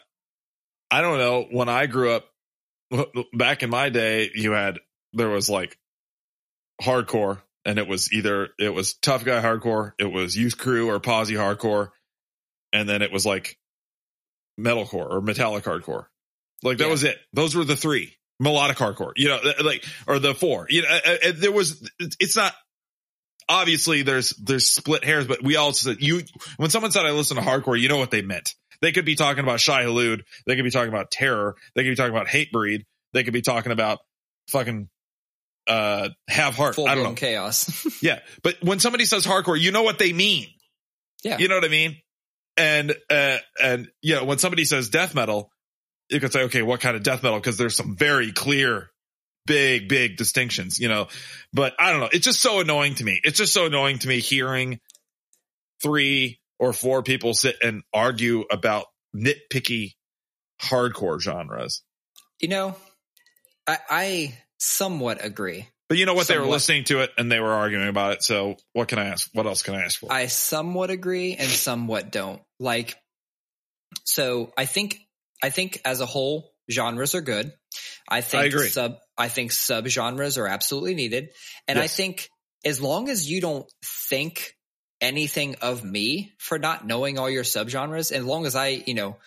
I 0.89 1.01
don't 1.01 1.17
know. 1.17 1.47
When 1.51 1.67
I 1.69 1.85
grew 1.87 2.11
up, 2.11 2.25
back 3.33 3.63
in 3.63 3.69
my 3.69 3.89
day, 3.89 4.29
you 4.33 4.51
had 4.51 4.79
there 5.13 5.29
was 5.29 5.49
like 5.49 5.77
hardcore, 6.81 7.41
and 7.65 7.79
it 7.79 7.87
was 7.87 8.13
either 8.13 8.49
it 8.57 8.73
was 8.73 8.93
tough 8.93 9.25
guy 9.25 9.41
hardcore, 9.41 9.91
it 9.99 10.11
was 10.11 10.37
youth 10.37 10.57
crew 10.57 10.89
or 10.89 10.99
posse 10.99 11.33
hardcore, 11.33 11.89
and 12.71 12.87
then 12.87 13.01
it 13.01 13.11
was 13.11 13.25
like 13.25 13.57
metalcore 14.59 15.09
or 15.11 15.21
metallic 15.21 15.63
hardcore. 15.63 16.05
Like 16.63 16.77
that 16.79 16.85
Yeah. 16.85 16.91
was 16.91 17.03
it. 17.03 17.17
Those 17.33 17.55
were 17.55 17.63
the 17.63 17.75
three 17.75 18.15
melodic 18.39 18.77
hardcore. 18.77 19.11
You 19.15 19.29
know, 19.29 19.39
like 19.63 19.85
or 20.07 20.19
the 20.19 20.33
four. 20.33 20.67
You 20.69 20.83
know, 20.83 20.99
there 21.33 21.51
was. 21.51 21.89
It's 21.99 22.35
not 22.35 22.53
obviously 23.49 24.01
there's 24.01 24.31
there's 24.31 24.67
split 24.67 25.03
hairs, 25.03 25.27
but 25.27 25.43
we 25.43 25.55
all 25.55 25.73
said 25.73 25.97
you 25.99 26.21
when 26.57 26.69
someone 26.69 26.91
said 26.91 27.05
I 27.05 27.11
listen 27.11 27.37
to 27.37 27.43
hardcore, 27.43 27.79
you 27.79 27.89
know 27.89 27.97
what 27.97 28.11
they 28.11 28.21
meant. 28.21 28.53
They 28.81 28.91
could 28.91 29.05
be 29.05 29.15
talking 29.15 29.43
about 29.43 29.59
Shai 29.59 29.83
Hulud, 29.85 30.21
they 30.45 30.55
could 30.55 30.63
be 30.65 30.69
talking 30.71 30.89
about 30.89 31.09
Terror, 31.11 31.55
they 31.75 31.83
could 31.83 31.91
be 31.91 31.95
talking 31.95 32.13
about 32.15 32.27
Hatebreed, 32.27 32.83
they 33.13 33.23
could 33.23 33.33
be 33.33 33.41
talking 33.41 33.71
about 33.71 33.99
fucking 34.49 34.89
uh 35.67 36.09
Have 36.27 36.55
Heart. 36.55 36.75
Full 36.75 36.87
I 36.87 36.95
don't 36.95 37.03
know. 37.03 37.13
chaos. 37.13 37.85
Yeah, 38.01 38.19
but 38.43 38.57
when 38.61 38.79
somebody 38.79 39.05
says 39.05 39.25
hardcore, 39.25 39.59
you 39.59 39.71
know 39.71 39.83
what 39.83 39.97
they 39.99 40.13
mean. 40.13 40.47
Yeah. 41.23 41.37
you 41.39 41.47
know 41.47 41.55
what 41.55 41.65
I 41.65 41.69
mean. 41.69 41.97
And 42.57 42.95
uh 43.09 43.37
and 43.61 43.87
you 44.01 44.15
know 44.15 44.25
when 44.25 44.39
somebody 44.39 44.65
says 44.65 44.89
death 44.89 45.13
metal, 45.13 45.51
you 46.09 46.19
could 46.19 46.33
say 46.33 46.43
okay, 46.43 46.61
what 46.61 46.79
kind 46.79 46.95
of 46.95 47.03
death 47.03 47.23
metal? 47.23 47.39
Because 47.39 47.57
there's 47.57 47.75
some 47.75 47.95
very 47.95 48.31
clear 48.31 48.89
big, 49.45 49.87
big 49.87 50.17
distinctions, 50.17 50.77
you 50.77 50.87
know. 50.89 51.07
But 51.53 51.73
I 51.79 51.91
don't 51.91 52.01
know. 52.01 52.09
It's 52.11 52.25
just 52.25 52.41
so 52.41 52.59
annoying 52.59 52.95
to 52.95 53.03
me. 53.03 53.19
It's 53.23 53.37
just 53.37 53.53
so 53.53 53.65
annoying 53.65 53.99
to 53.99 54.07
me 54.07 54.19
hearing 54.19 54.79
three 55.81 56.39
or 56.59 56.73
four 56.73 57.01
people 57.03 57.33
sit 57.33 57.55
and 57.63 57.83
argue 57.93 58.43
about 58.51 58.85
nitpicky 59.15 59.93
hardcore 60.61 61.19
genres. 61.19 61.81
you 62.39 62.47
know, 62.47 62.75
I, 63.65 63.77
I 63.89 64.37
somewhat 64.57 65.23
agree. 65.23 65.67
But 65.89 65.97
you 65.97 66.05
know 66.05 66.13
what? 66.13 66.27
They 66.27 66.37
were 66.37 66.45
listening 66.45 66.83
to 66.85 66.99
it 66.99 67.11
and 67.17 67.31
they 67.31 67.39
were 67.39 67.53
arguing 67.53 67.87
about 67.87 68.13
it. 68.13 68.23
So 68.23 68.57
what 68.73 68.89
can 68.89 68.99
I 68.99 69.05
ask? 69.05 69.29
What 69.33 69.45
else 69.45 69.61
can 69.63 69.75
I 69.75 69.83
ask 69.83 69.99
for? 69.99 70.11
I 70.11 70.27
somewhat 70.27 70.89
agree 70.89 71.35
and 71.35 71.47
somewhat 71.47 72.11
don't. 72.11 72.41
Like, 72.59 72.95
so 74.03 74.51
I 74.57 74.65
think 74.65 74.99
I 75.41 75.49
think 75.49 75.81
as 75.85 76.01
a 76.01 76.05
whole, 76.05 76.51
genres 76.69 77.15
are 77.15 77.21
good. 77.21 77.53
I 78.09 78.21
think 78.21 78.53
agree. 78.53 78.67
sub 78.67 78.97
I 79.17 79.29
think 79.29 79.51
sub 79.51 79.87
genres 79.87 80.37
are 80.37 80.47
absolutely 80.47 80.95
needed, 80.95 81.29
and 81.67 81.79
I 81.79 81.87
think 81.87 82.29
as 82.65 82.81
long 82.81 83.09
as 83.09 83.29
you 83.29 83.39
don't 83.39 83.65
think 84.09 84.55
anything 84.99 85.55
of 85.61 85.83
me 85.83 86.33
for 86.39 86.57
not 86.59 86.85
knowing 86.85 87.17
all 87.17 87.29
your 87.29 87.43
subgenres, 87.43 88.11
as 88.11 88.23
long 88.23 88.45
as 88.45 88.55
I, 88.55 88.83
you 88.85 88.93
know, 88.93 89.17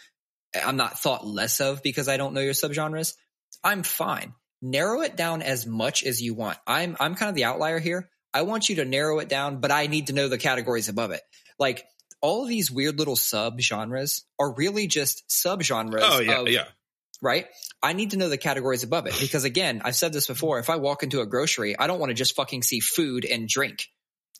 I'm 0.54 0.76
not 0.76 0.98
thought 0.98 1.26
less 1.26 1.60
of 1.60 1.82
because 1.82 2.08
I 2.08 2.16
don't 2.16 2.34
know 2.34 2.40
your 2.40 2.54
subgenres, 2.54 3.14
I'm 3.62 3.82
fine. 3.82 4.34
Narrow 4.62 5.00
it 5.00 5.16
down 5.16 5.42
as 5.42 5.66
much 5.66 6.04
as 6.04 6.20
you 6.20 6.34
want. 6.34 6.58
I'm 6.66 6.96
I'm 7.00 7.14
kind 7.14 7.28
of 7.28 7.34
the 7.34 7.44
outlier 7.44 7.78
here. 7.78 8.10
I 8.32 8.42
want 8.42 8.68
you 8.68 8.76
to 8.76 8.84
narrow 8.84 9.18
it 9.18 9.28
down, 9.28 9.60
but 9.60 9.70
I 9.70 9.86
need 9.86 10.08
to 10.08 10.12
know 10.12 10.28
the 10.28 10.38
categories 10.38 10.88
above 10.88 11.10
it. 11.10 11.22
Like 11.58 11.84
all 12.20 12.42
of 12.42 12.48
these 12.48 12.70
weird 12.70 12.98
little 12.98 13.16
sub 13.16 13.60
genres 13.60 14.24
are 14.38 14.54
really 14.54 14.86
just 14.86 15.30
sub 15.30 15.62
genres. 15.62 16.02
oh 16.04 16.20
yeah, 16.20 16.40
of, 16.40 16.48
yeah. 16.48 16.64
right? 17.22 17.46
I 17.82 17.94
need 17.94 18.10
to 18.10 18.18
know 18.18 18.28
the 18.28 18.38
categories 18.38 18.82
above 18.82 19.06
it 19.06 19.14
because 19.18 19.44
again, 19.44 19.80
I've 19.84 19.96
said 19.96 20.12
this 20.12 20.26
before. 20.26 20.58
If 20.58 20.70
I 20.70 20.76
walk 20.76 21.02
into 21.02 21.20
a 21.20 21.26
grocery, 21.26 21.78
I 21.78 21.86
don't 21.86 21.98
want 21.98 22.10
to 22.10 22.14
just 22.14 22.36
fucking 22.36 22.62
see 22.62 22.80
food 22.80 23.24
and 23.24 23.48
drink. 23.48 23.86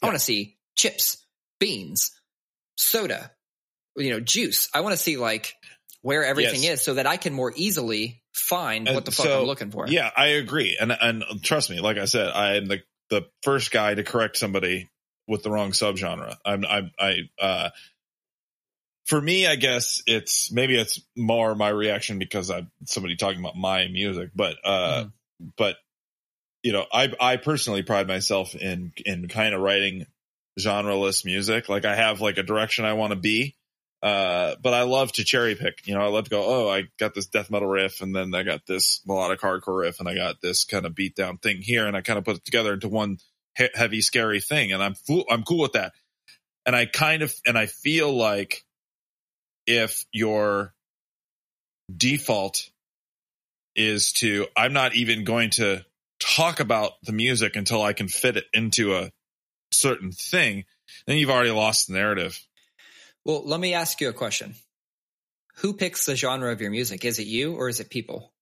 I 0.02 0.06
want 0.06 0.18
to 0.18 0.24
see 0.24 0.56
chips, 0.76 1.24
beans, 1.58 2.10
soda, 2.76 3.30
you 3.96 4.10
know, 4.10 4.20
juice. 4.20 4.68
I 4.74 4.80
want 4.80 4.92
to 4.92 5.02
see 5.02 5.16
like 5.16 5.54
where 6.02 6.24
everything 6.24 6.62
Yes. 6.62 6.78
is 6.78 6.82
so 6.82 6.94
that 6.94 7.06
I 7.06 7.16
can 7.16 7.34
more 7.34 7.52
easily 7.54 8.22
find 8.32 8.88
what 8.88 9.04
the 9.04 9.10
fuck 9.10 9.26
so, 9.26 9.40
I'm 9.40 9.46
looking 9.46 9.70
for. 9.70 9.86
Yeah, 9.88 10.10
I 10.16 10.28
agree. 10.28 10.76
And 10.80 10.92
and 10.92 11.24
trust 11.42 11.70
me, 11.70 11.80
like 11.80 11.98
I 11.98 12.06
said, 12.06 12.30
I 12.30 12.56
am 12.56 12.66
the 12.66 12.80
the 13.10 13.26
first 13.42 13.70
guy 13.70 13.94
to 13.94 14.02
correct 14.02 14.36
somebody 14.36 14.88
with 15.26 15.42
the 15.42 15.50
wrong 15.50 15.72
subgenre. 15.72 16.36
I'm 16.44 16.64
I 16.64 16.90
I 16.98 17.16
uh 17.38 17.70
for 19.06 19.20
me, 19.20 19.46
I 19.46 19.56
guess 19.56 20.02
it's 20.06 20.52
maybe 20.52 20.78
it's 20.78 21.00
more 21.16 21.54
my 21.54 21.68
reaction 21.68 22.18
because 22.18 22.50
I'm 22.50 22.70
somebody 22.86 23.16
talking 23.16 23.40
about 23.40 23.56
my 23.56 23.88
music, 23.88 24.30
but 24.34 24.56
uh 24.64 25.06
but 25.56 25.76
you 26.62 26.72
know, 26.72 26.86
I 26.92 27.12
I 27.20 27.36
personally 27.36 27.82
pride 27.82 28.06
myself 28.06 28.54
in 28.54 28.92
in 29.04 29.28
kind 29.28 29.54
of 29.54 29.60
writing 29.60 30.06
genreless 30.58 31.24
music. 31.24 31.68
Like 31.68 31.84
I 31.84 31.96
have 31.96 32.20
like 32.20 32.38
a 32.38 32.42
direction 32.42 32.84
I 32.84 32.92
want 32.94 33.12
to 33.12 33.18
be. 33.18 33.56
Uh, 34.02 34.54
but 34.62 34.72
I 34.72 34.82
love 34.82 35.12
to 35.12 35.24
cherry 35.24 35.54
pick. 35.54 35.86
You 35.86 35.94
know, 35.94 36.00
I 36.00 36.08
love 36.08 36.24
to 36.24 36.30
go. 36.30 36.42
Oh, 36.42 36.68
I 36.68 36.84
got 36.98 37.14
this 37.14 37.26
death 37.26 37.50
metal 37.50 37.68
riff, 37.68 38.00
and 38.00 38.14
then 38.14 38.34
I 38.34 38.42
got 38.42 38.66
this 38.66 39.02
melodic 39.06 39.40
hardcore 39.40 39.80
riff, 39.80 40.00
and 40.00 40.08
I 40.08 40.14
got 40.14 40.40
this 40.40 40.64
kind 40.64 40.86
of 40.86 40.94
beat 40.94 41.14
down 41.14 41.38
thing 41.38 41.58
here, 41.60 41.86
and 41.86 41.96
I 41.96 42.00
kind 42.00 42.18
of 42.18 42.24
put 42.24 42.36
it 42.36 42.44
together 42.44 42.72
into 42.72 42.88
one 42.88 43.18
he- 43.56 43.68
heavy, 43.74 44.00
scary 44.00 44.40
thing, 44.40 44.72
and 44.72 44.82
I'm 44.82 44.94
I'm 45.30 45.42
cool 45.42 45.60
with 45.60 45.72
that. 45.72 45.92
And 46.64 46.74
I 46.74 46.86
kind 46.86 47.22
of 47.22 47.34
and 47.46 47.58
I 47.58 47.66
feel 47.66 48.12
like 48.16 48.64
if 49.66 50.04
your 50.12 50.74
default 51.94 52.70
is 53.76 54.12
to, 54.12 54.46
I'm 54.56 54.72
not 54.72 54.94
even 54.94 55.24
going 55.24 55.50
to 55.50 55.84
talk 56.18 56.60
about 56.60 56.92
the 57.02 57.12
music 57.12 57.56
until 57.56 57.82
I 57.82 57.92
can 57.92 58.08
fit 58.08 58.36
it 58.36 58.44
into 58.52 58.96
a 58.96 59.10
certain 59.72 60.12
thing, 60.12 60.64
then 61.06 61.18
you've 61.18 61.30
already 61.30 61.50
lost 61.50 61.86
the 61.86 61.94
narrative. 61.94 62.38
Well, 63.24 63.42
let 63.44 63.60
me 63.60 63.74
ask 63.74 64.00
you 64.00 64.08
a 64.08 64.12
question. 64.12 64.54
Who 65.56 65.74
picks 65.74 66.06
the 66.06 66.16
genre 66.16 66.52
of 66.52 66.60
your 66.60 66.70
music? 66.70 67.04
Is 67.04 67.18
it 67.18 67.26
you 67.26 67.54
or 67.54 67.68
is 67.68 67.80
it 67.80 67.90
people? 67.90 68.32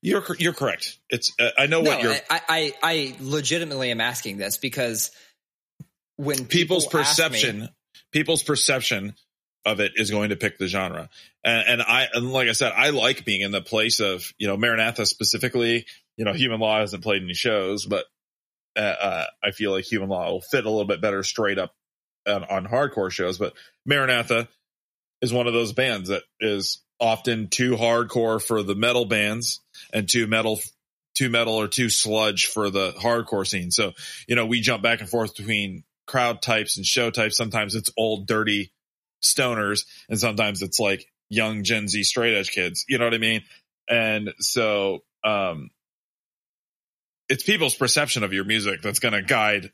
You're 0.00 0.24
you're 0.38 0.54
correct. 0.54 0.98
It's 1.10 1.32
uh, 1.38 1.50
I 1.56 1.66
know 1.66 1.80
no, 1.80 1.90
what 1.90 2.02
you're. 2.02 2.14
I, 2.28 2.40
I 2.48 2.72
I 2.82 3.16
legitimately 3.20 3.90
am 3.90 4.00
asking 4.00 4.38
this 4.38 4.56
because 4.56 5.12
when 6.16 6.46
people's 6.46 6.86
people 6.86 7.00
ask 7.00 7.18
me- 7.18 7.24
perception 7.24 7.68
people's 8.12 8.42
perception 8.42 9.14
of 9.64 9.80
it 9.80 9.92
is 9.96 10.10
going 10.10 10.30
to 10.30 10.36
pick 10.36 10.58
the 10.58 10.66
genre 10.66 11.08
and, 11.44 11.68
and 11.68 11.82
i 11.82 12.08
and 12.12 12.32
like 12.32 12.48
i 12.48 12.52
said 12.52 12.72
i 12.76 12.90
like 12.90 13.24
being 13.24 13.42
in 13.42 13.52
the 13.52 13.60
place 13.60 14.00
of 14.00 14.32
you 14.38 14.46
know 14.46 14.56
maranatha 14.56 15.06
specifically 15.06 15.86
you 16.16 16.24
know 16.24 16.32
human 16.32 16.60
law 16.60 16.78
hasn't 16.80 17.02
played 17.02 17.22
any 17.22 17.34
shows 17.34 17.86
but 17.86 18.04
uh, 18.76 18.80
uh, 18.80 19.26
i 19.42 19.50
feel 19.50 19.70
like 19.70 19.84
human 19.84 20.08
law 20.08 20.30
will 20.30 20.40
fit 20.40 20.64
a 20.64 20.70
little 20.70 20.86
bit 20.86 21.00
better 21.00 21.22
straight 21.22 21.58
up 21.58 21.74
on, 22.26 22.44
on 22.44 22.66
hardcore 22.66 23.10
shows 23.10 23.38
but 23.38 23.54
maranatha 23.86 24.48
is 25.20 25.32
one 25.32 25.46
of 25.46 25.52
those 25.52 25.72
bands 25.72 26.08
that 26.08 26.22
is 26.40 26.82
often 27.00 27.48
too 27.48 27.76
hardcore 27.76 28.42
for 28.42 28.62
the 28.62 28.74
metal 28.74 29.04
bands 29.04 29.60
and 29.92 30.08
too 30.08 30.26
metal 30.26 30.60
too 31.14 31.28
metal 31.28 31.54
or 31.54 31.68
too 31.68 31.90
sludge 31.90 32.46
for 32.46 32.70
the 32.70 32.92
hardcore 32.92 33.46
scene 33.46 33.70
so 33.70 33.92
you 34.26 34.36
know 34.36 34.46
we 34.46 34.60
jump 34.60 34.82
back 34.82 35.00
and 35.00 35.08
forth 35.08 35.36
between 35.36 35.84
crowd 36.06 36.42
types 36.42 36.76
and 36.76 36.86
show 36.86 37.10
types. 37.10 37.36
Sometimes 37.36 37.74
it's 37.74 37.90
old, 37.96 38.26
dirty 38.26 38.72
stoners, 39.24 39.86
and 40.08 40.18
sometimes 40.18 40.62
it's 40.62 40.78
like 40.78 41.06
young 41.28 41.64
Gen 41.64 41.88
Z 41.88 42.04
straight 42.04 42.36
edge 42.36 42.50
kids. 42.50 42.84
You 42.88 42.98
know 42.98 43.04
what 43.04 43.14
I 43.14 43.18
mean? 43.18 43.42
And 43.88 44.32
so, 44.38 45.00
um, 45.24 45.70
it's 47.28 47.44
people's 47.44 47.74
perception 47.74 48.24
of 48.24 48.32
your 48.32 48.44
music 48.44 48.82
that's 48.82 48.98
going 48.98 49.14
to 49.14 49.22
guide 49.22 49.72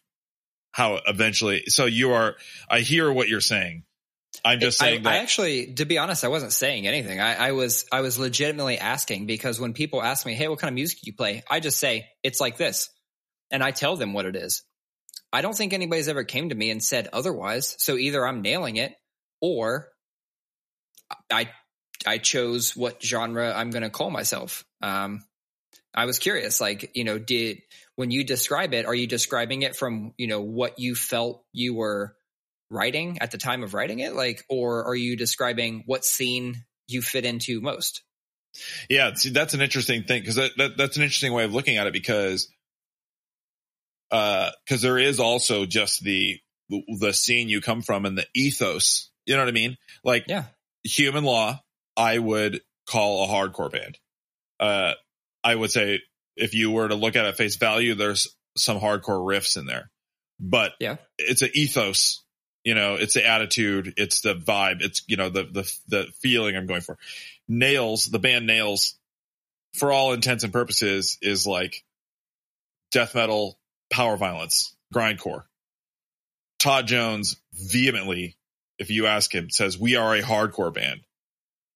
how 0.73 1.01
eventually. 1.07 1.65
So 1.67 1.87
you 1.87 2.13
are. 2.13 2.37
I 2.71 2.81
hear 2.81 3.13
what 3.13 3.29
you're 3.29 3.41
saying. 3.41 3.85
I'm 4.45 4.61
just 4.61 4.79
saying 4.79 5.01
I, 5.01 5.03
that. 5.03 5.13
I 5.15 5.17
actually, 5.19 5.75
to 5.75 5.85
be 5.85 5.99
honest, 5.99 6.25
I 6.25 6.29
wasn't 6.29 6.53
saying 6.53 6.87
anything. 6.87 7.21
I, 7.21 7.49
I 7.49 7.53
was, 7.53 7.87
I 7.91 8.03
was 8.03 8.19
legitimately 8.19 8.79
asking 8.79 9.27
because 9.27 9.59
when 9.59 9.73
people 9.73 10.03
ask 10.03 10.25
me, 10.25 10.35
"Hey, 10.35 10.49
what 10.49 10.59
kind 10.59 10.69
of 10.69 10.75
music 10.75 11.01
do 11.01 11.11
you 11.11 11.17
play?" 11.17 11.43
I 11.51 11.61
just 11.61 11.79
say 11.79 12.09
it's 12.23 12.41
like 12.41 12.57
this, 12.57 12.89
and 13.51 13.63
I 13.63 13.73
tell 13.73 13.97
them 13.97 14.13
what 14.13 14.27
it 14.27 14.37
is. 14.37 14.63
I 15.33 15.43
don't 15.43 15.55
think 15.57 15.73
anybody's 15.73 16.09
ever 16.09 16.25
came 16.25 16.51
to 16.51 16.55
me 16.55 16.71
and 16.71 16.83
said 16.83 17.09
otherwise. 17.13 17.77
So 17.79 17.97
either 17.97 18.27
I'm 18.27 18.41
nailing 18.41 18.77
it, 18.77 18.95
or 19.41 19.89
I, 21.31 21.51
I 22.07 22.19
chose 22.19 22.77
what 22.77 23.03
genre 23.03 23.53
I'm 23.53 23.71
going 23.71 23.83
to 23.83 23.91
call 23.91 24.11
myself. 24.11 24.65
Um, 24.83 25.25
I 25.95 26.07
was 26.07 26.19
curious, 26.19 26.61
like 26.61 26.93
you 26.95 27.05
know, 27.05 27.19
did 27.19 27.59
when 27.99 28.13
you 28.13 28.23
describe 28.23 28.75
it, 28.75 28.87
are 28.87 28.95
you 28.95 29.09
describing 29.09 29.63
it 29.63 29.75
from 29.75 30.15
you 30.17 30.29
know 30.29 30.41
what 30.41 30.79
you 30.79 30.95
felt 30.95 31.43
you 31.53 31.75
were 31.75 32.15
writing 32.71 33.19
at 33.21 33.33
the 33.33 33.39
time 33.39 33.65
of 33.65 33.75
writing 33.75 33.99
it 33.99 34.15
like 34.15 34.45
or 34.49 34.85
are 34.85 34.95
you 34.95 35.17
describing 35.17 35.83
what 35.87 36.05
scene 36.05 36.65
you 36.87 37.03
fit 37.03 37.25
into 37.25 37.61
most 37.61 38.03
Yeah, 38.89 39.15
see, 39.15 39.31
that's 39.31 39.55
an 39.55 39.63
interesting 39.63 40.05
thing 40.05 40.21
because 40.21 40.37
that, 40.37 40.51
that, 40.59 40.77
that's 40.77 40.97
an 40.97 41.03
interesting 41.03 41.33
way 41.33 41.43
of 41.43 41.53
looking 41.53 41.77
at 41.77 41.89
it 41.89 41.93
because 41.93 42.49
because 44.11 44.81
there 44.81 44.99
is 44.99 45.19
also 45.19 45.67
just 45.67 46.05
the 46.05 46.39
the 47.01 47.13
scene 47.13 47.49
you 47.49 47.61
come 47.61 47.83
from 47.83 48.07
and 48.07 48.17
the 48.17 48.27
ethos. 48.33 49.11
You 49.27 49.35
know 49.35 49.43
what 49.43 49.49
I 49.49 49.53
mean? 49.53 49.77
Like 50.05 50.27
yeah 50.29 50.45
human 50.85 51.25
law, 51.25 51.61
I 51.97 52.17
would 52.17 52.61
call 52.89 53.25
a 53.25 53.27
hardcore 53.27 53.73
band. 53.73 53.99
Uh, 54.61 54.93
I 55.43 55.55
would 55.55 55.73
say 55.73 56.01
if 56.39 56.55
you 56.55 56.71
were 56.71 56.89
to 56.89 56.95
look 56.95 57.17
at 57.17 57.27
it 57.27 57.37
face 57.37 57.57
value, 57.57 57.95
there's 57.95 58.29
some 58.57 58.79
hardcore 58.81 59.21
riffs 59.21 59.57
in 59.57 59.67
there, 59.67 59.91
but 60.41 60.73
Yeah. 60.81 60.97
it's 61.19 61.43
an 61.43 61.51
ethos. 61.55 62.23
You 62.65 62.75
know, 62.75 62.97
it's 62.97 63.15
the 63.15 63.27
attitude, 63.27 63.95
it's 63.97 64.21
the 64.21 64.35
vibe, 64.35 64.83
it's 64.83 65.03
you 65.07 65.17
know 65.17 65.29
the 65.31 65.45
the 65.45 65.73
the 65.89 66.07
feeling 66.21 66.57
I'm 66.57 66.67
going 66.67 66.81
for. 66.83 66.99
Nails, 67.47 68.05
the 68.07 68.19
band 68.19 68.47
Nails, 68.47 68.99
for 69.75 69.93
all 69.93 70.13
intents 70.13 70.45
and 70.45 70.53
purposes, 70.53 71.19
is 71.23 71.47
like 71.47 71.85
death 72.91 73.15
metal, 73.15 73.59
power 73.91 74.17
violence, 74.17 74.77
grindcore. 74.95 75.45
Todd 76.59 76.89
Jones 76.89 77.37
vehemently, 77.55 78.37
if 78.79 78.91
you 78.91 79.07
ask 79.07 79.33
him, 79.35 79.49
says 79.51 79.79
we 79.79 79.97
are 79.97 80.15
a 80.17 80.23
hardcore 80.23 80.75
band. 80.75 81.01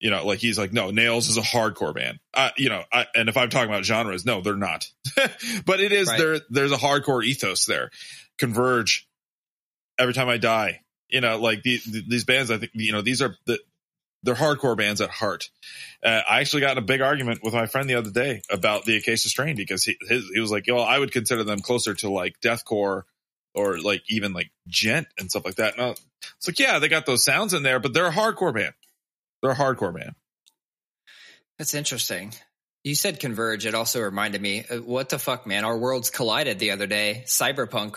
You 0.03 0.11
know, 0.11 0.27
like 0.27 0.41
he's 0.41 0.59
like, 0.59 0.73
no, 0.73 0.91
Nails 0.91 1.29
is 1.29 1.37
a 1.37 1.43
hardcore 1.43 1.95
band. 1.95 2.19
Uh, 2.35 2.51
you 2.59 2.69
know, 2.69 2.83
I, 2.93 3.07
and 3.15 3.29
if 3.29 3.37
I'm 3.37 3.51
talking 3.51 3.71
about 3.71 3.85
genres, 3.85 4.27
no, 4.27 4.41
they're 4.41 4.57
not. 4.57 4.85
but 5.65 5.79
it 5.79 5.93
is 5.93 6.09
Right. 6.09 6.19
there. 6.19 6.41
There's 6.51 6.73
a 6.73 6.77
hardcore 6.77 7.25
ethos 7.25 7.67
there. 7.67 7.91
Converge. 8.37 9.07
Every 10.01 10.13
time 10.13 10.29
I 10.29 10.39
die, 10.39 10.81
you 11.09 11.21
know, 11.21 11.39
like 11.39 11.63
the, 11.63 11.79
these 12.09 12.25
bands. 12.25 12.51
I 12.51 12.59
think 12.59 12.73
you 12.75 12.91
know 12.91 13.01
these 13.03 13.23
are 13.23 13.37
the 13.47 13.61
they're 14.25 14.35
hardcore 14.35 14.77
bands 14.77 15.01
at 15.01 15.11
heart. 15.11 15.51
Uh, 16.03 16.21
I 16.29 16.41
actually 16.41 16.63
got 16.63 16.73
in 16.73 16.79
a 16.79 16.87
big 16.87 17.01
argument 17.01 17.41
with 17.45 17.55
my 17.55 17.67
friend 17.67 17.89
the 17.89 17.95
other 17.95 18.11
day 18.11 18.43
about 18.51 18.85
the 18.85 18.97
Acacia 18.97 19.29
Strain 19.29 19.55
because 19.55 19.85
he 19.85 19.97
his, 20.09 20.29
he 20.35 20.41
was 20.41 20.51
like, 20.51 20.67
"Yo, 20.67 20.79
I 20.79 20.99
would 20.99 21.13
consider 21.13 21.45
them 21.45 21.61
closer 21.61 21.95
to 21.95 22.11
like 22.11 22.41
deathcore 22.41 23.03
or 23.55 23.79
like 23.79 24.03
even 24.09 24.33
like 24.33 24.51
djent 24.67 25.07
and 25.19 25.31
stuff 25.31 25.45
like 25.45 25.57
that." 25.57 25.77
No, 25.79 25.91
it's 25.91 26.49
like, 26.49 26.59
yeah, 26.59 26.81
they 26.81 26.89
got 26.89 27.07
those 27.07 27.23
sounds 27.25 27.55
in 27.55 27.63
there, 27.63 27.79
but 27.79 27.93
they're 27.95 28.07
a 28.09 28.13
hardcore 28.13 28.55
band. 28.55 28.75
They're 29.43 29.53
a 29.53 29.57
hardcore 29.57 29.95
band. 29.95 30.15
that's 31.59 31.75
interesting. 31.75 32.33
You 32.85 32.95
said 32.95 33.21
converge. 33.21 33.67
It 33.67 33.75
also 33.75 34.01
reminded 34.01 34.41
me 34.43 34.65
uh, 34.69 34.77
what 34.79 35.09
the 35.09 35.19
fuck 35.19 35.47
man? 35.47 35.65
Our 35.65 35.79
worlds 35.79 36.11
collided 36.11 36.59
the 36.59 36.73
other 36.73 36.87
day. 36.87 37.23
Cyberpunk. 37.27 37.97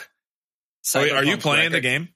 Oh, 0.95 1.01
wait, 1.01 1.11
are 1.11 1.23
you 1.23 1.37
Cyberpunk 1.37 1.41
playing 1.41 1.71
the 1.71 1.81
game? 1.81 2.09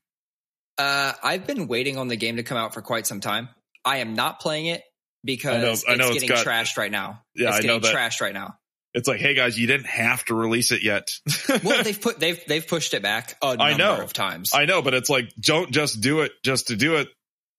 uh 0.78 1.12
i've 1.24 1.46
been 1.46 1.68
waiting 1.68 1.98
on 1.98 2.08
the 2.08 2.16
game 2.16 2.38
to 2.38 2.44
come 2.44 2.58
out 2.58 2.74
for 2.74 2.82
quite 2.82 3.06
some 3.06 3.20
time. 3.20 3.50
I 3.84 3.98
am 3.98 4.14
not 4.14 4.40
playing 4.40 4.68
it 4.68 4.82
because 5.26 5.84
I 5.88 5.96
know 5.96 6.08
it's 6.08 6.18
it's 6.18 6.24
getting 6.26 6.30
got- 6.30 6.46
trashed 6.46 6.78
right 6.78 6.92
now. 6.92 7.22
Yeah, 7.36 7.50
it's 7.50 7.66
I 7.66 7.68
know 7.68 7.80
getting 7.80 7.98
trashed 7.98 8.22
right 8.22 8.34
now. 8.34 8.56
It's 8.94 9.08
like, 9.08 9.20
hey 9.20 9.34
guys, 9.34 9.60
you 9.60 9.68
didn't 9.68 9.88
have 9.88 10.24
to 10.26 10.36
release 10.36 10.72
it 10.72 10.82
yet. 10.82 11.12
well 11.64 11.84
they've 11.84 12.00
put 12.00 12.20
they've 12.20 12.40
they've 12.48 12.66
pushed 12.66 12.94
it 12.94 13.02
back 13.02 13.36
a 13.44 13.48
I 13.60 13.72
number 13.72 13.78
know. 13.98 14.02
of 14.02 14.14
times. 14.14 14.52
I 14.54 14.66
know, 14.66 14.82
but 14.82 14.94
it's 14.94 15.10
like, 15.10 15.32
don't 15.40 15.70
just 15.72 16.00
do 16.02 16.22
it 16.22 16.32
just 16.46 16.68
to 16.68 16.76
do 16.78 16.96
it 16.96 17.10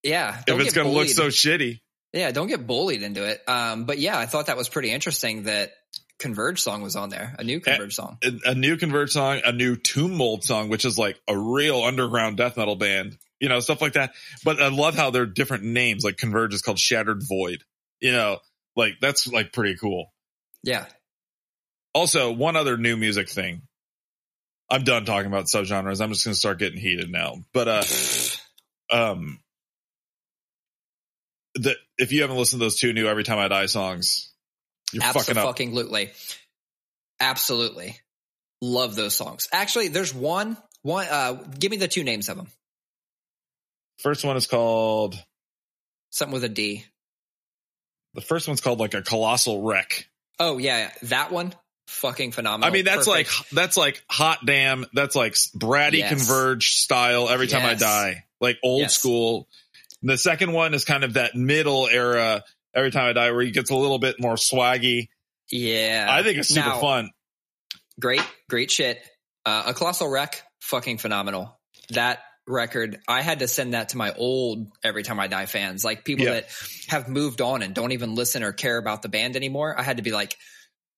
yeah 0.03 0.43
if 0.47 0.61
it's 0.61 0.75
going 0.75 0.87
to 0.87 0.93
look 0.93 1.09
so 1.09 1.29
shitty. 1.29 1.81
Yeah, 2.13 2.33
don't 2.33 2.49
get 2.49 2.67
bullied 2.67 3.03
into 3.03 3.25
it. 3.25 3.41
Um, 3.47 3.85
but 3.85 3.99
yeah, 3.99 4.19
I 4.19 4.27
thought 4.27 4.47
that 4.47 4.57
was 4.57 4.69
pretty 4.69 4.91
interesting 4.91 5.45
that 5.45 5.71
Converge 6.19 6.61
song 6.61 6.83
was 6.83 6.97
on 6.97 7.09
there, 7.09 7.35
a 7.39 7.45
new 7.45 7.61
Converge 7.61 7.95
song. 7.95 8.19
a, 8.23 8.51
a 8.51 8.55
new 8.55 8.77
Converge 8.77 9.13
song, 9.13 9.41
a 9.45 9.53
new 9.53 9.77
Tomb 9.77 10.17
Mold 10.17 10.45
song, 10.45 10.69
which 10.69 10.85
is 10.85 10.99
like 10.99 11.19
a 11.29 11.37
real 11.37 11.83
underground 11.83 12.37
death 12.37 12.57
metal 12.57 12.77
band, 12.77 13.17
you 13.41 13.49
know, 13.49 13.61
stuff 13.61 13.81
like 13.81 13.95
that. 13.95 14.13
But 14.45 14.61
I 14.61 14.69
love 14.69 14.95
how 14.95 15.11
they're 15.11 15.27
different 15.27 15.65
names. 15.65 16.05
Like 16.05 16.17
Converge 16.17 16.53
is 16.53 16.63
called 16.63 16.79
Shattered 16.79 17.23
Void, 17.27 17.63
you 18.01 18.13
know, 18.13 18.39
like 18.77 18.95
that's 19.01 19.27
like 19.29 19.53
pretty 19.53 19.77
cool. 19.77 20.13
Yeah. 20.63 20.87
Also, 21.95 22.33
one 22.33 22.55
other 22.55 22.77
new 22.77 22.97
music 22.97 23.29
thing. 23.29 23.63
I'm 24.71 24.85
done 24.85 25.05
talking 25.05 25.27
about 25.27 25.47
subgenres. 25.47 26.01
I'm 26.01 26.13
just 26.13 26.25
going 26.25 26.35
to 26.35 26.39
start 26.39 26.59
getting 26.59 26.79
heated 26.79 27.11
now. 27.11 27.37
But 27.53 27.69
uh, 27.69 27.83
um, 28.93 29.40
the 31.55 31.75
if 31.99 32.13
you 32.13 32.23
haven't 32.23 32.37
listened 32.37 32.61
to 32.61 32.65
those 32.65 32.77
two 32.77 32.93
new 32.93 33.07
Every 33.09 33.25
Time 33.25 33.39
I 33.39 33.49
Die 33.49 33.67
songs, 33.67 34.33
you're 34.93 35.03
fucking 35.03 35.37
up. 35.37 35.49
Absolutely. 35.49 36.11
Absolutely. 37.21 37.97
Love 38.63 38.95
those 38.95 39.15
songs. 39.15 39.49
Actually, 39.53 39.89
there's 39.89 40.15
one 40.15 40.57
one 40.83 41.07
uh 41.11 41.33
give 41.59 41.71
me 41.71 41.77
the 41.77 41.89
two 41.89 42.05
names 42.05 42.29
of 42.29 42.37
them. 42.37 42.49
First 43.99 44.25
one 44.25 44.37
is 44.37 44.47
called 44.47 45.23
Something 46.11 46.33
with 46.33 46.45
a 46.45 46.49
D. 46.49 46.85
the 48.15 48.21
first 48.21 48.49
one's 48.49 48.61
called 48.61 48.81
like 48.81 48.95
a 48.95 49.03
colossal 49.03 49.63
wreck. 49.63 50.09
Oh 50.39 50.59
yeah, 50.59 50.91
that 51.03 51.31
one 51.31 51.55
fucking 51.87 52.33
phenomenal. 52.33 52.69
I 52.69 52.73
mean, 52.75 52.85
that's 52.85 53.07
Perfect. 53.07 53.31
like 53.41 53.49
that's 53.51 53.77
like 53.77 54.03
hot 54.11 54.39
damn. 54.45 54.87
That's 54.95 55.15
like 55.15 55.35
bratty 55.35 55.99
Yes. 55.99 56.09
converge 56.27 56.73
style. 56.77 57.29
Every 57.29 57.47
time 57.47 57.65
I 57.65 57.75
die, 57.75 58.25
like 58.41 58.59
old 58.63 58.83
Yes. 58.83 58.99
school. 58.99 59.49
The 60.03 60.17
second 60.19 60.53
one 60.53 60.75
is 60.75 60.85
kind 60.85 61.05
of 61.05 61.15
that 61.15 61.35
middle 61.35 61.87
era. 61.89 62.43
Every 62.75 62.91
time 62.91 63.09
I 63.09 63.13
die, 63.13 63.31
where 63.33 63.43
he 63.43 63.51
gets 63.51 63.71
a 63.71 63.77
little 63.77 63.99
bit 63.99 64.21
more 64.21 64.35
swaggy. 64.37 65.09
yeah. 65.51 66.07
I 66.09 66.23
think 66.23 66.39
it's 66.39 66.49
super 66.49 66.69
Now, 66.69 66.81
fun. 66.81 67.11
Great, 68.01 68.23
great 68.49 68.71
shit. 68.71 68.99
Uh, 69.45 69.65
a 69.67 69.75
colossal 69.75 70.09
wreck, 70.09 70.43
fucking 70.61 70.99
phenomenal. 70.99 71.59
That 71.91 72.21
record, 72.47 72.99
I 73.09 73.23
had 73.23 73.41
to 73.41 73.49
send 73.49 73.75
that 73.75 73.91
to 73.91 73.97
my 73.97 74.13
old 74.15 74.69
Every 74.85 75.03
Time 75.03 75.19
I 75.21 75.27
Die 75.27 75.47
fans, 75.47 75.85
like 75.85 76.05
people 76.05 76.27
Yeah. 76.27 76.33
that 76.35 76.49
have 76.89 77.09
moved 77.09 77.41
on 77.41 77.63
and 77.63 77.75
don't 77.75 77.93
even 77.93 78.15
listen 78.15 78.43
or 78.43 78.53
care 78.53 78.79
about 78.79 79.03
the 79.03 79.09
band 79.09 79.35
anymore. 79.37 79.79
I 79.79 79.83
had 79.83 79.97
to 79.99 80.03
be 80.03 80.13
like, 80.13 80.37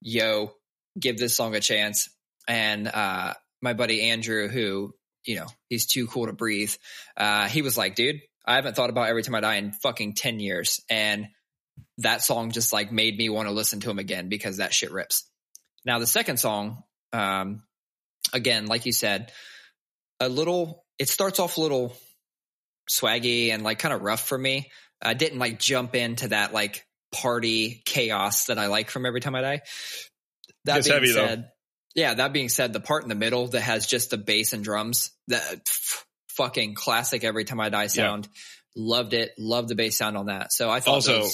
yo, 0.01 0.53
give 0.99 1.17
this 1.19 1.35
song 1.35 1.55
a 1.55 1.61
chance. 1.61 2.09
And 2.47 2.87
uh, 2.89 3.35
my 3.63 3.73
buddy 3.73 4.11
Andrew, 4.11 4.49
who, 4.49 4.95
you 5.25 5.37
know, 5.37 5.47
he's 5.69 5.87
too 5.87 6.07
cool 6.07 6.27
to 6.27 6.33
breathe, 6.33 6.75
uh, 7.17 7.49
he 7.49 7.63
was 7.63 7.79
like, 7.79 7.95
dude, 7.95 8.21
I 8.45 8.57
haven't 8.57 8.77
thought 8.77 8.91
about 8.91 9.09
Every 9.09 9.23
Time 9.23 9.35
I 9.35 9.41
Die 9.41 9.55
in 9.57 9.73
fucking 9.73 10.15
10 10.15 10.41
years. 10.41 10.81
And 10.91 11.29
that 11.99 12.23
song 12.23 12.51
just 12.51 12.73
like 12.73 12.93
made 12.93 13.17
me 13.17 13.29
want 13.29 13.49
to 13.49 13.55
listen 13.55 13.81
to 13.81 13.91
him 13.91 13.99
again 13.99 14.29
because 14.29 14.59
that 14.59 14.75
shit 14.75 14.93
rips. 14.93 15.29
Now 15.85 15.99
the 15.99 16.07
second 16.07 16.39
song, 16.39 16.83
um, 17.13 17.63
again, 18.33 18.67
like 18.67 18.87
you 18.87 18.93
said, 18.93 19.33
a 20.21 20.29
little. 20.29 20.85
It 20.99 21.09
starts 21.09 21.41
off 21.41 21.57
a 21.57 21.61
little 21.61 21.97
swaggy 22.91 23.51
and 23.53 23.63
like 23.63 23.79
kind 23.79 23.95
of 23.95 24.03
rough 24.03 24.27
for 24.27 24.39
me. 24.39 24.71
I 25.01 25.15
didn't 25.15 25.39
like 25.39 25.59
jump 25.59 25.95
into 25.95 26.29
that 26.29 26.53
like 26.53 26.85
party 27.13 27.83
chaos 27.85 28.47
that 28.47 28.59
I 28.59 28.67
like 28.67 28.91
from 28.91 29.07
Every 29.07 29.21
Time 29.21 29.35
I 29.35 29.41
Die. 29.41 29.61
That 30.65 30.75
Gets 30.77 30.89
being 30.89 30.95
heavy, 30.95 31.13
though. 31.13 31.27
said, 31.27 31.51
yeah, 31.95 32.15
that 32.15 32.33
being 32.33 32.49
said, 32.49 32.73
the 32.73 32.81
part 32.81 33.03
in 33.03 33.09
the 33.09 33.15
middle 33.15 33.49
that 33.49 33.61
has 33.61 33.87
just 33.87 34.11
the 34.11 34.17
bass 34.19 34.53
and 34.53 34.63
drums, 34.63 35.11
that 35.29 35.43
f- 35.67 36.07
fucking 36.37 36.75
classic 36.75 37.25
Every 37.25 37.45
Time 37.45 37.61
I 37.61 37.69
Die 37.69 37.87
sound. 37.89 38.29
Loved 38.77 39.13
it. 39.15 39.33
Loved 39.39 39.69
the 39.69 39.75
bass 39.75 39.99
sound 39.99 40.17
on 40.17 40.27
that. 40.27 40.53
So 40.53 40.71
I 40.71 40.81
thought 40.81 40.95
Also-. 41.09 41.29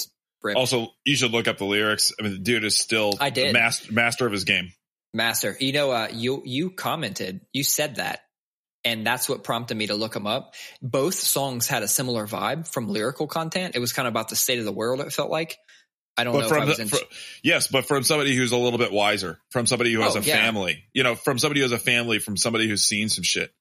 Also, 0.55 0.87
you 1.05 1.15
should 1.17 1.31
look 1.31 1.47
up 1.49 1.57
the 1.57 1.65
lyrics. 1.65 2.13
I 2.17 2.23
mean, 2.23 2.31
the 2.33 2.37
dude 2.39 2.63
is 2.63 2.77
still 2.77 3.13
I 3.19 3.29
did. 3.29 3.51
master 3.53 3.91
master 3.91 4.25
of 4.25 4.31
his 4.31 4.45
game. 4.45 4.71
Master, 5.13 5.57
you 5.59 5.73
know, 5.73 5.91
uh, 5.91 6.07
you 6.13 6.41
you 6.45 6.69
commented, 6.69 7.41
you 7.51 7.63
said 7.63 7.95
that, 7.95 8.21
and 8.85 9.05
that's 9.05 9.27
what 9.27 9.43
prompted 9.43 9.75
me 9.75 9.87
to 9.87 9.95
look 9.95 10.13
them 10.13 10.27
up. 10.27 10.53
Both 10.81 11.15
songs 11.15 11.67
had 11.67 11.83
a 11.83 11.87
similar 11.89 12.25
vibe 12.27 12.67
from 12.71 12.87
lyrical 12.87 13.27
content. 13.27 13.75
It 13.75 13.79
was 13.79 13.91
kind 13.91 14.07
of 14.07 14.13
about 14.13 14.29
the 14.29 14.35
state 14.37 14.59
of 14.59 14.65
the 14.65 14.71
world. 14.71 14.99
It 15.01 15.11
felt 15.11 15.29
like. 15.29 15.57
I 16.17 16.23
don't 16.25 16.33
know 16.33 16.39
But 16.39 16.45
if 16.47 16.51
I 16.51 16.55
from 16.59 16.67
was 16.67 16.77
the, 16.77 16.83
in. 16.83 16.89
fr- 16.89 16.97
yes, 17.43 17.67
but 17.67 17.85
from 17.85 18.03
somebody 18.03 18.35
who's 18.35 18.51
a 18.51 18.57
little 18.57 18.79
bit 18.79 18.91
wiser, 18.91 19.39
from 19.51 19.65
somebody 19.65 19.93
who 19.93 20.01
has 20.01 20.17
Oh, 20.17 20.19
a 20.19 20.21
yeah. 20.21 20.35
family, 20.35 20.83
you 20.93 21.03
know, 21.03 21.15
from 21.15 21.37
somebody 21.39 21.61
who 21.61 21.63
has 21.63 21.71
a 21.71 21.79
family, 21.79 22.19
from 22.19 22.35
somebody 22.35 22.67
who's 22.67 22.83
seen 22.83 23.07
some 23.07 23.23
shit. 23.23 23.51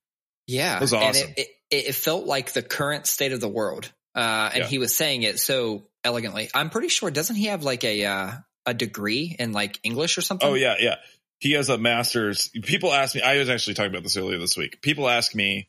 Yeah, 0.48 0.76
it 0.76 0.80
was 0.80 0.92
and 0.92 1.02
awesome. 1.04 1.30
it, 1.36 1.48
it, 1.70 1.76
it 1.88 1.94
felt 1.94 2.24
like 2.26 2.52
the 2.52 2.62
current 2.62 3.06
state 3.06 3.30
of 3.32 3.40
the 3.40 3.48
world, 3.48 3.92
uh, 4.16 4.50
and 4.52 4.62
Yeah. 4.64 4.66
he 4.66 4.78
was 4.78 4.96
saying 4.96 5.22
it 5.22 5.38
so 5.38 5.84
elegantly. 6.02 6.48
I'm 6.54 6.70
pretty 6.70 6.88
sure. 6.88 7.10
Doesn't 7.12 7.36
he 7.36 7.46
have 7.46 7.62
like 7.62 7.84
a 7.84 8.04
uh, 8.06 8.32
a 8.66 8.74
degree 8.74 9.36
in 9.38 9.52
like 9.52 9.78
English 9.84 10.18
or 10.18 10.22
something? 10.22 10.48
Oh 10.48 10.54
yeah, 10.54 10.74
yeah. 10.80 10.96
He 11.38 11.52
has 11.52 11.68
a 11.68 11.78
master's. 11.78 12.48
People 12.48 12.92
ask 12.92 13.14
me. 13.14 13.22
I 13.22 13.38
was 13.38 13.48
actually 13.48 13.74
talking 13.74 13.92
about 13.92 14.02
this 14.02 14.16
earlier 14.16 14.38
this 14.38 14.56
week. 14.56 14.80
People 14.82 15.08
ask 15.08 15.34
me 15.34 15.68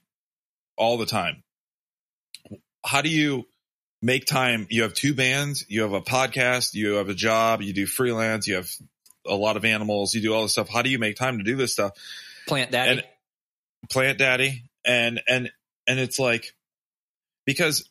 all 0.77 0.97
the 0.97 1.05
time, 1.05 1.43
"How 2.85 3.01
do 3.01 3.09
you 3.09 3.45
make 4.01 4.25
time? 4.25 4.65
You 4.69 4.83
have 4.83 4.93
two 4.93 5.13
bands. 5.13 5.65
You 5.67 5.81
have 5.83 5.93
a 5.93 6.01
podcast. 6.01 6.73
You 6.73 6.93
have 6.95 7.09
a 7.09 7.13
job. 7.13 7.61
You 7.61 7.73
do 7.73 7.85
freelance. 7.85 8.47
You 8.47 8.55
have 8.55 8.71
a 9.27 9.35
lot 9.35 9.57
of 9.57 9.65
animals. 9.65 10.15
You 10.15 10.21
do 10.21 10.33
all 10.33 10.43
this 10.43 10.53
stuff. 10.53 10.69
How 10.69 10.81
do 10.81 10.89
you 10.89 10.97
make 10.99 11.17
time 11.17 11.37
to 11.37 11.43
do 11.43 11.55
this 11.55 11.73
stuff?" 11.73 11.91
Plant 12.47 12.71
Daddy. 12.71 12.91
and 12.91 13.03
plant 13.89 14.17
daddy 14.17 14.63
and 14.89 15.21
and 15.27 15.51
and 15.87 15.99
it's 15.99 16.19
like 16.19 16.53
because 17.45 17.87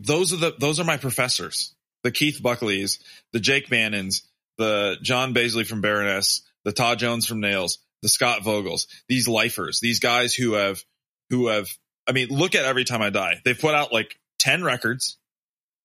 those 0.00 0.32
are 0.32 0.36
the 0.36 0.54
those 0.58 0.80
are 0.80 0.84
my 0.84 0.96
professors 0.96 1.74
the 2.02 2.10
keith 2.10 2.40
buckleys 2.42 2.98
the 3.32 3.40
jake 3.40 3.68
bannons 3.68 4.26
the 4.56 4.96
john 5.02 5.34
Baizley 5.34 5.66
from 5.66 5.80
baroness 5.80 6.42
the 6.64 6.72
todd 6.72 6.98
jones 6.98 7.26
from 7.26 7.40
nails 7.40 7.78
the 8.02 8.08
scott 8.08 8.40
vogels 8.42 8.86
these 9.08 9.28
lifers 9.28 9.80
these 9.80 10.00
guys 10.00 10.34
who 10.34 10.54
have 10.54 10.82
who 11.30 11.48
have 11.48 11.68
i 12.08 12.12
mean 12.12 12.28
look 12.28 12.54
at 12.54 12.64
every 12.64 12.84
time 12.84 13.02
i 13.02 13.10
die. 13.10 13.40
They've 13.44 13.58
put 13.58 13.74
out 13.74 13.92
like 13.92 14.18
10 14.38 14.64
records. 14.64 15.18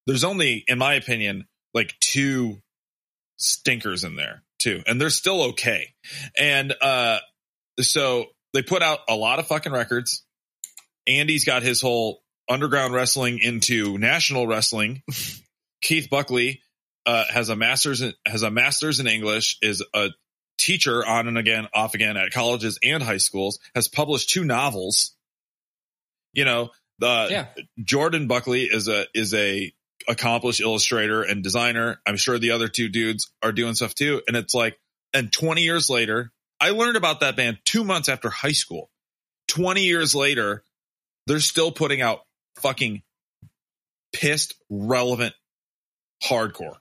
There's 0.08 0.24
only 0.24 0.64
in 0.68 0.78
my 0.78 0.94
opinion 0.94 1.48
like 1.74 1.96
two 2.00 2.62
stinkers 3.38 4.04
in 4.04 4.16
there 4.16 4.44
too 4.60 4.84
and 4.88 5.02
they're 5.02 5.10
still 5.10 5.42
okay. 5.50 5.94
And 6.38 6.74
uh 6.82 7.20
so 7.82 8.28
they 8.54 8.62
put 8.62 8.82
out 8.82 9.00
a 9.10 9.16
lot 9.16 9.40
of 9.40 9.48
fucking 9.48 9.72
records. 9.72 10.24
Andy's 11.08 11.46
got 11.46 11.64
his 11.64 11.82
whole 11.82 12.22
underground 12.50 12.94
wrestling 12.94 13.40
into 13.42 13.98
national 13.98 14.48
wrestling. 14.48 15.02
Keith 15.82 16.10
Buckley 16.10 16.62
uh, 17.06 17.26
has 17.30 17.50
a 17.50 17.56
master's 17.56 18.02
in, 18.02 18.14
has 18.26 18.44
a 18.44 18.52
master's 18.52 19.00
in 19.00 19.08
English, 19.08 19.58
is 19.62 19.84
a 19.94 20.10
teacher 20.58 21.06
on 21.06 21.28
and 21.28 21.38
again, 21.38 21.68
off 21.74 21.94
again 21.94 22.16
at 22.16 22.32
colleges 22.32 22.80
and 22.84 23.04
high 23.04 23.18
schools. 23.18 23.60
Has 23.76 23.88
published 23.88 24.30
two 24.30 24.46
novels. 24.46 25.14
You 26.32 26.46
know, 26.46 26.70
the 27.00 27.28
yeah, 27.30 27.48
Jordan 27.84 28.28
Buckley 28.28 28.64
is 28.64 28.88
a 28.88 29.06
is 29.14 29.34
a 29.34 29.74
accomplished 30.08 30.62
illustrator 30.62 31.22
and 31.24 31.44
designer. 31.44 32.00
I'm 32.06 32.18
sure 32.18 32.40
the 32.40 32.52
other 32.52 32.68
two 32.68 32.90
dudes 32.90 33.32
are 33.42 33.52
doing 33.52 33.76
stuff 33.76 33.96
too. 33.96 34.22
And 34.28 34.36
it's 34.36 34.54
like, 34.54 34.78
and 35.14 35.32
20 35.32 35.64
years 35.64 35.90
later, 35.90 36.32
I 36.64 36.70
learned 36.70 36.96
about 36.96 37.20
that 37.20 37.36
band 37.36 37.58
two 37.66 37.84
months 37.84 38.08
after 38.08 38.30
high 38.30 38.54
school. 38.54 38.90
20 39.50 39.84
years 39.84 40.16
later, 40.16 40.64
they're 41.28 41.42
still 41.42 41.74
putting 41.74 42.02
out 42.02 42.22
fucking 42.56 43.02
pissed, 44.14 44.56
relevant 44.70 45.36
hardcore. 46.24 46.76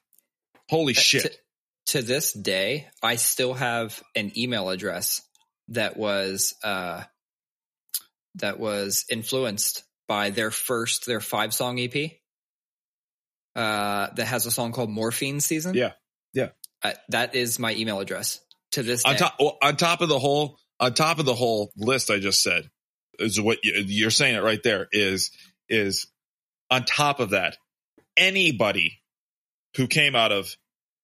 Holy 0.70 0.94
shit. 0.94 1.22
To, 1.86 1.98
to 1.98 2.02
this 2.02 2.32
day, 2.32 2.86
I 3.02 3.16
still 3.16 3.54
have 3.54 4.00
an 4.14 4.30
email 4.38 4.70
address 4.70 5.20
that 5.70 5.96
was 5.96 6.54
uh, 6.62 7.02
that 8.36 8.60
was 8.60 9.04
influenced 9.10 9.82
by 10.06 10.30
their 10.30 10.52
first 10.52 11.06
their 11.06 11.20
five 11.20 11.52
song 11.52 11.80
EP. 11.80 12.12
Uh, 13.56 14.10
that 14.14 14.26
has 14.26 14.46
a 14.46 14.52
song 14.52 14.70
called 14.70 14.90
Morphine 14.90 15.40
Season. 15.40 15.74
Yeah. 15.74 15.94
Yeah. 16.32 16.50
Uh, 16.84 16.92
that 17.08 17.34
is 17.34 17.58
my 17.58 17.74
email 17.74 17.98
address 17.98 18.38
to 18.72 18.82
this 18.82 19.04
day. 19.04 19.10
on 19.10 19.16
top 19.16 19.36
well, 19.38 19.58
on 19.62 19.76
top 19.76 20.00
of 20.00 20.08
the 20.08 20.18
whole 20.18 20.58
on 20.80 20.94
top 20.94 21.18
of 21.18 21.24
the 21.24 21.34
whole 21.34 21.72
list 21.76 22.10
I 22.10 22.18
just 22.18 22.42
said 22.42 22.68
is 23.18 23.40
what 23.40 23.58
you, 23.62 23.84
you're 23.86 24.10
saying 24.10 24.34
it 24.34 24.42
right 24.42 24.62
there 24.62 24.88
is 24.92 25.30
is 25.68 26.06
on 26.70 26.84
top 26.84 27.20
of 27.20 27.30
that 27.30 27.56
anybody 28.16 29.00
who 29.76 29.86
came 29.86 30.16
out 30.16 30.32
of 30.32 30.54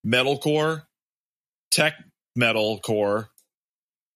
metalcore 0.06 0.82
tech 1.70 1.94
metalcore 2.38 3.28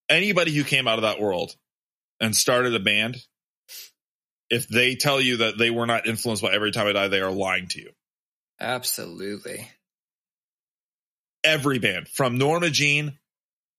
anybody 0.09 0.53
who 0.53 0.65
came 0.65 0.89
out 0.89 0.99
of 0.99 1.03
that 1.03 1.21
world 1.21 1.55
and 2.21 2.35
started 2.35 2.75
a 2.75 2.81
band 2.81 3.17
if 4.51 4.69
they 4.69 4.95
tell 4.95 5.21
you 5.21 5.39
that 5.39 5.57
they 5.57 5.71
were 5.71 5.87
not 5.87 6.07
influenced 6.07 6.43
by 6.43 6.53
every 6.53 6.73
time 6.73 6.87
I 6.87 6.93
die 6.93 7.09
they 7.09 7.21
are 7.21 7.31
lying 7.31 7.69
to 7.69 7.81
you 7.81 7.91
Absolutely. 8.61 9.69
every 11.45 11.79
band 11.79 12.09
from 12.09 12.39
Norma 12.39 12.71
Jean 12.71 13.19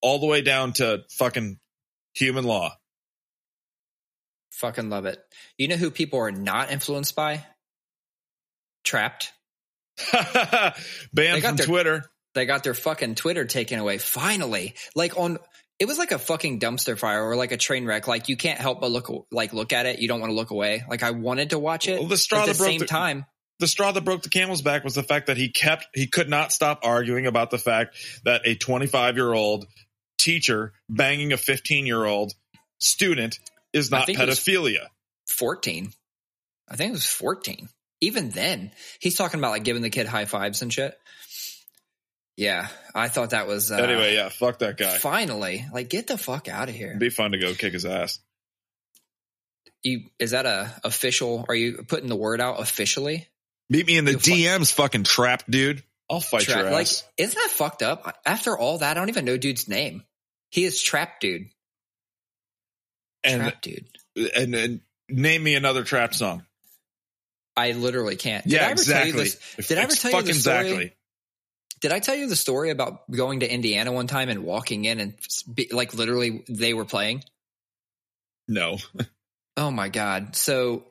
all 0.04 0.20
the 0.20 0.28
way 0.28 0.42
down 0.44 0.74
to 0.74 1.02
fucking 1.18 1.58
human 2.14 2.44
law 2.44 2.76
Fucking 4.58 4.90
love 4.90 5.06
it. 5.08 5.20
You 5.58 5.68
know 5.68 5.76
who 5.78 5.90
people 5.90 6.20
are 6.20 6.32
not 6.32 6.72
influenced 6.72 7.16
by? 7.16 7.44
Trapt. 8.86 9.30
Banned 11.14 11.44
from 11.44 11.56
their- 11.56 11.66
Twitter. 11.66 12.06
They 12.36 12.46
got 12.46 12.64
their 12.64 12.74
fucking 12.74 13.16
Twitter 13.16 13.46
taken 13.46 13.80
away. 13.80 13.98
Finally. 13.98 14.76
Like 14.96 15.18
on 15.18 15.40
it 15.80 15.86
was 15.86 15.98
like 15.98 16.12
a 16.12 16.20
fucking 16.20 16.60
dumpster 16.60 16.98
fire 16.98 17.24
or 17.24 17.36
like 17.36 17.52
a 17.52 17.58
train 17.58 17.86
wreck. 17.86 18.08
Like 18.08 18.30
you 18.30 18.38
can't 18.38 18.60
help 18.60 18.80
but 18.80 18.92
look 18.92 19.12
like 19.32 19.54
look 19.54 19.74
at 19.74 19.86
it. 19.86 20.00
You 20.00 20.08
don't 20.08 20.20
want 20.20 20.30
to 20.30 20.36
look 20.36 20.52
away. 20.52 20.84
Like 20.88 21.04
I 21.04 21.12
wanted 21.12 21.50
to 21.50 21.60
watch 21.60 21.88
it. 21.88 22.00
Well, 22.00 22.08
the 22.08 22.18
straw 22.18 22.42
at 22.42 22.48
the 22.48 22.54
same 22.54 22.80
the- 22.80 22.86
time. 22.86 23.26
The 23.60 23.68
straw 23.68 23.92
that 23.92 24.04
broke 24.04 24.24
the 24.24 24.30
camel's 24.30 24.62
back 24.62 24.84
was 24.84 24.96
the 24.96 25.04
fact 25.04 25.28
that 25.28 25.38
he 25.38 25.50
kept 25.50 25.88
he 25.94 26.08
could 26.08 26.30
not 26.30 26.52
stop 26.52 26.82
arguing 26.84 27.28
about 27.28 27.50
the 27.50 27.58
fact 27.60 27.96
that 28.26 28.42
a 28.46 28.56
25 28.56 29.16
year 29.16 29.32
old 29.32 29.66
teacher 30.24 30.74
banging 30.90 31.34
a 31.34 31.38
15 31.38 31.86
year 31.86 32.04
old 32.06 32.34
student 32.80 33.38
is 33.74 33.92
not 33.92 34.06
think 34.06 34.20
it 34.20 34.28
was- 34.28 34.40
pedophilia. 34.40 34.88
14. 35.28 35.92
I 36.70 36.76
think 36.76 36.90
it 36.90 36.94
was 36.94 37.06
14. 37.06 37.70
Even 38.02 38.30
then, 38.30 38.72
he's 39.00 39.16
talking 39.16 39.40
about 39.40 39.52
like 39.52 39.64
giving 39.64 39.82
the 39.82 39.90
kid 39.90 40.08
high 40.08 40.26
fives 40.26 40.62
and 40.62 40.72
shit. 40.72 40.98
Yeah, 42.36 42.68
I 42.96 43.10
thought 43.10 43.30
that 43.30 43.48
was 43.48 43.72
uh, 43.72 43.76
anyway, 43.76 44.16
yeah, 44.16 44.30
fuck 44.30 44.60
that 44.60 44.76
guy. 44.78 44.98
Finally, 44.98 45.66
like 45.72 45.90
get 45.90 46.08
the 46.08 46.18
fuck 46.18 46.48
out 46.48 46.68
of 46.68 46.76
here. 46.76 46.88
It'd 46.88 47.00
be 47.00 47.10
fun 47.10 47.32
to 47.34 47.38
go 47.38 47.54
kick 47.54 47.74
his 47.74 47.86
ass. 47.86 48.20
You 49.84 50.02
is 50.20 50.32
that 50.32 50.46
a 50.46 50.72
official? 50.84 51.46
Are 51.48 51.56
you 51.56 51.84
putting 51.88 52.10
the 52.10 52.16
word 52.16 52.42
out 52.42 52.60
officially? 52.60 53.28
Meet 53.70 53.86
me 53.88 53.98
in 53.98 54.06
the 54.06 54.12
You'll 54.12 54.20
fuck- 54.20 54.34
DMs, 54.62 54.74
fucking 54.74 55.04
Trapt 55.04 55.44
dude. 55.50 55.84
I'll 56.10 56.20
fight 56.20 56.42
Trap- 56.44 56.58
your 56.58 56.72
like, 56.72 56.88
ass. 56.88 57.04
isn't 57.18 57.36
that 57.40 57.50
fucked 57.52 57.82
up? 57.84 58.18
After 58.26 58.58
all 58.58 58.80
that, 58.80 58.92
I 58.92 59.00
don't 59.00 59.10
even 59.10 59.26
know 59.26 59.38
dude's 59.38 59.68
name. 59.68 60.04
He 60.54 60.66
is 60.66 60.80
trap 60.80 61.20
dude. 61.20 61.48
and, 63.24 63.42
trap 63.42 63.60
dude. 63.64 63.88
and 64.36 64.54
and 64.54 64.82
name 65.10 65.44
me 65.44 65.56
another 65.56 65.84
trap 65.84 66.14
song. 66.14 66.44
I 67.58 67.72
literally 67.72 68.18
can't. 68.18 68.44
Did 68.44 68.54
Yeah, 68.54 68.68
I 68.68 68.70
ever 68.70 68.84
tell 68.84 69.08
you 69.08 69.20
exactly. 69.20 69.24
this? 69.58 69.68
Did 69.68 69.78
I 69.80 69.82
ever 69.82 69.96
tell 69.96 70.12
you 70.12 70.22
the 70.22 70.34
story? 70.36 70.58
exactly. 70.60 70.94
Did 71.82 71.92
I 71.92 72.00
tell 72.00 72.16
you 72.16 72.30
the 72.30 72.36
story 72.36 72.70
about 72.70 73.10
going 73.10 73.40
to 73.40 73.52
Indiana 73.52 73.92
one 73.92 74.06
time 74.06 74.30
and 74.30 74.44
walking 74.44 74.86
in 74.86 75.00
and 75.00 75.16
be, 75.52 75.70
like 75.72 75.96
literally 75.96 76.44
they 76.48 76.76
were 76.76 76.86
playing? 76.86 77.24
No. 78.48 78.78
Oh 79.56 79.70
my 79.70 79.88
god! 79.90 80.36
So 80.36 80.86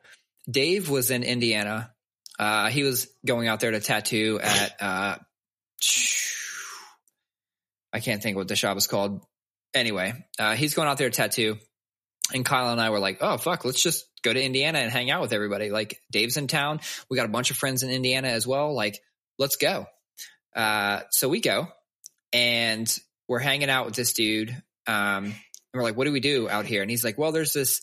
Dave 0.49 0.89
was 0.89 1.11
in 1.11 1.25
Indiana. 1.25 1.91
Uh, 2.39 2.69
he 2.69 2.85
was 2.85 3.09
going 3.27 3.49
out 3.49 3.59
there 3.59 3.73
to 3.73 3.81
tattoo 3.81 4.39
at. 4.41 4.77
Uh, 4.81 5.17
I 7.93 7.99
can't 7.99 8.23
think 8.23 8.37
what 8.37 8.47
the 8.47 8.55
shop 8.55 8.77
is 8.77 8.87
called. 8.87 9.27
Anyway, 9.75 10.15
uh, 10.39 10.55
he's 10.55 10.75
going 10.75 10.89
out 10.89 10.99
there 10.99 11.11
to 11.11 11.17
tattoo, 11.17 11.59
and 12.33 12.45
Kyle 12.45 12.71
and 12.71 12.81
I 12.81 12.91
were 12.91 12.99
like, 12.99 13.19
"Oh 13.21 13.39
fuck, 13.39 13.65
let's 13.65 13.83
just 13.83 14.07
go 14.23 14.33
to 14.33 14.43
Indiana 14.43 14.79
and 14.79 14.91
hang 14.91 15.11
out 15.11 15.23
with 15.23 15.33
everybody." 15.33 15.71
Like 15.71 16.01
Dave's 16.11 16.37
in 16.37 16.47
town. 16.47 16.81
We 17.11 17.17
got 17.17 17.27
a 17.27 17.31
bunch 17.31 17.51
of 17.51 17.57
friends 17.57 17.83
in 17.83 17.91
Indiana 17.91 18.29
as 18.29 18.47
well. 18.47 18.75
Like, 18.75 19.01
let's 19.39 19.57
go. 19.57 19.87
Uh, 20.55 21.01
so 21.11 21.29
we 21.29 21.41
go, 21.41 21.69
and 22.33 22.95
we're 23.29 23.39
hanging 23.39 23.71
out 23.71 23.87
with 23.87 23.95
this 23.95 24.13
dude. 24.13 24.51
Um, 24.87 25.25
and 25.25 25.35
we're 25.73 25.83
like, 25.83 25.97
"What 25.97 26.05
do 26.05 26.13
we 26.13 26.21
do 26.21 26.49
out 26.49 26.67
here?" 26.67 26.83
And 26.83 26.91
he's 26.91 27.05
like, 27.05 27.19
"Well, 27.19 27.33
there's 27.33 27.53
this." 27.53 27.81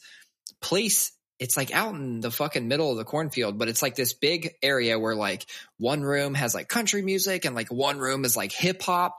place 0.61 1.11
it's 1.39 1.55
like 1.55 1.73
out 1.73 1.95
in 1.95 2.19
the 2.19 2.31
fucking 2.31 2.67
middle 2.67 2.91
of 2.91 2.97
the 2.97 3.05
cornfield, 3.05 3.57
but 3.57 3.69
it's 3.69 3.81
like 3.81 3.95
this 3.95 4.13
big 4.13 4.55
area 4.61 4.99
where 4.99 5.15
like 5.15 5.45
one 5.77 6.01
room 6.01 6.33
has 6.33 6.53
like 6.53 6.67
country 6.67 7.01
music 7.01 7.45
and 7.45 7.55
like 7.55 7.71
one 7.71 7.97
room 7.97 8.25
is 8.25 8.35
like 8.35 8.51
hip 8.51 8.81
hop 8.81 9.17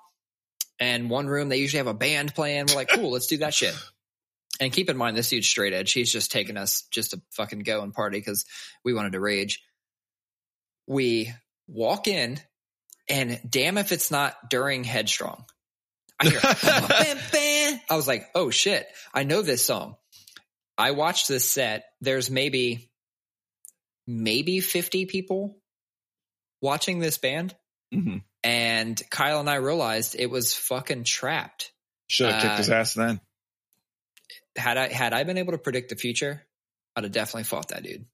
and 0.80 1.10
one 1.10 1.28
room 1.28 1.48
they 1.48 1.58
usually 1.58 1.78
have 1.78 1.86
a 1.86 1.94
band 1.94 2.34
playing. 2.34 2.66
We're 2.68 2.74
like, 2.74 2.88
cool, 2.88 3.12
let's 3.12 3.26
do 3.26 3.36
that 3.38 3.54
shit. 3.54 3.76
And 4.58 4.72
keep 4.72 4.90
in 4.90 4.96
mind, 4.96 5.16
this 5.16 5.28
dude's 5.28 5.48
straight 5.48 5.72
edge. 5.72 5.92
He's 5.92 6.12
just 6.12 6.32
taking 6.32 6.56
us 6.56 6.82
just 6.90 7.12
to 7.12 7.20
fucking 7.30 7.60
go 7.60 7.82
and 7.82 7.94
party 7.94 8.18
because 8.18 8.44
we 8.84 8.94
wanted 8.94 9.12
to 9.12 9.20
rage. 9.20 9.62
We 10.86 11.32
walk 11.68 12.08
in, 12.08 12.40
and 13.08 13.40
damn 13.48 13.78
if 13.78 13.92
it's 13.92 14.10
not 14.10 14.50
during 14.50 14.84
Headstrong. 14.84 15.44
I 16.18 16.28
hear, 16.28 16.40
bam, 16.88 17.18
bam. 17.32 17.80
I 17.88 17.96
was 17.96 18.08
like, 18.08 18.28
oh 18.34 18.50
shit, 18.50 18.86
I 19.14 19.24
know 19.24 19.42
this 19.42 19.64
song. 19.64 19.96
I 20.76 20.90
watched 20.92 21.28
this 21.28 21.48
set. 21.48 21.84
There's 22.00 22.30
maybe, 22.30 22.90
maybe 24.06 24.60
50 24.60 25.06
people 25.06 25.58
watching 26.60 26.98
this 26.98 27.18
band. 27.18 27.54
Mm-hmm. 27.94 28.18
And 28.42 29.00
Kyle 29.10 29.40
and 29.40 29.50
I 29.50 29.56
realized 29.56 30.16
it 30.18 30.30
was 30.30 30.54
fucking 30.54 31.04
Trapt. 31.04 31.70
Should 32.08 32.30
have 32.32 32.42
kicked 32.42 32.56
his 32.58 32.70
Uh, 32.70 32.74
ass 32.74 32.94
then. 32.94 33.20
Had 34.56 34.76
I 34.78 34.88
had 34.92 35.12
I 35.12 35.24
been 35.24 35.38
able 35.38 35.52
to 35.52 35.58
predict 35.58 35.90
the 35.90 35.96
future, 35.96 36.42
I'd 36.96 37.04
have 37.04 37.12
definitely 37.12 37.44
fought 37.44 37.68
that 37.68 37.82
dude. 37.82 38.06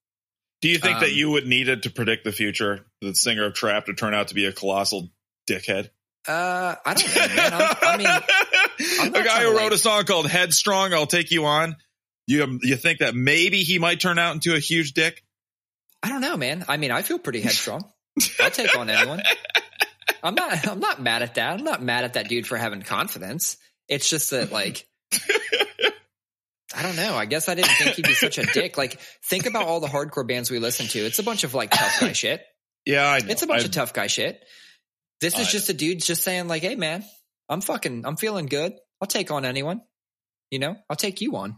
Do 0.63 0.69
you 0.69 0.79
think 0.79 1.01
that 1.01 1.11
um, 1.11 1.15
you 1.15 1.31
would 1.31 1.47
need 1.47 1.69
it 1.69 1.85
to 1.85 1.91
predict 1.91 2.25
the 2.25 2.33
future? 2.33 2.85
The 3.01 3.13
singer 3.15 3.47
of 3.47 3.55
Trap 3.55 3.87
to 3.87 3.95
turn 3.95 4.15
out 4.15 4.29
to 4.29 4.35
be 4.35 4.47
a 4.47 4.53
colossal 4.53 5.11
dickhead. 5.49 5.91
Uh, 6.27 6.75
I 6.85 6.95
don't 6.95 7.15
know, 7.15 7.37
man. 7.37 7.53
I'm, 7.53 7.77
I 7.83 7.97
mean, 7.97 9.11
a 9.15 9.23
guy 9.25 9.43
who 9.43 9.51
wrote 9.57 9.63
like- 9.65 9.73
a 9.73 9.79
song 9.79 10.05
called 10.05 10.27
"Headstrong." 10.29 10.93
I'll 10.93 11.07
take 11.07 11.31
you 11.31 11.45
on. 11.47 11.77
You 12.27 12.59
you 12.63 12.77
think 12.77 12.99
that 12.99 13.15
maybe 13.15 13.63
he 13.63 13.79
might 13.79 14.01
turn 14.01 14.19
out 14.19 14.35
into 14.35 14.55
a 14.55 14.59
huge 14.59 14.93
dick? 14.93 15.23
I 16.03 16.09
don't 16.09 16.21
know, 16.21 16.37
man. 16.37 16.65
I 16.69 16.77
mean, 16.79 16.91
I 16.91 17.03
feel 17.03 17.19
pretty 17.19 17.41
headstrong. 17.41 17.85
I'll 18.41 18.51
take 18.51 18.77
on 18.77 18.91
anyone. 18.91 19.23
I'm 20.27 20.35
not. 20.35 20.67
I'm 20.69 20.81
not 20.81 21.01
mad 21.01 21.23
at 21.23 21.35
that. 21.37 21.59
I'm 21.59 21.65
not 21.65 21.83
mad 21.83 22.05
at 22.05 22.15
that 22.15 22.29
dude 22.29 22.47
for 22.47 22.57
having 22.57 22.83
confidence. 22.83 23.57
It's 23.89 24.09
just 24.11 24.31
that, 24.31 24.51
like, 24.53 24.87
I 26.75 26.83
don't 26.83 26.97
know. 26.97 27.15
I 27.15 27.25
guess 27.27 27.49
I 27.49 27.55
didn't 27.55 27.71
think 27.71 27.95
he'd 27.97 28.07
be 28.07 28.15
such 28.15 28.39
a 28.39 28.45
dick. 28.53 28.77
Like, 28.77 28.99
think 29.25 29.47
about 29.47 29.67
all 29.67 29.81
the 29.81 29.87
hardcore 29.87 30.27
bands 30.27 30.51
we 30.51 30.59
listen 30.59 30.87
to. 30.89 30.99
It's 30.99 31.19
a 31.19 31.23
bunch 31.23 31.45
of 31.45 31.55
like 31.55 31.71
tough 31.71 32.01
guy 32.01 32.13
shit. 32.13 32.43
Yeah, 32.85 33.09
I 33.09 33.21
know. 33.21 33.27
It's 33.31 33.43
a 33.43 33.47
bunch 33.47 33.63
I- 33.63 33.67
of 33.67 33.71
tough 33.71 33.93
guy 33.93 34.09
shit. 34.09 34.43
This 35.21 35.39
is 35.39 35.47
I 35.49 35.51
just 35.51 35.71
a 35.71 35.73
dude 35.73 36.03
just 36.03 36.23
saying 36.23 36.47
like, 36.47 36.61
"Hey, 36.63 36.75
man, 36.77 37.03
I'm 37.49 37.63
fucking. 37.63 38.05
I'm 38.05 38.17
feeling 38.17 38.47
good. 38.47 38.75
I'll 39.01 39.09
take 39.09 39.31
on 39.31 39.47
anyone. 39.47 39.81
You 40.51 40.59
know, 40.59 40.77
I'll 40.91 40.97
take 40.97 41.21
you 41.23 41.37
on." 41.37 41.57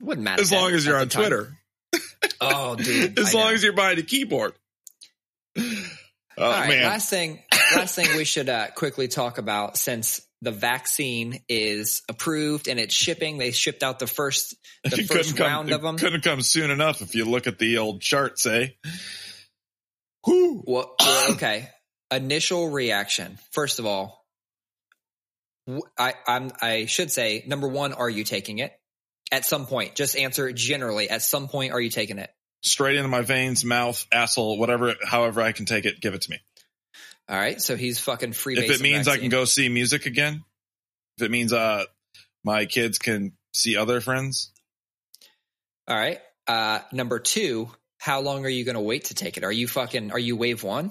Wouldn't 0.00 0.24
matter 0.24 0.40
As 0.40 0.50
long 0.52 0.70
as 0.72 0.86
you're 0.86 0.96
on 0.96 1.08
Twitter. 1.10 1.52
Oh, 2.40 2.76
dude. 2.76 3.18
as 3.18 3.34
I 3.34 3.38
long 3.38 3.48
know. 3.48 3.54
as 3.54 3.62
you're 3.62 3.72
behind 3.74 3.98
a 3.98 4.02
keyboard. 4.02 4.54
Oh 6.36 6.44
All 6.44 6.50
right, 6.50 6.68
man, 6.68 6.84
last 6.84 7.10
thing, 7.10 7.42
last 7.76 7.94
thing 7.94 8.16
we 8.16 8.24
should 8.24 8.48
uh, 8.48 8.68
quickly 8.74 9.08
talk 9.08 9.38
about 9.38 9.76
since 9.76 10.20
the 10.42 10.50
vaccine 10.50 11.40
is 11.48 12.02
approved 12.08 12.68
and 12.68 12.78
it's 12.80 12.92
shipping. 12.94 13.38
They 13.38 13.50
shipped 13.52 13.82
out 13.82 13.98
the 13.98 14.06
first 14.06 14.54
the 14.84 14.96
It 15.00 15.06
first 15.06 15.08
couldn't 15.08 15.36
come- 15.36 15.46
round 15.46 15.70
of 15.72 15.82
them. 15.82 15.96
Couldn't 15.96 16.22
come 16.22 16.42
soon 16.42 16.70
enough 16.70 17.02
if 17.02 17.14
you 17.14 17.24
look 17.24 17.46
at 17.46 17.58
the 17.58 17.78
old 17.78 18.00
charts, 18.00 18.46
eh? 18.46 18.68
Whew. 20.26 20.62
Well, 20.66 20.94
well, 20.98 21.32
okay. 21.32 21.68
Initial 22.10 22.68
reaction. 22.70 23.38
First 23.52 23.78
of 23.78 23.86
all, 23.86 24.24
I, 25.98 26.14
I'm, 26.26 26.50
I 26.60 26.86
should 26.86 27.10
say 27.10 27.44
number 27.46 27.68
one. 27.68 27.92
Are 27.92 28.10
you 28.10 28.24
taking 28.24 28.58
it? 28.58 28.72
At 29.32 29.44
some 29.46 29.66
point, 29.66 29.94
just 29.94 30.16
answer 30.16 30.52
generally. 30.52 31.08
At 31.08 31.22
some 31.22 31.48
point, 31.48 31.72
are 31.72 31.80
you 31.80 31.90
taking 31.90 32.18
it? 32.18 32.30
Straight 32.64 32.96
into 32.96 33.08
my 33.08 33.22
veins, 33.22 33.64
mouth, 33.64 34.04
asshole, 34.10 34.58
whatever, 34.58 34.94
however 35.04 35.40
I 35.40 35.52
can 35.52 35.66
take 35.66 35.84
it, 35.84 36.00
give 36.00 36.14
it 36.14 36.22
to 36.22 36.30
me. 36.30 36.38
All 37.28 37.36
right. 37.36 37.60
So 37.60 37.76
he's 37.76 38.00
fucking 38.00 38.32
free. 38.32 38.58
If 38.58 38.70
it 38.70 38.80
means 38.80 39.06
I 39.06 39.18
can 39.18 39.28
go 39.28 39.44
see 39.44 39.68
music 39.68 40.06
again, 40.06 40.42
if 41.18 41.24
it 41.24 41.30
means 41.30 41.52
uh 41.52 41.84
my 42.42 42.66
kids 42.66 42.98
can 42.98 43.32
see 43.54 43.76
other 43.76 44.00
friends, 44.00 44.50
All 45.86 45.96
right. 45.96 46.20
Uh, 46.46 46.80
number 46.92 47.18
two. 47.18 47.70
How 47.98 48.20
long 48.20 48.44
are 48.44 48.50
you 48.50 48.64
going 48.64 48.74
to 48.74 48.82
wait 48.82 49.04
to 49.04 49.14
take 49.14 49.38
it? 49.38 49.44
Are 49.44 49.52
you 49.52 49.66
fucking? 49.66 50.12
Are 50.12 50.18
you 50.18 50.36
wave 50.36 50.62
one? 50.62 50.90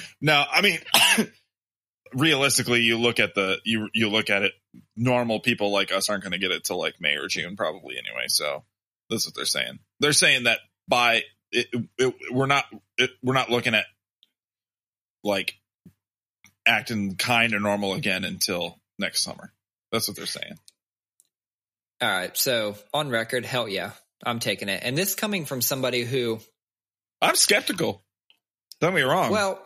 no, 0.22 0.44
I 0.50 0.62
mean, 0.62 0.80
realistically, 2.14 2.82
you 2.82 2.98
look 3.00 3.20
at 3.20 3.36
the 3.36 3.58
you 3.64 3.90
you 3.94 4.10
look 4.10 4.30
at 4.30 4.44
it. 4.44 4.54
Normal 4.96 5.40
people 5.40 5.72
like 5.72 5.92
us 5.92 6.10
aren't 6.10 6.24
going 6.24 6.34
to 6.34 6.38
get 6.38 6.52
it 6.52 6.64
till 6.64 6.78
like 6.78 6.96
May 7.00 7.16
or 7.16 7.28
June, 7.28 7.56
probably 7.56 7.98
anyway. 7.98 8.26
So 8.28 8.64
that's 9.10 9.26
what 9.26 9.36
they're 9.36 9.46
saying. 9.46 9.80
They're 10.00 10.14
saying 10.14 10.44
that 10.44 10.60
by 10.88 11.24
it, 11.52 11.68
it, 11.98 12.14
we're 12.32 12.46
not 12.46 12.66
it, 12.98 13.12
we're 13.24 13.34
not 13.34 13.50
looking 13.50 13.76
at 13.76 13.86
like 15.24 15.56
acting 16.66 17.16
kind 17.16 17.54
of 17.54 17.62
normal 17.62 17.94
again 17.94 18.24
until 18.24 18.80
next 19.00 19.22
summer. 19.24 19.52
That's 19.92 20.08
what 20.08 20.18
they're 20.18 20.26
saying. 20.26 20.58
All 22.02 22.10
right. 22.10 22.36
So 22.36 22.76
on 22.94 23.10
record, 23.10 23.46
hell 23.46 23.70
yeah, 23.70 23.92
I'm 24.24 24.40
taking 24.40 24.70
it. 24.70 24.82
And 24.84 24.98
this 24.98 25.16
coming 25.16 25.46
from 25.46 25.62
somebody 25.62 26.04
who, 26.04 26.40
I'm 27.22 27.36
skeptical. 27.36 28.04
Don't 28.82 28.96
be 28.96 29.04
wrong. 29.04 29.32
well, 29.32 29.66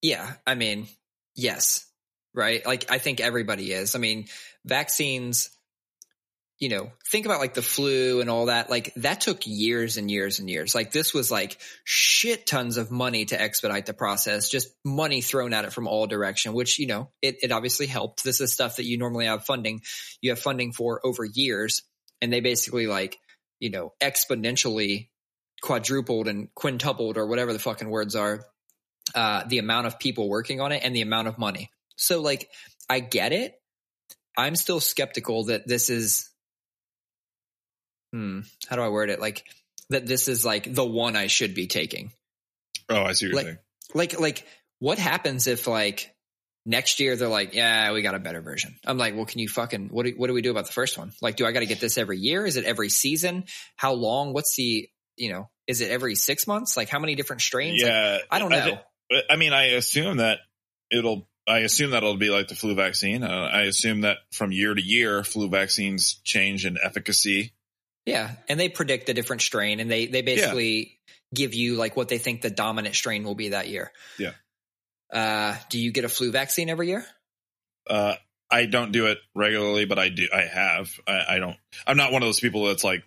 yeah, 0.00 0.32
I 0.46 0.54
mean, 0.54 0.88
yes, 1.34 1.86
right? 2.34 2.64
Like 2.64 2.90
I 2.90 2.98
think 2.98 3.20
everybody 3.20 3.72
is. 3.72 3.94
I 3.94 3.98
mean, 3.98 4.26
vaccines, 4.64 5.50
you 6.58 6.68
know, 6.68 6.92
think 7.10 7.24
about 7.24 7.40
like 7.40 7.54
the 7.54 7.62
flu 7.62 8.20
and 8.20 8.28
all 8.28 8.46
that. 8.46 8.68
Like 8.68 8.92
that 8.96 9.22
took 9.22 9.46
years 9.46 9.96
and 9.96 10.10
years 10.10 10.38
and 10.38 10.50
years. 10.50 10.74
Like 10.74 10.92
this 10.92 11.14
was 11.14 11.30
like 11.30 11.58
shit 11.84 12.46
tons 12.46 12.76
of 12.76 12.90
money 12.90 13.24
to 13.24 13.40
expedite 13.40 13.86
the 13.86 13.94
process, 13.94 14.50
just 14.50 14.68
money 14.84 15.22
thrown 15.22 15.54
at 15.54 15.64
it 15.64 15.72
from 15.72 15.88
all 15.88 16.06
direction, 16.06 16.52
which, 16.52 16.78
you 16.78 16.86
know, 16.86 17.10
it, 17.22 17.38
it 17.42 17.50
obviously 17.50 17.86
helped. 17.86 18.22
This 18.22 18.42
is 18.42 18.52
stuff 18.52 18.76
that 18.76 18.84
you 18.84 18.98
normally 18.98 19.24
have 19.24 19.46
funding. 19.46 19.80
You 20.20 20.30
have 20.30 20.38
funding 20.38 20.72
for 20.72 21.00
over 21.04 21.24
years 21.24 21.82
and 22.20 22.30
they 22.30 22.40
basically 22.40 22.86
like, 22.86 23.18
you 23.58 23.70
know, 23.70 23.94
exponentially 24.00 25.08
quadrupled 25.62 26.28
and 26.28 26.54
quintupled 26.54 27.16
or 27.16 27.26
whatever 27.26 27.52
the 27.52 27.58
fucking 27.58 27.88
words 27.88 28.16
are, 28.16 28.44
uh, 29.14 29.44
the 29.46 29.58
amount 29.58 29.86
of 29.86 29.98
people 29.98 30.28
working 30.28 30.60
on 30.60 30.72
it 30.72 30.82
and 30.84 30.94
the 30.94 31.02
amount 31.02 31.28
of 31.28 31.38
money. 31.38 31.70
So 31.96 32.20
like, 32.20 32.48
I 32.88 33.00
get 33.00 33.32
it. 33.32 33.54
I'm 34.36 34.56
still 34.56 34.80
skeptical 34.80 35.44
that 35.44 35.66
this 35.66 35.90
is 35.90 36.30
hmm, 38.12 38.40
how 38.68 38.76
do 38.76 38.82
I 38.82 38.88
word 38.88 39.10
it? 39.10 39.20
Like 39.20 39.44
that 39.90 40.06
this 40.06 40.28
is 40.28 40.44
like 40.44 40.72
the 40.72 40.84
one 40.84 41.16
I 41.16 41.26
should 41.26 41.54
be 41.54 41.66
taking. 41.66 42.12
oh, 42.88 43.02
I 43.02 43.12
see 43.12 43.26
what 43.26 43.30
you're 43.30 43.36
Like, 43.36 43.46
saying. 43.46 43.58
like, 43.94 44.20
like, 44.20 44.46
what 44.78 44.98
happens 44.98 45.46
if 45.46 45.66
like 45.66 46.14
next 46.66 47.00
year 47.00 47.16
they're 47.16 47.28
like, 47.28 47.54
yeah, 47.54 47.92
we 47.92 48.02
got 48.02 48.14
a 48.14 48.18
better 48.18 48.40
version? 48.40 48.76
I'm 48.86 48.98
like, 48.98 49.14
well, 49.14 49.26
can 49.26 49.40
you 49.40 49.48
fucking 49.48 49.88
what 49.90 50.06
do 50.06 50.14
what 50.16 50.28
do 50.28 50.34
we 50.34 50.42
do 50.42 50.50
about 50.50 50.66
the 50.66 50.72
first 50.72 50.96
one? 50.98 51.12
Like, 51.20 51.36
do 51.36 51.46
I 51.46 51.52
got 51.52 51.60
to 51.60 51.66
get 51.66 51.80
this 51.80 51.98
every 51.98 52.18
year? 52.18 52.46
Is 52.46 52.56
it 52.56 52.64
every 52.64 52.88
season? 52.88 53.44
How 53.76 53.92
long? 53.92 54.32
What's 54.32 54.54
the 54.56 54.88
you 55.16 55.32
know? 55.32 55.50
Is 55.66 55.80
it 55.80 55.90
every 55.90 56.14
six 56.16 56.46
months? 56.46 56.76
Like, 56.76 56.88
how 56.88 56.98
many 56.98 57.14
different 57.14 57.42
strains? 57.42 57.82
Like, 57.82 57.92
Yeah, 57.92 58.18
I 58.30 58.38
don't 58.40 58.50
know. 58.50 58.60
thi- 58.64 58.80
I 59.28 59.36
mean, 59.36 59.52
I 59.52 59.72
assume 59.72 60.18
that 60.18 60.38
it'll. 60.90 61.28
I 61.48 61.60
assume 61.60 61.92
that 61.92 61.98
it'll 61.98 62.16
be 62.16 62.30
like 62.30 62.48
the 62.48 62.54
flu 62.54 62.74
vaccine. 62.74 63.24
Uh, 63.24 63.50
I 63.52 63.62
assume 63.62 64.02
that 64.02 64.18
from 64.30 64.52
year 64.52 64.72
to 64.72 64.80
year, 64.80 65.24
flu 65.24 65.48
vaccines 65.48 66.20
change 66.22 66.64
in 66.64 66.78
efficacy. 66.82 67.52
yeah, 68.06 68.32
and 68.48 68.60
they 68.60 68.68
predict 68.68 69.08
a 69.08 69.14
different 69.14 69.42
strain, 69.42 69.80
and 69.80 69.90
they 69.90 70.06
they 70.06 70.22
basically 70.22 71.00
give 71.34 71.54
you 71.54 71.76
like 71.76 71.96
what 71.96 72.08
they 72.08 72.18
think 72.18 72.42
the 72.42 72.50
dominant 72.50 72.94
strain 72.94 73.24
will 73.24 73.34
be 73.34 73.50
that 73.50 73.68
year. 73.68 73.92
Yeah. 74.18 74.32
Uh, 75.12 75.56
do 75.68 75.78
you 75.78 75.90
get 75.92 76.04
a 76.04 76.08
flu 76.08 76.30
vaccine 76.30 76.68
every 76.68 76.88
year? 76.88 77.04
Uh, 77.88 78.14
I 78.50 78.66
don't 78.66 78.92
do 78.92 79.06
it 79.06 79.18
regularly, 79.34 79.84
but 79.84 79.98
I 79.98 80.08
do. 80.08 80.28
I 80.32 80.42
have. 80.42 80.90
I, 81.06 81.36
I 81.36 81.38
don't. 81.38 81.56
I'm 81.86 81.96
not 81.96 82.12
one 82.12 82.22
of 82.22 82.28
those 82.28 82.40
people 82.40 82.66
that's 82.66 82.84
like. 82.84 83.02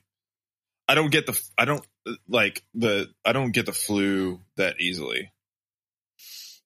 I 0.88 0.96
don't 0.96 1.12
get 1.12 1.26
the. 1.26 1.40
I 1.58 1.66
don't 1.66 1.86
like 2.28 2.64
the. 2.74 3.10
I 3.26 3.34
don't 3.34 3.52
get 3.52 3.66
the 3.66 3.74
flu 3.74 4.40
that 4.58 4.80
easily. 4.80 5.32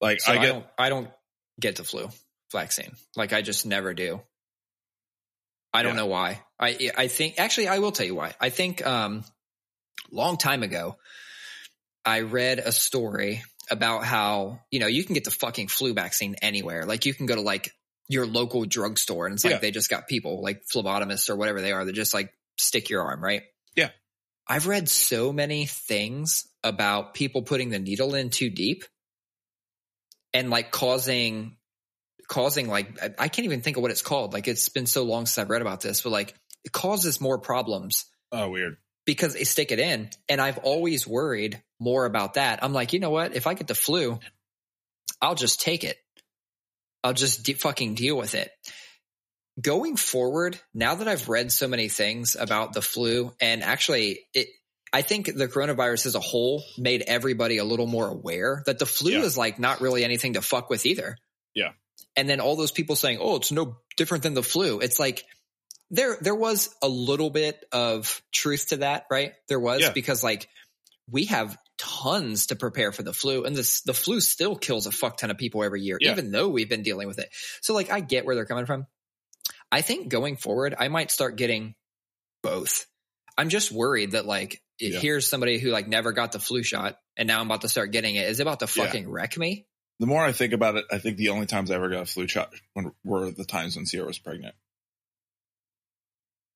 Like 0.02 0.22
So 0.22 0.32
I 0.34 0.38
I, 0.40 0.46
don't 0.46 0.66
I 0.78 0.90
don't 0.90 1.10
get 1.60 1.76
the 1.76 1.84
flu 1.84 2.10
vaccine. 2.52 2.92
Like 3.16 3.34
I 3.34 3.42
just 3.42 3.66
never 3.66 3.94
do. 3.94 4.22
I 5.74 5.84
don't 5.84 5.94
Yeah. 5.94 6.02
know 6.02 6.06
why. 6.08 6.42
I 6.60 6.92
I 6.98 7.08
think 7.08 7.40
actually 7.40 7.68
I 7.68 7.80
will 7.80 7.92
tell 7.92 8.06
you 8.06 8.16
why. 8.16 8.34
I 8.40 8.50
think 8.50 8.86
um 8.86 9.24
long 10.12 10.38
time 10.38 10.64
ago 10.64 10.98
I 12.06 12.22
read 12.22 12.60
a 12.60 12.72
story 12.72 13.44
about 13.70 14.06
how, 14.06 14.62
you 14.72 14.80
know, 14.80 14.88
you 14.88 15.04
can 15.04 15.14
get 15.14 15.26
the 15.26 15.32
fucking 15.32 15.68
flu 15.68 15.94
vaccine 15.94 16.36
anywhere. 16.42 16.86
Like 16.86 17.06
you 17.06 17.14
can 17.14 17.26
go 17.26 17.36
to 17.36 17.42
like 17.42 17.72
your 18.08 18.26
local 18.26 18.64
drugstore 18.66 19.26
and 19.26 19.34
it's 19.36 19.44
like 19.44 19.52
Yeah. 19.56 19.60
they 19.60 19.72
just 19.72 19.90
got 19.90 20.08
people 20.08 20.42
like 20.42 20.62
phlebotomists 20.74 21.30
or 21.30 21.36
whatever 21.36 21.60
they 21.62 21.74
are 21.74 21.84
that 21.84 21.92
just 21.94 22.14
like 22.14 22.32
stick 22.58 22.90
your 22.90 23.04
arm, 23.04 23.22
right? 23.22 23.44
Yeah. 23.76 23.90
I've 24.48 24.68
read 24.68 24.88
so 24.88 25.34
many 25.34 25.66
things 25.66 26.48
about 26.64 27.14
people 27.14 27.42
putting 27.42 27.70
the 27.70 27.80
needle 27.80 28.16
in 28.16 28.30
too 28.30 28.50
deep 28.50 28.86
and 30.38 30.50
like 30.52 30.72
causing 30.72 31.58
causing 32.28 32.68
like 32.68 33.02
I, 33.02 33.10
I 33.18 33.28
can't 33.28 33.46
even 33.46 33.62
think 33.62 33.78
of 33.78 33.82
what 33.82 33.92
it's 33.92 34.02
called. 34.02 34.34
Like 34.34 34.48
it's 34.48 34.70
been 34.70 34.86
so 34.86 35.04
long 35.04 35.26
since 35.26 35.38
I've 35.40 35.50
read 35.50 35.62
about 35.62 35.82
this, 35.82 36.02
but 36.02 36.12
like 36.12 36.36
it 36.64 36.72
causes 36.72 37.20
more 37.20 37.38
problems 37.40 38.06
Oh, 38.32 38.50
weird. 38.50 38.78
because 39.06 39.34
they 39.34 39.46
stick 39.46 39.72
it 39.72 39.80
in. 39.80 40.10
And 40.30 40.40
I've 40.42 40.60
always 40.60 41.08
worried 41.08 41.62
more 41.80 42.06
about 42.06 42.36
that. 42.36 42.64
I'm 42.64 42.74
like, 42.74 42.94
you 42.94 43.00
know 43.00 43.10
what? 43.10 43.36
If 43.36 43.48
I 43.48 43.54
get 43.54 43.68
the 43.68 43.76
flu, 43.76 44.20
I'll 45.22 45.36
just 45.36 45.62
take 45.62 45.84
it. 45.84 45.98
I'll 47.04 47.14
just 47.14 47.44
de- 47.44 47.54
fucking 47.54 47.96
deal 47.96 48.18
with 48.18 48.36
it. 48.36 48.52
Going 49.60 49.96
forward, 49.96 50.60
now 50.74 50.96
that 50.96 51.08
I've 51.08 51.30
read 51.30 51.52
so 51.52 51.68
many 51.68 51.90
things 51.90 52.36
about 52.36 52.74
the 52.74 52.82
flu, 52.82 53.34
and 53.40 53.64
actually, 53.64 54.20
it, 54.34 54.50
I 54.94 55.02
think 55.02 55.26
the 55.36 55.48
coronavirus 55.48 56.06
as 56.08 56.16
a 56.16 56.20
whole 56.20 56.64
made 56.78 57.04
everybody 57.08 57.58
a 57.58 57.66
little 57.66 57.88
more 57.88 58.08
aware 58.08 58.64
that 58.66 58.80
the 58.80 58.86
flu 58.86 59.12
Yeah. 59.12 59.24
is 59.24 59.38
like 59.38 59.60
not 59.60 59.82
really 59.82 60.04
anything 60.04 60.34
to 60.34 60.42
fuck 60.42 60.70
with 60.70 60.86
either. 60.86 61.18
Yeah. 61.54 61.72
And 62.16 62.30
then 62.30 62.40
all 62.40 62.56
those 62.56 62.72
people 62.72 62.96
saying, 62.96 63.18
"Oh, 63.22 63.36
it's 63.38 63.52
no 63.52 63.78
different 63.98 64.24
than 64.24 64.34
the 64.34 64.44
flu." 64.44 64.80
It's 64.80 65.00
like 65.00 65.26
there 65.92 66.18
there 66.22 66.36
was 66.36 66.70
a 66.82 66.88
little 66.88 67.30
bit 67.30 67.64
of 67.72 68.22
truth 68.32 68.68
to 68.70 68.78
that, 68.78 69.06
right? 69.12 69.34
There 69.48 69.60
was 69.60 69.82
Yeah. 69.82 69.92
because 69.92 70.24
like 70.24 70.48
we 71.10 71.26
have 71.26 71.58
tons 71.78 72.48
to 72.48 72.56
prepare 72.56 72.92
for 72.92 73.04
the 73.04 73.14
flu 73.14 73.44
and 73.46 73.56
this 73.56 73.82
the 73.82 73.94
flu 73.94 74.20
still 74.20 74.56
kills 74.56 74.88
a 74.88 74.92
fuck 74.92 75.18
ton 75.18 75.30
of 75.32 75.38
people 75.38 75.64
every 75.64 75.82
year 75.82 75.98
Yeah. 76.02 76.12
even 76.12 76.32
though 76.32 76.50
we've 76.50 76.70
been 76.70 76.82
dealing 76.84 77.08
with 77.08 77.20
it. 77.20 77.30
So 77.62 77.74
like 77.74 77.90
I 77.92 78.00
get 78.00 78.26
where 78.26 78.36
they're 78.36 78.46
coming 78.46 78.66
from. 78.66 78.88
I 79.72 79.82
think 79.82 80.10
going 80.10 80.38
forward 80.38 80.76
I 80.78 80.88
might 80.88 81.12
start 81.12 81.36
getting 81.36 81.76
both. 82.42 82.88
I'm 83.38 83.50
just 83.50 83.72
worried 83.72 84.12
that 84.12 84.26
like 84.26 84.62
Yeah. 84.80 85.00
here's 85.00 85.28
somebody 85.30 85.58
who 85.60 85.70
like 85.72 85.88
never 85.88 86.12
got 86.12 86.32
the 86.32 86.40
flu 86.40 86.62
shot 86.64 87.00
and 87.16 87.28
now 87.28 87.40
I'm 87.40 87.48
about 87.48 87.62
to 87.62 87.70
start 87.70 87.92
getting 87.92 88.16
it. 88.16 88.28
Is 88.30 88.40
it 88.40 88.44
about 88.44 88.60
to 88.60 88.68
Yeah. 88.76 88.86
fucking 88.86 89.10
wreck 89.10 89.38
me? 89.38 89.66
The 90.00 90.06
more 90.06 90.24
I 90.24 90.32
think 90.32 90.54
about 90.54 90.76
it, 90.76 90.86
I 90.92 91.00
think 91.00 91.18
the 91.18 91.30
only 91.30 91.48
times 91.48 91.72
I 91.72 91.76
ever 91.76 91.90
got 91.90 92.04
a 92.04 92.06
flu 92.06 92.28
shot 92.28 92.54
when, 92.74 92.92
were 93.04 93.32
the 93.32 93.46
times 93.46 93.76
when 93.76 93.86
Sierra 93.88 94.06
was 94.08 94.20
pregnant. 94.20 94.54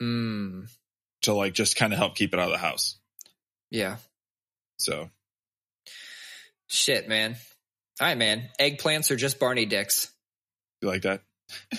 Mm, 0.02 0.68
To 1.23 1.34
like 1.34 1.53
just 1.53 1.76
kind 1.76 1.93
of 1.93 1.99
help 1.99 2.15
keep 2.15 2.34
it 2.34 2.39
out 2.39 2.45
of 2.48 2.52
the 2.52 2.57
house. 2.57 2.98
yeah. 3.69 3.98
So 4.77 5.10
Shit, 6.68 7.07
man. 7.10 7.35
All 7.99 8.07
right, 8.07 8.18
man. 8.18 8.49
Eggplants 8.60 9.11
are 9.11 9.15
just 9.18 9.39
Barney 9.39 9.65
dicks. 9.65 10.10
you 10.81 10.88
like 10.88 11.02
that? 11.03 11.22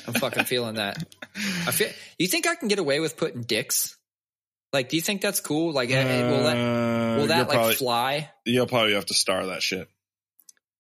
I'm 0.07 0.13
fucking 0.15 0.45
feeling 0.45 0.75
that. 0.75 1.03
I 1.35 1.71
feel. 1.73 1.89
You 2.19 2.29
think 2.29 2.47
I 2.47 2.55
can 2.57 2.69
get 2.69 2.79
away 2.79 3.01
with 3.01 3.17
putting 3.17 3.43
dicks? 3.43 3.97
Like, 4.73 4.89
do 4.89 4.97
you 4.97 5.03
think 5.03 5.21
that's 5.21 5.41
cool? 5.41 5.73
Like, 5.73 5.91
eh, 5.91 6.31
will 6.31 6.45
that 6.45 6.57
Uh, 6.57 7.17
will 7.19 7.27
that 7.27 7.49
like 7.49 7.57
probably, 7.57 7.75
fly? 7.75 8.31
You'll 8.47 8.67
probably 8.67 8.95
have 8.95 9.07
to 9.07 9.15
star 9.15 9.47
that 9.47 9.63
shit. 9.63 9.89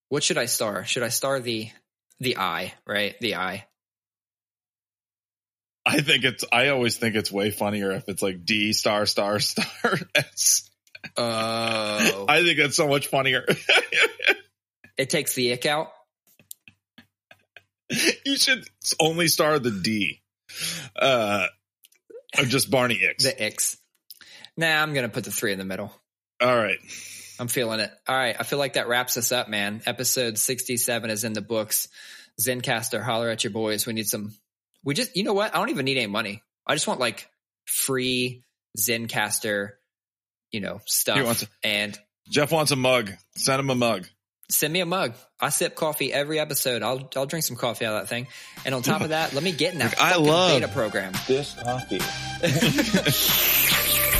What 0.09 0.23
should 0.23 0.39
I 0.39 0.47
star? 0.47 0.85
Should 0.85 1.03
I 1.03 1.09
star 1.09 1.41
the 1.41 1.71
the 2.21 2.39
eye? 2.39 2.75
Right, 2.87 3.15
the 3.21 3.37
eye. 3.37 3.67
I 5.85 6.01
think 6.01 6.25
it's. 6.25 6.45
I 6.51 6.69
always 6.69 6.97
think 6.97 7.17
it's 7.17 7.31
way 7.31 7.51
funnier 7.51 7.91
if 7.93 8.09
it's 8.09 8.23
like 8.23 8.45
D 8.45 8.73
star 8.73 9.05
star 9.05 9.41
star 9.41 9.99
S. 10.15 10.71
Oh, 11.17 12.27
I 12.29 12.43
think 12.43 12.59
that's 12.59 12.77
so 12.77 12.89
much 12.89 13.09
funnier. 13.09 13.45
it 14.97 15.11
takes 15.11 15.35
the 15.35 15.53
ick 15.53 15.67
out. 15.67 15.89
you 18.25 18.37
should 18.37 18.65
only 19.01 19.29
star 19.29 19.59
the 19.59 19.71
D. 19.71 20.23
Uh, 20.95 21.47
of 22.39 22.49
just 22.49 22.71
Barney 22.71 23.01
X. 23.03 23.25
The 23.25 23.45
icks. 23.45 23.77
Nah, 24.57 24.83
I'm 24.83 24.93
gonna 24.95 25.09
put 25.09 25.25
the 25.25 25.31
three 25.31 25.53
in 25.53 25.59
the 25.59 25.65
middle. 25.65 25.93
All 26.41 26.57
right. 26.57 26.79
I'm 27.41 27.49
feeling 27.49 27.81
it. 27.81 27.91
All 28.07 28.15
right, 28.17 28.37
I 28.39 28.43
feel 28.45 28.59
like 28.59 28.75
that 28.75 28.89
wraps 28.89 29.17
us 29.17 29.33
up, 29.33 29.49
man. 29.49 29.83
Episode 29.87 30.39
67 30.39 31.11
is 31.11 31.25
in 31.25 31.33
the 31.33 31.41
books. 31.41 31.89
Zencastr, 32.41 33.03
holler 33.03 33.29
at 33.31 33.43
your 33.45 33.53
boys. 33.53 33.87
We 33.87 33.93
need 33.95 34.07
some. 34.07 34.35
We 34.85 34.95
just, 34.95 35.17
you 35.17 35.25
know 35.25 35.33
what? 35.33 35.55
I 35.55 35.59
don't 35.59 35.71
even 35.71 35.85
need 35.85 35.97
any 35.97 36.07
money. 36.07 36.43
I 36.67 36.75
just 36.75 36.87
want 36.87 37.01
like 37.01 37.29
free 37.67 38.43
Zencastr, 38.79 39.71
you 40.51 40.61
know, 40.61 40.81
stuff. 40.87 41.17
He 41.19 41.23
wants- 41.25 41.47
and 41.65 41.99
Jeff 42.29 42.53
wants 42.53 42.71
a 42.71 42.77
mug. 42.77 43.11
Send 43.37 43.59
him 43.61 43.71
a 43.71 43.75
mug. 43.75 44.07
send 44.51 44.73
me 44.73 44.81
a 44.81 44.87
mug. 44.87 45.15
I 45.41 45.49
sip 45.49 45.75
coffee 45.75 46.13
every 46.13 46.39
episode. 46.39 46.83
I'll 46.83 47.09
I'll 47.17 47.27
drink 47.27 47.45
some 47.45 47.57
coffee 47.57 47.85
out 47.87 47.95
of 47.95 48.03
that 48.03 48.09
thing. 48.09 48.29
And 48.65 48.75
on 48.75 48.83
top 48.83 49.01
of 49.01 49.09
that, 49.09 49.33
let 49.33 49.43
me 49.43 49.51
get 49.53 49.73
in 49.73 49.79
that 49.81 49.99
Like, 49.99 50.01
I 50.01 50.11
fucking 50.13 50.27
love- 50.27 50.51
beta 50.61 50.69
program. 50.73 51.13
This 51.27 51.55
coffee. 51.55 52.01